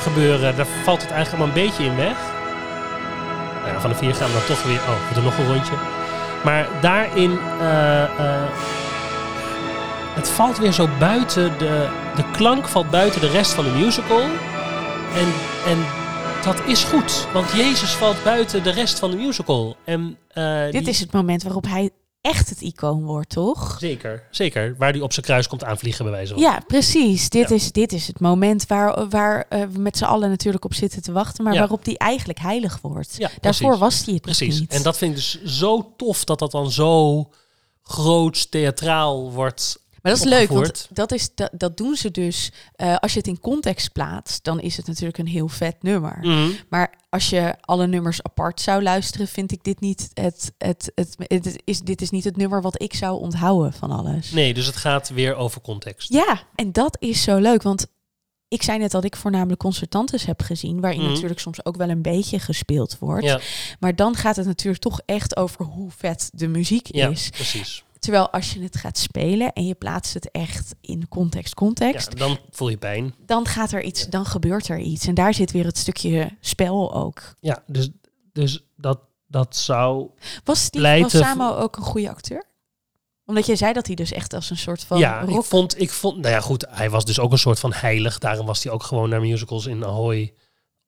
gebeuren, 0.00 0.56
daar 0.56 0.66
valt 0.66 1.02
het 1.02 1.10
eigenlijk 1.10 1.42
allemaal 1.42 1.62
een 1.62 1.66
beetje 1.66 1.84
in 1.84 1.96
weg. 1.96 2.18
Nou 3.64 3.80
van 3.80 3.90
de 3.90 3.96
vier 3.96 4.14
gaan 4.14 4.28
we 4.28 4.32
dan 4.32 4.46
toch 4.46 4.62
weer, 4.62 4.80
oh, 4.80 5.08
we 5.08 5.14
doen 5.14 5.24
nog 5.24 5.38
een 5.38 5.52
rondje. 5.54 5.74
Maar 6.44 6.68
daarin, 6.80 7.38
eh, 7.60 8.02
eh, 8.02 8.50
het 10.14 10.28
valt 10.28 10.58
weer 10.58 10.72
zo 10.72 10.88
buiten, 10.98 11.58
de, 11.58 11.88
de 12.16 12.30
klank 12.30 12.68
valt 12.68 12.90
buiten 12.90 13.20
de 13.20 13.28
rest 13.30 13.52
van 13.52 13.64
de 13.64 13.70
musical. 13.70 14.20
En, 15.14 15.32
en 15.66 15.84
dat 16.44 16.60
is 16.66 16.84
goed, 16.84 17.26
want 17.32 17.50
Jezus 17.52 17.90
valt 17.92 18.22
buiten 18.24 18.62
de 18.62 18.70
rest 18.70 18.98
van 18.98 19.10
de 19.10 19.16
musical. 19.16 19.76
En, 19.84 20.18
eh, 20.28 20.62
Dit 20.64 20.72
die- 20.72 20.88
is 20.88 21.00
het 21.00 21.12
moment 21.12 21.42
waarop 21.42 21.64
hij 21.66 21.90
echt 22.20 22.48
het 22.50 22.60
icoon 22.60 23.04
wordt, 23.04 23.28
toch? 23.30 23.76
Zeker, 23.80 24.22
zeker. 24.30 24.74
Waar 24.78 24.92
die 24.92 25.02
op 25.02 25.12
zijn 25.12 25.26
kruis 25.26 25.46
komt 25.48 25.64
aanvliegen, 25.64 26.04
bij 26.04 26.12
wijze 26.14 26.32
van. 26.32 26.42
Ja, 26.42 26.60
precies. 26.66 27.28
Dit, 27.28 27.48
Ja. 27.48 27.54
Is, 27.54 27.72
dit 27.72 27.92
is 27.92 28.06
het 28.06 28.20
moment 28.20 28.66
waar, 28.66 29.08
waar 29.08 29.46
eh, 29.48 29.62
we 29.72 29.78
met 29.80 29.96
z'n 29.96 30.04
allen 30.04 30.28
natuurlijk 30.28 30.64
op 30.64 30.74
zitten 30.74 31.02
te 31.02 31.12
wachten, 31.12 31.44
maar 31.44 31.52
Ja. 31.52 31.58
waarop 31.58 31.84
die 31.84 31.98
eigenlijk 31.98 32.38
heilig 32.38 32.78
wordt. 32.82 33.14
Ja, 33.18 33.30
Daarvoor 33.40 33.78
was 33.78 34.04
hij 34.04 34.14
het 34.14 34.22
Precies. 34.22 34.60
niet. 34.60 34.72
En 34.72 34.82
dat 34.82 34.96
vind 34.96 35.10
ik 35.10 35.16
dus 35.16 35.42
zo 35.44 35.92
tof 35.96 36.24
dat 36.24 36.38
dat 36.38 36.50
dan 36.50 36.70
zo 36.70 37.24
groots, 37.82 38.48
theatraal 38.48 39.32
wordt. 39.32 39.82
Maar 40.04 40.12
dat 40.12 40.24
is 40.24 40.28
leuk, 40.30 40.48
want 40.48 40.88
dat, 40.90 41.12
is, 41.12 41.34
dat, 41.34 41.50
dat 41.52 41.76
doen 41.76 41.96
ze 41.96 42.10
dus. 42.10 42.52
eh, 42.76 42.96
als 42.96 43.12
je 43.12 43.18
het 43.18 43.26
in 43.28 43.40
context 43.40 43.92
plaatst, 43.92 44.44
dan 44.44 44.60
is 44.60 44.76
het 44.76 44.86
natuurlijk 44.86 45.18
een 45.18 45.26
heel 45.26 45.48
vet 45.48 45.82
nummer. 45.82 46.18
Mhm. 46.20 46.50
Maar 46.68 46.94
als 47.08 47.30
je 47.30 47.54
alle 47.60 47.86
nummers 47.86 48.22
apart 48.22 48.60
zou 48.60 48.82
luisteren, 48.82 49.28
vind 49.28 49.52
ik 49.52 49.64
dit 49.64 49.80
niet 49.80 50.10
het, 50.14 50.52
het, 50.58 50.92
het, 50.94 51.14
het 51.18 51.60
is, 51.64 51.80
dit 51.80 52.02
is 52.02 52.10
niet 52.10 52.24
het 52.24 52.36
nummer 52.36 52.62
wat 52.62 52.82
ik 52.82 52.94
zou 52.94 53.18
onthouden 53.20 53.72
van 53.72 53.90
alles. 53.90 54.30
Nee, 54.30 54.54
dus 54.54 54.66
het 54.66 54.76
gaat 54.76 55.08
weer 55.08 55.34
over 55.34 55.60
context. 55.60 56.12
Ja, 56.12 56.42
en 56.54 56.72
dat 56.72 56.96
is 57.00 57.22
zo 57.22 57.36
leuk, 57.38 57.62
want 57.62 57.86
ik 58.48 58.62
zei 58.62 58.78
net 58.78 58.90
dat 58.90 59.04
ik 59.04 59.16
voornamelijk 59.16 59.60
concertantes 59.60 60.24
heb 60.24 60.42
gezien, 60.42 60.80
waarin 60.80 61.00
Mhm. 61.02 61.10
natuurlijk 61.12 61.40
soms 61.40 61.64
ook 61.64 61.76
wel 61.76 61.88
een 61.88 62.02
beetje 62.02 62.38
gespeeld 62.38 62.98
wordt. 62.98 63.24
Ja, 63.24 63.40
Maar 63.80 63.96
dan 63.96 64.14
gaat 64.16 64.36
het 64.36 64.46
natuurlijk 64.46 64.82
toch 64.82 65.00
echt 65.06 65.36
over 65.36 65.64
hoe 65.64 65.90
vet 65.90 66.30
de 66.32 66.48
muziek 66.48 66.86
ja 66.94 67.08
is. 67.08 67.30
precies. 67.30 67.84
Terwijl 68.04 68.30
als 68.30 68.52
je 68.52 68.62
het 68.62 68.76
gaat 68.76 68.98
spelen 68.98 69.52
en 69.52 69.66
je 69.66 69.74
plaatst 69.74 70.14
het 70.14 70.30
echt 70.30 70.74
in 70.80 71.08
context, 71.08 71.48
Ja, 71.48 71.66
context, 71.66 72.18
dan 72.18 72.38
voel 72.50 72.68
je 72.68 72.76
pijn. 72.76 73.14
dan 73.26 73.46
gaat 73.46 73.72
er 73.72 73.82
iets, 73.82 74.06
dan 74.06 74.26
gebeurt 74.26 74.68
er 74.68 74.78
iets. 74.78 75.06
En 75.06 75.14
daar 75.14 75.34
zit 75.34 75.50
weer 75.52 75.64
het 75.64 75.78
stukje 75.78 76.36
spel 76.40 76.94
ook. 76.94 77.34
Ja, 77.40 77.62
dus, 77.66 77.88
dus 78.32 78.64
dat, 78.76 79.00
dat 79.26 79.56
zou... 79.56 80.10
Was 80.44 80.64
Steve 80.64 80.78
Pleiten 80.84 81.20
Balsamo 81.20 81.54
ook 81.56 81.76
een 81.76 81.82
goede 81.82 82.10
acteur? 82.10 82.44
Omdat 83.26 83.46
jij 83.46 83.56
zei 83.56 83.72
dat 83.72 83.86
hij 83.86 83.94
dus 83.94 84.12
echt 84.12 84.34
als 84.34 84.50
een 84.50 84.56
soort 84.56 84.84
van 84.84 84.98
ja, 84.98 85.20
rock... 85.24 85.38
ik 85.38 85.44
vond, 85.44 85.80
ik 85.80 85.90
vond... 85.90 86.18
Nou 86.18 86.34
ja, 86.34 86.40
goed, 86.40 86.66
hij 86.68 86.90
was 86.90 87.04
dus 87.04 87.18
ook 87.18 87.32
een 87.32 87.38
soort 87.38 87.58
van 87.60 87.72
heilig. 87.72 88.18
Daarom 88.18 88.46
was 88.46 88.64
hij 88.64 88.72
ook 88.72 88.82
gewoon 88.82 89.08
naar 89.08 89.20
musicals 89.20 89.66
in 89.66 89.84
Ahoy 89.84 90.34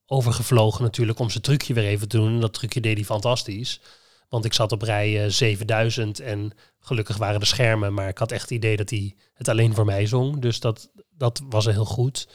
overgevlogen 0.07 0.83
natuurlijk... 0.83 1.19
om 1.19 1.31
zijn 1.31 1.43
trucje 1.43 1.75
weer 1.75 1.85
even 1.85 2.09
te 2.09 2.17
doen. 2.17 2.35
En 2.35 2.41
dat 2.41 2.53
trucje 2.55 2.81
deed 2.81 2.97
hij 2.97 3.05
fantastisch. 3.05 3.81
Want 4.29 4.45
ik 4.45 4.53
zat 4.53 4.73
op 4.73 4.83
rij 4.83 5.25
eh, 5.25 5.31
7000 5.31 6.21
en 6.21 6.53
gelukkig 6.81 7.17
waren 7.17 7.41
de 7.41 7.47
schermen. 7.47 7.95
Maar 7.95 8.09
ik 8.09 8.19
had 8.19 8.33
echt 8.33 8.43
het 8.43 8.51
idee 8.51 8.77
dat 8.77 8.91
hij 8.91 9.15
het 9.35 9.49
alleen 9.49 9.75
voor 9.75 9.85
mij 9.85 10.07
zong. 10.07 10.41
Dus 10.41 10.61
dat, 10.61 10.91
dat 11.17 11.43
was 11.49 11.65
heel 11.65 11.85
goed. 11.85 12.27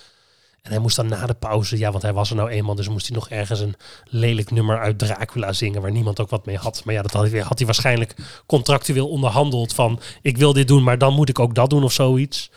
En 0.62 0.72
hij 0.72 0.80
moest 0.80 0.96
dan 0.96 1.08
na 1.08 1.26
de 1.26 1.34
pauze, 1.34 1.78
ja, 1.78 1.92
want 1.92 2.04
hij 2.04 2.14
was 2.14 2.30
er 2.30 2.36
nou 2.36 2.50
eenmaal, 2.50 2.76
dus 2.76 2.90
moest 2.90 3.08
hij 3.08 3.16
nog 3.16 3.30
ergens 3.30 3.60
een 3.60 3.76
lelijk 4.06 4.52
nummer 4.52 4.80
uit 4.80 4.98
Dracula 4.98 5.54
zingen, 5.54 5.82
waar 5.82 5.92
niemand 5.92 6.20
ook 6.20 6.30
wat 6.30 6.46
mee 6.46 6.58
had. 6.58 6.82
Maar 6.86 6.94
ja, 6.94 7.02
dat 7.02 7.12
had 7.14 7.32
hij, 7.32 7.40
had 7.40 7.58
hij 7.58 7.66
waarschijnlijk 7.66 8.16
contractueel 8.46 9.10
onderhandeld 9.10 9.74
van, 9.74 10.00
ik 10.22 10.38
wil 10.38 10.54
dit 10.54 10.68
doen, 10.68 10.84
maar 10.84 10.98
dan 10.98 11.14
moet 11.14 11.30
ik 11.30 11.40
ook 11.40 11.56
dat 11.56 11.70
doen 11.70 11.84
of 11.84 11.92
zoiets. 11.92 12.52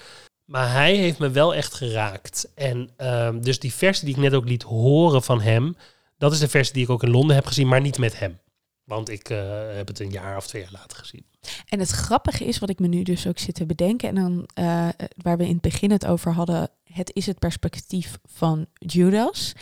Maar 0.45 0.73
hij 0.73 0.97
heeft 0.97 1.19
me 1.19 1.31
wel 1.31 1.55
echt 1.55 1.75
geraakt. 1.75 2.53
En 2.55 2.91
ehm, 2.97 3.41
dus 3.41 3.59
die 3.59 3.75
versie 3.75 4.05
die 4.05 4.15
ik 4.15 4.21
net 4.21 4.35
ook 4.35 4.49
liet 4.49 4.63
horen 4.63 5.23
van 5.23 5.41
hem, 5.41 5.77
dat 6.19 6.33
is 6.33 6.39
de 6.39 6.49
versie 6.49 6.75
die 6.75 6.83
ik 6.83 6.91
ook 6.91 7.03
in 7.03 7.11
Londen 7.11 7.37
heb 7.37 7.47
gezien, 7.47 7.69
maar 7.69 7.81
niet 7.81 7.99
met 7.99 8.19
hem. 8.19 8.39
Want 8.85 9.09
ik 9.09 9.29
eh, 9.31 9.39
heb 9.75 9.89
het 9.89 10.01
een 10.01 10.11
jaar 10.11 10.37
of 10.37 10.47
twee 10.47 10.63
jaar 10.63 10.73
later 10.73 10.99
gezien. 10.99 11.25
En 11.69 11.79
het 11.79 11.91
grappige 11.91 12.45
is, 12.45 12.59
wat 12.59 12.71
ik 12.71 12.79
me 12.79 12.87
nu 12.87 13.03
dus 13.03 13.27
ook 13.27 13.39
zit 13.39 13.55
te 13.55 13.67
bedenken, 13.67 14.09
en 14.09 14.15
dan 14.15 14.49
eh, 14.55 14.89
waar 15.23 15.37
we 15.37 15.45
in 15.45 15.53
het 15.53 15.61
begin 15.61 15.91
het 15.91 16.07
over 16.07 16.33
hadden, 16.33 16.71
het 16.93 17.11
is 17.15 17.27
het 17.27 17.39
perspectief 17.39 18.19
van 18.25 18.67
Judas. 18.79 19.53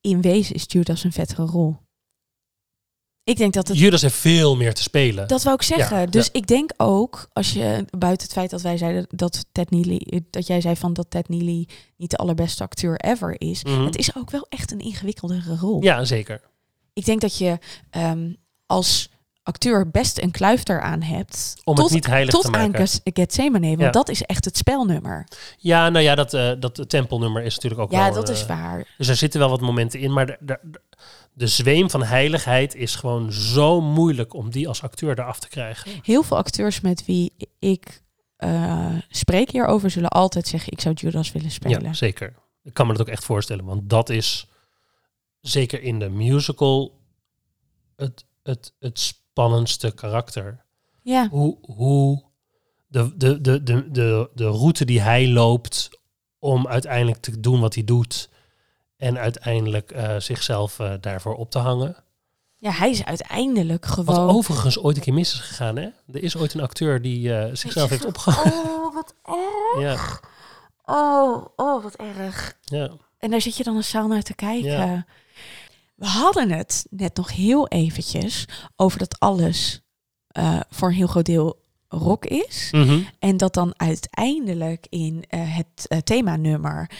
In 0.00 0.20
wezen 0.20 0.54
is 0.54 0.64
Judas 0.68 1.04
een 1.04 1.12
vettere 1.12 1.44
rol. 1.44 1.76
Ik 3.24 3.36
denk 3.36 3.52
dat 3.52 3.68
het 3.68 3.78
Judas 3.78 4.02
heeft 4.02 4.14
veel 4.14 4.56
meer 4.56 4.74
te 4.74 4.82
spelen. 4.82 5.28
Dat 5.28 5.42
wou 5.42 5.56
ik 5.56 5.62
zeggen. 5.62 5.98
Ja, 6.00 6.06
dus 6.06 6.24
ja. 6.24 6.32
ik 6.32 6.46
denk 6.46 6.70
ook, 6.76 7.28
als 7.32 7.52
je 7.52 7.84
buiten 7.98 8.26
het 8.26 8.36
feit 8.36 8.50
dat 8.50 8.62
wij 8.62 8.76
zeiden 8.76 9.06
dat 9.10 9.46
Ted 9.52 9.70
Neely, 9.70 10.22
dat 10.30 10.46
jij 10.46 10.60
zei 10.60 10.76
van 10.76 10.92
dat 10.92 11.10
Ted 11.10 11.28
Neely 11.28 11.68
niet 11.96 12.10
de 12.10 12.16
allerbeste 12.16 12.62
acteur 12.62 12.96
ever 12.96 13.40
is, 13.40 13.64
Mhm. 13.64 13.84
het 13.84 13.96
is 13.96 14.16
ook 14.16 14.30
wel 14.30 14.46
echt 14.48 14.72
een 14.72 14.78
ingewikkeldere 14.78 15.56
rol. 15.56 15.82
Ja, 15.82 16.04
zeker. 16.04 16.40
Ik 16.92 17.04
denk 17.04 17.20
dat 17.20 17.38
je 17.38 17.58
ehm, 17.90 18.32
als 18.66 19.08
acteur 19.42 19.90
best 19.90 20.18
een 20.22 20.30
kluif 20.30 20.68
eraan 20.68 21.02
hebt. 21.02 21.54
Om 21.64 21.74
tot, 21.74 21.84
het 21.84 21.94
niet 21.94 22.06
heilig 22.06 22.34
tot 22.34 22.42
te 22.44 22.52
aan 22.52 22.60
maken. 22.60 22.78
Ges- 22.80 23.00
Gethsemane, 23.04 23.66
want 23.68 23.80
Ja. 23.80 23.90
dat 23.90 24.08
is 24.08 24.22
echt 24.22 24.44
het 24.44 24.56
spelnummer. 24.56 25.26
Ja, 25.58 25.88
nou 25.88 26.04
ja, 26.04 26.14
dat, 26.14 26.34
eh 26.34 26.52
dat 26.58 26.84
tempelnummer 26.88 27.42
is 27.42 27.54
natuurlijk 27.54 27.80
ook 27.82 27.90
Ja, 27.92 28.04
wel... 28.04 28.14
dat 28.14 28.28
eh, 28.28 28.34
is 28.34 28.46
waar. 28.46 28.94
Dus 28.98 29.08
er 29.08 29.16
zitten 29.16 29.40
wel 29.40 29.50
wat 29.50 29.60
momenten 29.60 30.00
in, 30.00 30.12
maar 30.12 30.26
de, 30.26 30.36
de, 30.40 30.58
de- 30.62 30.80
de 31.32 31.46
zweem 31.46 31.90
van 31.90 32.02
heiligheid 32.02 32.74
is 32.74 32.94
gewoon 32.94 33.32
zo 33.32 33.80
moeilijk 33.80 34.34
om 34.34 34.50
die 34.50 34.68
als 34.68 34.82
acteur 34.82 35.18
eraf 35.18 35.38
te 35.38 35.48
krijgen. 35.48 35.90
Heel 36.02 36.22
veel 36.22 36.36
acteurs 36.36 36.80
met 36.80 37.04
wie 37.04 37.32
ik 37.58 38.02
eh, 38.36 38.94
spreek 39.08 39.50
hierover 39.50 39.90
zullen 39.90 40.10
altijd 40.10 40.48
zeggen, 40.48 40.72
ik 40.72 40.80
zou 40.80 40.94
Judas 40.94 41.32
willen 41.32 41.50
spelen. 41.50 41.82
Ja, 41.82 41.92
zeker. 41.92 42.34
Ik 42.62 42.74
kan 42.74 42.86
me 42.86 42.92
dat 42.92 43.00
ook 43.00 43.08
echt 43.12 43.24
voorstellen, 43.24 43.64
want 43.64 43.90
dat 43.90 44.08
is 44.08 44.46
zeker 45.40 45.82
in 45.82 45.98
de 45.98 46.08
musical 46.08 46.98
het, 47.96 48.24
het, 48.46 48.72
het 48.78 48.98
spannendste 49.00 49.90
karakter. 49.90 50.64
ja. 51.02 51.28
Hoe, 51.28 51.56
hoe 51.60 52.24
de, 52.86 53.16
de, 53.16 53.40
de, 53.40 53.62
de, 53.62 53.90
de, 53.90 54.30
de 54.34 54.46
route 54.46 54.84
die 54.84 55.00
hij 55.00 55.28
loopt 55.28 55.88
om 56.38 56.66
uiteindelijk 56.66 57.20
te 57.20 57.40
doen 57.40 57.60
wat 57.60 57.74
hij 57.74 57.84
doet 57.84 58.28
en 58.96 59.18
uiteindelijk 59.18 59.90
eh, 59.90 60.16
zichzelf 60.18 60.78
eh, 60.78 60.92
daarvoor 61.00 61.34
op 61.34 61.50
te 61.50 61.58
hangen. 61.58 61.96
Ja, 62.58 62.70
hij 62.70 62.90
is 62.90 63.04
uiteindelijk 63.04 63.86
Wat 63.86 63.94
gewoon... 63.94 64.30
overigens 64.30 64.78
ooit 64.78 64.96
een 64.96 65.02
keer 65.02 65.14
mis 65.14 65.32
is 65.32 65.40
gegaan, 65.40 65.76
hè? 65.76 65.88
Er 66.12 66.22
is 66.22 66.36
ooit 66.36 66.54
een 66.54 66.60
acteur 66.60 67.02
die 67.02 67.34
eh, 67.34 67.54
zichzelf 67.54 67.90
heeft 67.90 68.04
opgehouden. 68.04 68.52
Oh, 68.54 68.94
wat 68.94 69.14
erg. 69.24 69.80
Ja, 69.80 70.20
Oh, 70.84 71.46
oh, 71.56 71.82
wat 71.82 71.94
erg. 71.96 72.56
ja. 72.64 72.90
En 73.18 73.30
daar 73.30 73.40
zit 73.40 73.56
je 73.56 73.64
dan 73.64 73.76
een 73.76 73.84
zaal 73.84 74.08
naar 74.08 74.22
te 74.22 74.34
kijken. 74.34 74.70
Ja. 74.70 75.06
We 75.96 76.06
hadden 76.06 76.50
het 76.50 76.86
net 76.90 77.16
nog 77.16 77.32
heel 77.32 77.68
eventjes 77.68 78.44
over 78.76 78.98
dat 78.98 79.18
alles 79.18 79.80
eh, 80.28 80.60
voor 80.70 80.88
een 80.88 80.94
heel 80.94 81.06
groot 81.06 81.24
deel 81.26 81.64
rock 81.88 82.24
is. 82.24 82.68
Mhm. 82.72 82.98
En 83.18 83.36
dat 83.36 83.54
dan 83.54 83.72
uiteindelijk 83.76 84.86
in 84.90 85.24
eh, 85.28 85.56
het 85.56 85.86
eh, 85.88 85.98
themanummer 85.98 86.90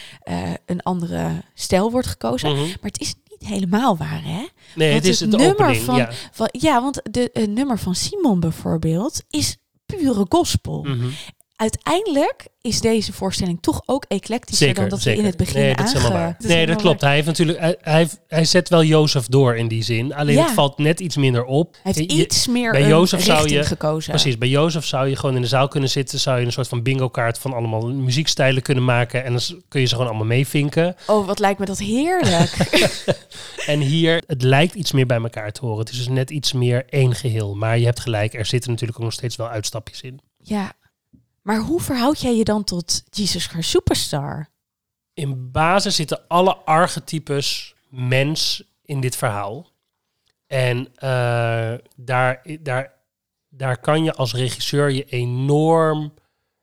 een 0.65 0.81
andere 0.83 1.43
stijl 1.53 1.91
wordt 1.91 2.07
gekozen. 2.07 2.49
Mhm. 2.51 2.59
Maar 2.61 2.77
het 2.91 2.99
is 3.01 3.13
niet 3.29 3.49
helemaal 3.49 3.97
waar, 3.97 4.23
hè? 4.23 4.45
Nee, 4.75 4.91
Want 4.91 5.03
het 5.03 5.05
is 5.13 5.19
het 5.19 5.31
het 5.31 5.41
nummer 5.41 5.65
opening. 5.65 5.83
van- 5.85 5.95
ja. 5.95 6.09
Van, 6.31 6.49
ja, 6.51 6.81
want 6.81 7.01
de, 7.11 7.29
het 7.33 7.49
nummer 7.49 7.79
van 7.79 7.95
Simon 7.95 8.39
bijvoorbeeld 8.39 9.23
is 9.29 9.57
pure 9.85 10.25
gospel. 10.29 10.83
Mhm. 10.83 11.07
Uiteindelijk 11.57 12.47
is 12.61 12.81
deze 12.81 13.13
voorstelling 13.13 13.57
toch 13.61 13.81
ook 13.85 14.05
eclectischer 14.07 14.67
Zeker, 14.67 14.81
dan 14.81 14.89
dat 14.89 15.01
zeker. 15.01 15.19
we 15.21 15.25
in 15.25 15.29
het 15.33 15.37
begin 15.45 15.61
nee, 15.61 15.75
dat 15.75 15.85
is 15.85 15.91
aange- 15.91 15.99
helemaal 16.01 16.21
waar. 16.23 16.33
dat 16.33 16.43
is 16.49 16.55
Nee, 16.55 16.65
dat 16.65 16.81
klopt. 16.81 17.01
Hij 17.01 17.13
heeft 17.13 17.25
natuurlijk, 17.27 17.59
hij, 17.59 17.75
hij, 17.81 18.07
hij 18.27 18.45
zet 18.45 18.69
wel 18.69 18.83
Jozef 18.83 19.25
door 19.27 19.55
in 19.55 19.67
die 19.67 19.83
zin. 19.83 20.13
Alleen 20.13 20.35
Ja. 20.35 20.43
het 20.43 20.53
valt 20.53 20.77
net 20.77 20.99
iets 20.99 21.15
minder 21.17 21.45
op. 21.45 21.73
Hij 21.83 21.91
heeft 21.95 22.11
Je- 22.11 22.17
iets 22.17 22.47
meer 22.47 22.71
bij 22.71 22.87
Jozef 22.87 23.23
zou 23.23 23.49
je- 23.49 23.63
gekozen. 23.63 24.11
Precies, 24.11 24.37
bij 24.37 24.47
Jozef 24.47 24.85
zou 24.85 25.07
je 25.07 25.15
gewoon 25.15 25.35
in 25.35 25.41
de 25.41 25.47
zaal 25.47 25.67
kunnen 25.67 25.89
zitten, 25.89 26.19
zou 26.19 26.39
je 26.39 26.45
een 26.45 26.51
soort 26.51 26.67
van 26.67 26.83
bingo 26.83 27.09
kaart 27.09 27.37
van 27.39 27.53
allemaal 27.53 27.87
muziekstijlen 27.87 28.61
kunnen 28.61 28.83
maken 28.85 29.23
en 29.23 29.31
dan 29.31 29.41
kun 29.67 29.79
je 29.81 29.85
ze 29.87 29.93
gewoon 29.93 30.09
allemaal 30.09 30.27
meevinken. 30.27 30.95
Oh, 31.07 31.25
wat 31.25 31.39
lijkt 31.39 31.59
me 31.59 31.65
dat 31.65 31.79
heerlijk. 31.79 32.55
En 33.65 33.79
hier, 33.79 34.23
het 34.27 34.41
lijkt 34.41 34.73
iets 34.73 34.91
meer 34.91 35.05
bij 35.05 35.17
elkaar 35.21 35.51
te 35.51 35.61
horen. 35.65 35.79
Het 35.79 35.89
is 35.89 35.97
dus 35.97 36.07
net 36.07 36.29
iets 36.29 36.53
meer 36.53 36.85
één 36.89 37.15
geheel. 37.15 37.55
Maar 37.55 37.77
je 37.79 37.85
hebt 37.85 37.99
gelijk, 37.99 38.33
er 38.33 38.45
zitten 38.45 38.71
natuurlijk 38.71 38.97
ook 38.99 39.05
nog 39.05 39.13
steeds 39.13 39.35
wel 39.35 39.47
uitstapjes 39.49 40.01
in. 40.01 40.19
ja. 40.43 40.71
Maar 41.47 41.59
hoe 41.59 41.81
verhoud 41.81 42.21
jij 42.21 42.35
je 42.35 42.43
dan 42.43 42.63
tot 42.63 43.03
Jesus 43.09 43.45
Christ 43.45 43.69
Superstar? 43.69 44.49
In 45.13 45.51
basis 45.51 45.95
zitten 45.95 46.27
alle 46.27 46.55
archetypes 46.55 47.75
mens 47.89 48.63
in 48.81 49.01
dit 49.01 49.15
verhaal. 49.15 49.67
En 50.47 50.87
eh, 50.95 51.73
daar, 51.95 52.41
daar, 52.59 52.93
daar 53.49 53.79
kan 53.79 54.03
je 54.03 54.13
als 54.13 54.33
regisseur 54.33 54.91
je 54.91 55.05
enorm 55.05 56.13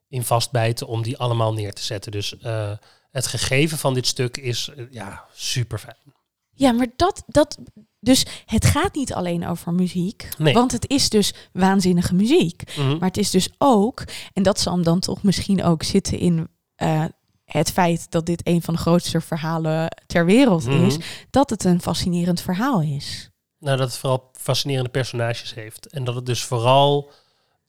in 0.09 0.25
vastbijten 0.25 0.87
om 0.87 1.03
die 1.03 1.19
allemaal 1.19 1.53
neer 1.53 1.73
te 1.73 1.83
zetten. 1.83 2.13
Dus 2.13 2.39
eh, 2.39 2.77
het 3.11 3.27
gegeven 3.27 3.79
van 3.79 3.95
dit 3.95 4.07
stuk 4.07 4.37
is 4.37 4.69
eh, 4.69 4.85
ja, 4.91 5.25
super 5.33 5.79
fijn. 5.79 6.15
Ja, 6.51 6.73
maar 6.73 6.89
dat, 6.97 7.23
dat. 7.27 7.59
Dus 8.05 8.27
het 8.47 8.65
gaat 8.65 8.95
niet 8.95 9.15
alleen 9.15 9.47
over 9.47 9.73
muziek. 9.73 10.29
Nee. 10.39 10.55
Want 10.55 10.73
het 10.73 10.89
is 10.91 11.09
dus 11.09 11.35
waanzinnige 11.53 12.15
muziek. 12.15 12.63
Mhm. 12.77 12.91
Maar 12.91 13.09
het 13.09 13.17
is 13.17 13.31
dus 13.31 13.49
ook, 13.59 14.05
en 14.33 14.43
dat 14.43 14.61
zal 14.61 14.73
hem 14.75 14.83
dan 14.83 15.01
toch 15.01 15.23
misschien 15.23 15.65
ook 15.65 15.83
zitten 15.83 16.19
in 16.19 16.49
eh, 16.75 17.05
het 17.45 17.71
feit 17.71 18.11
dat 18.11 18.27
dit 18.27 18.41
een 18.47 18.63
van 18.63 18.75
de 18.75 18.81
grootste 18.81 19.21
verhalen 19.21 19.89
ter 20.07 20.25
wereld 20.27 20.67
Mhm. 20.67 20.85
is, 20.85 20.97
dat 21.31 21.51
het 21.51 21.65
een 21.65 21.81
fascinerend 21.83 22.41
verhaal 22.41 22.81
is. 22.83 23.31
Nou, 23.59 23.77
dat 23.77 23.89
het 23.89 23.97
vooral 23.99 24.31
fascinerende 24.33 24.91
personages 24.91 25.55
heeft. 25.55 25.87
En 25.87 26.05
dat 26.05 26.15
het 26.15 26.27
dus 26.27 26.45
vooral 26.45 27.11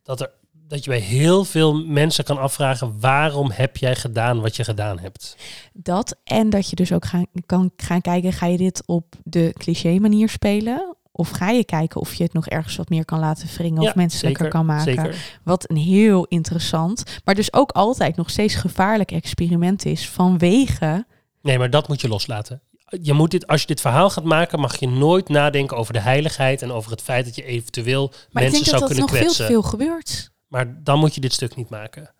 dat, 0.03 0.21
er, 0.21 0.31
dat 0.67 0.83
je 0.83 0.89
bij 0.89 0.99
heel 0.99 1.43
veel 1.43 1.85
mensen 1.85 2.23
kan 2.23 2.37
afvragen: 2.37 2.99
waarom 2.99 3.51
heb 3.51 3.77
jij 3.77 3.95
gedaan 3.95 4.41
wat 4.41 4.55
je 4.55 4.63
gedaan 4.63 4.99
hebt? 4.99 5.37
Dat 5.73 6.17
en 6.23 6.49
dat 6.49 6.69
je 6.69 6.75
dus 6.75 6.91
ook 6.91 7.05
gaan, 7.05 7.25
kan 7.45 7.71
gaan 7.77 8.01
kijken, 8.01 8.33
ga 8.33 8.45
je 8.45 8.57
dit 8.57 8.83
op 8.85 9.15
de 9.23 9.53
cliché 9.57 9.99
manier 9.99 10.29
spelen? 10.29 10.95
Of 11.11 11.29
ga 11.29 11.49
je 11.49 11.65
kijken 11.65 12.01
of 12.01 12.13
je 12.13 12.23
het 12.23 12.33
nog 12.33 12.47
ergens 12.47 12.75
wat 12.75 12.89
meer 12.89 13.05
kan 13.05 13.19
laten 13.19 13.47
wringen 13.57 13.81
Ja, 13.81 13.89
of 13.89 13.95
menselijker 13.95 14.45
zeker, 14.45 14.57
kan 14.57 14.65
maken? 14.65 14.93
Zeker. 14.93 15.39
Wat 15.43 15.69
een 15.69 15.77
heel 15.77 16.25
interessant, 16.25 17.03
maar 17.23 17.35
dus 17.35 17.53
ook 17.53 17.71
altijd 17.71 18.15
nog 18.15 18.29
steeds 18.29 18.55
gevaarlijk 18.55 19.11
experiment 19.11 19.85
is 19.85 20.09
vanwege 20.09 21.05
Nee, 21.41 21.57
maar 21.57 21.69
dat 21.69 21.87
moet 21.87 22.01
je 22.01 22.07
loslaten. 22.07 22.61
Je 23.01 23.13
moet 23.13 23.31
dit, 23.31 23.47
als 23.47 23.61
je 23.61 23.67
dit 23.67 23.81
verhaal 23.81 24.09
gaat 24.09 24.23
maken, 24.23 24.59
mag 24.59 24.79
je 24.79 24.87
nooit 24.87 25.29
nadenken 25.29 25.77
over 25.77 25.93
de 25.93 25.99
heiligheid 25.99 26.61
en 26.61 26.71
over 26.71 26.91
het 26.91 27.01
feit 27.01 27.25
dat 27.25 27.35
je 27.35 27.43
eventueel 27.43 28.07
Maar 28.07 28.43
mensen 28.43 28.45
ik 28.45 28.51
denk 28.51 28.65
dat 28.65 28.65
zou 28.65 28.79
dat 28.79 28.89
kunnen 28.89 29.05
nog 29.05 29.15
veel 29.15 29.21
kwetsen. 29.21 29.45
veel 29.45 29.61
gebeurt. 29.61 30.33
Maar 30.55 30.83
dan 30.83 30.99
moet 30.99 31.15
je 31.15 31.21
dit 31.21 31.33
stuk 31.33 31.55
niet 31.55 31.69
maken. 31.69 32.13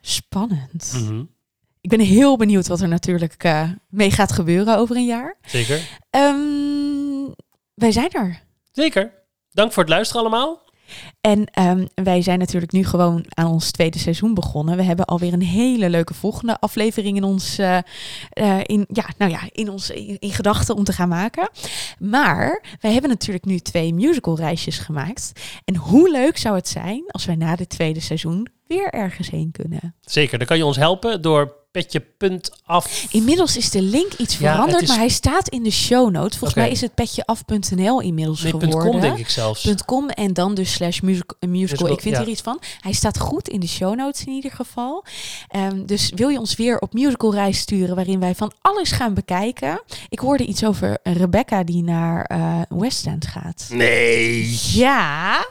Spannend. 0.00 0.92
Mhm. 0.94 1.24
Ik 1.80 1.90
ben 1.90 2.00
heel 2.00 2.36
benieuwd 2.36 2.66
wat 2.66 2.80
er 2.80 2.88
natuurlijk 2.88 3.44
eh, 3.44 3.70
mee 3.88 4.10
gaat 4.10 4.32
gebeuren 4.32 4.76
over 4.76 4.96
een 4.96 5.06
jaar. 5.06 5.36
Zeker. 5.46 6.00
Ehm, 6.10 7.32
wij 7.74 7.92
zijn 7.92 8.10
er. 8.10 8.42
Zeker. 8.72 9.12
Dank 9.50 9.72
voor 9.72 9.82
het 9.82 9.92
luisteren 9.92 10.22
allemaal. 10.22 10.67
En 11.28 11.44
ehm, 11.52 11.86
wij 11.94 12.22
zijn 12.22 12.38
natuurlijk 12.38 12.72
nu 12.72 12.84
gewoon 12.84 13.24
aan 13.28 13.50
ons 13.50 13.70
tweede 13.70 13.98
seizoen 13.98 14.34
begonnen. 14.34 14.76
We 14.76 14.82
hebben 14.82 15.04
alweer 15.04 15.32
een 15.32 15.42
hele 15.42 15.90
leuke 15.90 16.14
volgende 16.14 16.60
aflevering 16.60 17.16
in 17.16 17.24
ons, 17.24 17.58
eh, 17.58 17.78
eh, 18.30 18.60
in, 18.62 18.86
ja, 18.92 19.04
nou 19.18 19.30
ja, 19.30 19.40
in, 19.52 19.70
ons, 19.70 19.90
in, 19.90 20.16
in 20.18 20.30
gedachten 20.30 20.74
om 20.74 20.84
te 20.84 20.92
gaan 20.92 21.08
maken. 21.08 21.50
Maar 21.98 22.62
wij 22.80 22.92
hebben 22.92 23.10
natuurlijk 23.10 23.44
nu 23.44 23.58
twee 23.58 23.94
musical 23.94 24.36
reisjes 24.36 24.78
gemaakt. 24.78 25.32
En 25.64 25.76
hoe 25.76 26.10
leuk 26.10 26.36
zou 26.38 26.56
het 26.56 26.68
zijn 26.68 27.04
als 27.06 27.24
wij 27.24 27.36
na 27.36 27.56
dit 27.56 27.68
tweede 27.68 28.00
seizoen 28.00 28.48
weer 28.68 28.90
ergens 28.90 29.30
heen 29.30 29.50
kunnen? 29.52 29.94
Zeker. 30.00 30.38
Dan 30.38 30.46
kan 30.46 30.56
je 30.56 30.64
ons 30.64 30.76
helpen 30.76 31.22
door 31.22 31.56
petje.af. 31.72 33.06
Inmiddels 33.10 33.56
is 33.56 33.70
de 33.70 33.82
link 33.82 34.12
iets 34.12 34.38
Ja, 34.38 34.52
veranderd, 34.52 34.82
is- 34.82 34.88
maar 34.88 34.96
hij 34.98 35.08
staat 35.08 35.48
in 35.48 35.62
de 35.62 35.70
show 35.70 36.10
notes. 36.10 36.36
Volgens 36.38 36.60
mij 36.60 36.70
is 36.70 36.80
het 36.80 36.94
petjeaf.nl 36.94 38.00
inmiddels 38.00 38.42
Nee, 38.42 38.50
geworden. 38.52 38.90
.com 38.90 39.00
denk 39.00 39.18
ik 39.18 39.28
zelfs. 39.28 39.74
.com 39.86 40.08
en 40.08 40.32
dan 40.32 40.54
dus 40.54 40.72
slash 40.72 40.96
eh, 40.98 41.02
musical. 41.04 41.48
Musical, 41.48 41.92
Ik 41.92 42.00
vind 42.00 42.14
ja. 42.16 42.20
hier 42.22 42.30
iets 42.30 42.40
van. 42.40 42.60
Hij 42.80 42.92
staat 42.92 43.18
goed 43.18 43.48
in 43.48 43.60
de 43.60 43.68
show 43.68 43.94
notes 43.96 44.24
in 44.24 44.32
ieder 44.32 44.50
geval. 44.50 45.04
Ehm, 45.48 45.86
dus 45.86 46.12
wil 46.14 46.28
je 46.28 46.38
ons 46.38 46.56
weer 46.56 46.78
op 46.78 46.92
musical 46.92 47.34
reis 47.34 47.58
sturen 47.58 47.94
waarin 47.94 48.20
wij 48.20 48.34
van 48.34 48.52
alles 48.60 48.90
gaan 48.90 49.14
bekijken. 49.14 49.82
Ik 50.08 50.18
hoorde 50.18 50.44
iets 50.46 50.64
over 50.64 50.98
Rebecca 51.02 51.64
die 51.64 51.82
naar 51.82 52.24
eh 52.24 52.60
West 52.68 53.06
End 53.06 53.26
gaat. 53.26 53.66
Nee. 53.72 54.58
Ja. 54.72 55.46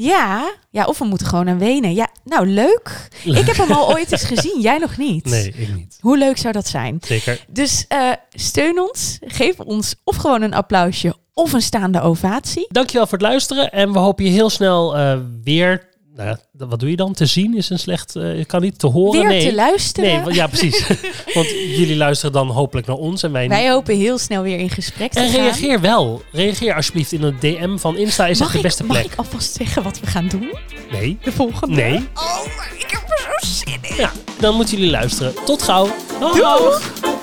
Ja. 0.00 0.54
Ja, 0.70 0.84
of 0.84 0.98
we 0.98 1.04
moeten 1.04 1.26
gewoon 1.26 1.44
naar 1.44 1.58
Wenen. 1.58 1.94
Ja, 1.94 2.08
nou 2.24 2.46
leuk. 2.46 3.08
Ik 3.24 3.46
heb 3.46 3.56
hem 3.56 3.70
al 3.70 3.88
ooit 3.94 4.12
eens 4.12 4.24
gezien. 4.24 4.60
Jij 4.60 4.78
nog 4.78 4.96
niet. 4.96 5.24
Nee, 5.24 5.52
ik 5.56 5.74
niet. 5.74 5.98
Hoe 6.00 6.18
leuk 6.18 6.36
zou 6.36 6.52
dat 6.52 6.68
zijn? 6.68 6.98
Zeker. 7.00 7.44
Dus 7.48 7.84
eh, 7.88 8.12
steun 8.30 8.80
ons. 8.80 9.18
Geef 9.20 9.60
ons 9.60 9.94
of 10.04 10.16
gewoon 10.16 10.42
een 10.42 10.54
applausje 10.54 11.16
of 11.34 11.52
een 11.52 11.62
staande 11.62 12.00
ovatie. 12.00 12.66
Dankjewel 12.68 13.06
voor 13.06 13.18
het 13.18 13.26
luisteren. 13.26 13.72
En 13.72 13.92
we 13.92 13.98
hopen 13.98 14.24
je 14.24 14.30
heel 14.30 14.50
snel 14.50 14.96
eh, 14.96 15.18
weer... 15.42 15.86
Nou, 16.18 16.30
ja, 16.30 16.66
wat 16.66 16.80
doe 16.80 16.90
je 16.90 16.96
dan? 16.96 17.12
Te 17.12 17.26
zien 17.26 17.56
is 17.56 17.70
een 17.70 17.78
slecht... 17.78 18.16
eh 18.16 18.44
kan 18.46 18.60
niet 18.60 18.78
te 18.78 18.86
horen. 18.86 19.20
Weer 19.20 19.28
nee. 19.28 19.48
te 19.48 19.54
luisteren. 19.54 20.24
Nee, 20.24 20.34
ja, 20.34 20.46
precies. 20.46 20.86
Want 21.34 21.48
jullie 21.50 21.96
luisteren 21.96 22.32
dan 22.32 22.48
hopelijk 22.48 22.86
naar 22.86 22.96
ons 22.96 23.22
en 23.22 23.32
wij 23.32 23.42
niet. 23.42 23.50
Wij 23.50 23.70
hopen 23.70 23.96
heel 23.96 24.18
snel 24.18 24.42
weer 24.42 24.58
in 24.58 24.70
gesprek 24.70 25.12
te 25.12 25.18
En 25.20 25.30
gaan. 25.30 25.40
reageer 25.40 25.80
wel. 25.80 26.22
Reageer 26.32 26.74
alsjeblieft 26.74 27.12
in 27.12 27.22
een 27.22 27.36
DM 27.40 27.76
van 27.76 27.96
Insta 27.96 28.26
is 28.26 28.30
echt 28.30 28.40
mag 28.40 28.50
de 28.50 28.56
ik, 28.56 28.62
beste 28.62 28.84
mag 28.84 28.96
plek. 29.00 29.12
ik 29.12 29.18
alvast 29.18 29.54
zeggen 29.54 29.82
wat 29.82 30.00
we 30.00 30.06
gaan 30.06 30.28
doen? 30.28 30.54
Nee. 30.90 31.18
De 31.22 31.32
volgende? 31.32 31.74
Nee. 31.74 31.94
Oh, 32.14 32.56
maar 32.56 32.72
ik 32.78 32.90
heb 32.90 33.02
er 33.08 33.38
zo 33.40 33.48
zin 33.70 33.78
in. 33.90 33.96
Ja, 33.96 34.12
dan 34.40 34.54
moeten 34.54 34.76
jullie 34.76 34.90
luisteren. 34.90 35.34
Tot 35.44 35.62
gauw. 35.62 35.88
Dag. 36.20 36.32
Doeg! 36.34 37.17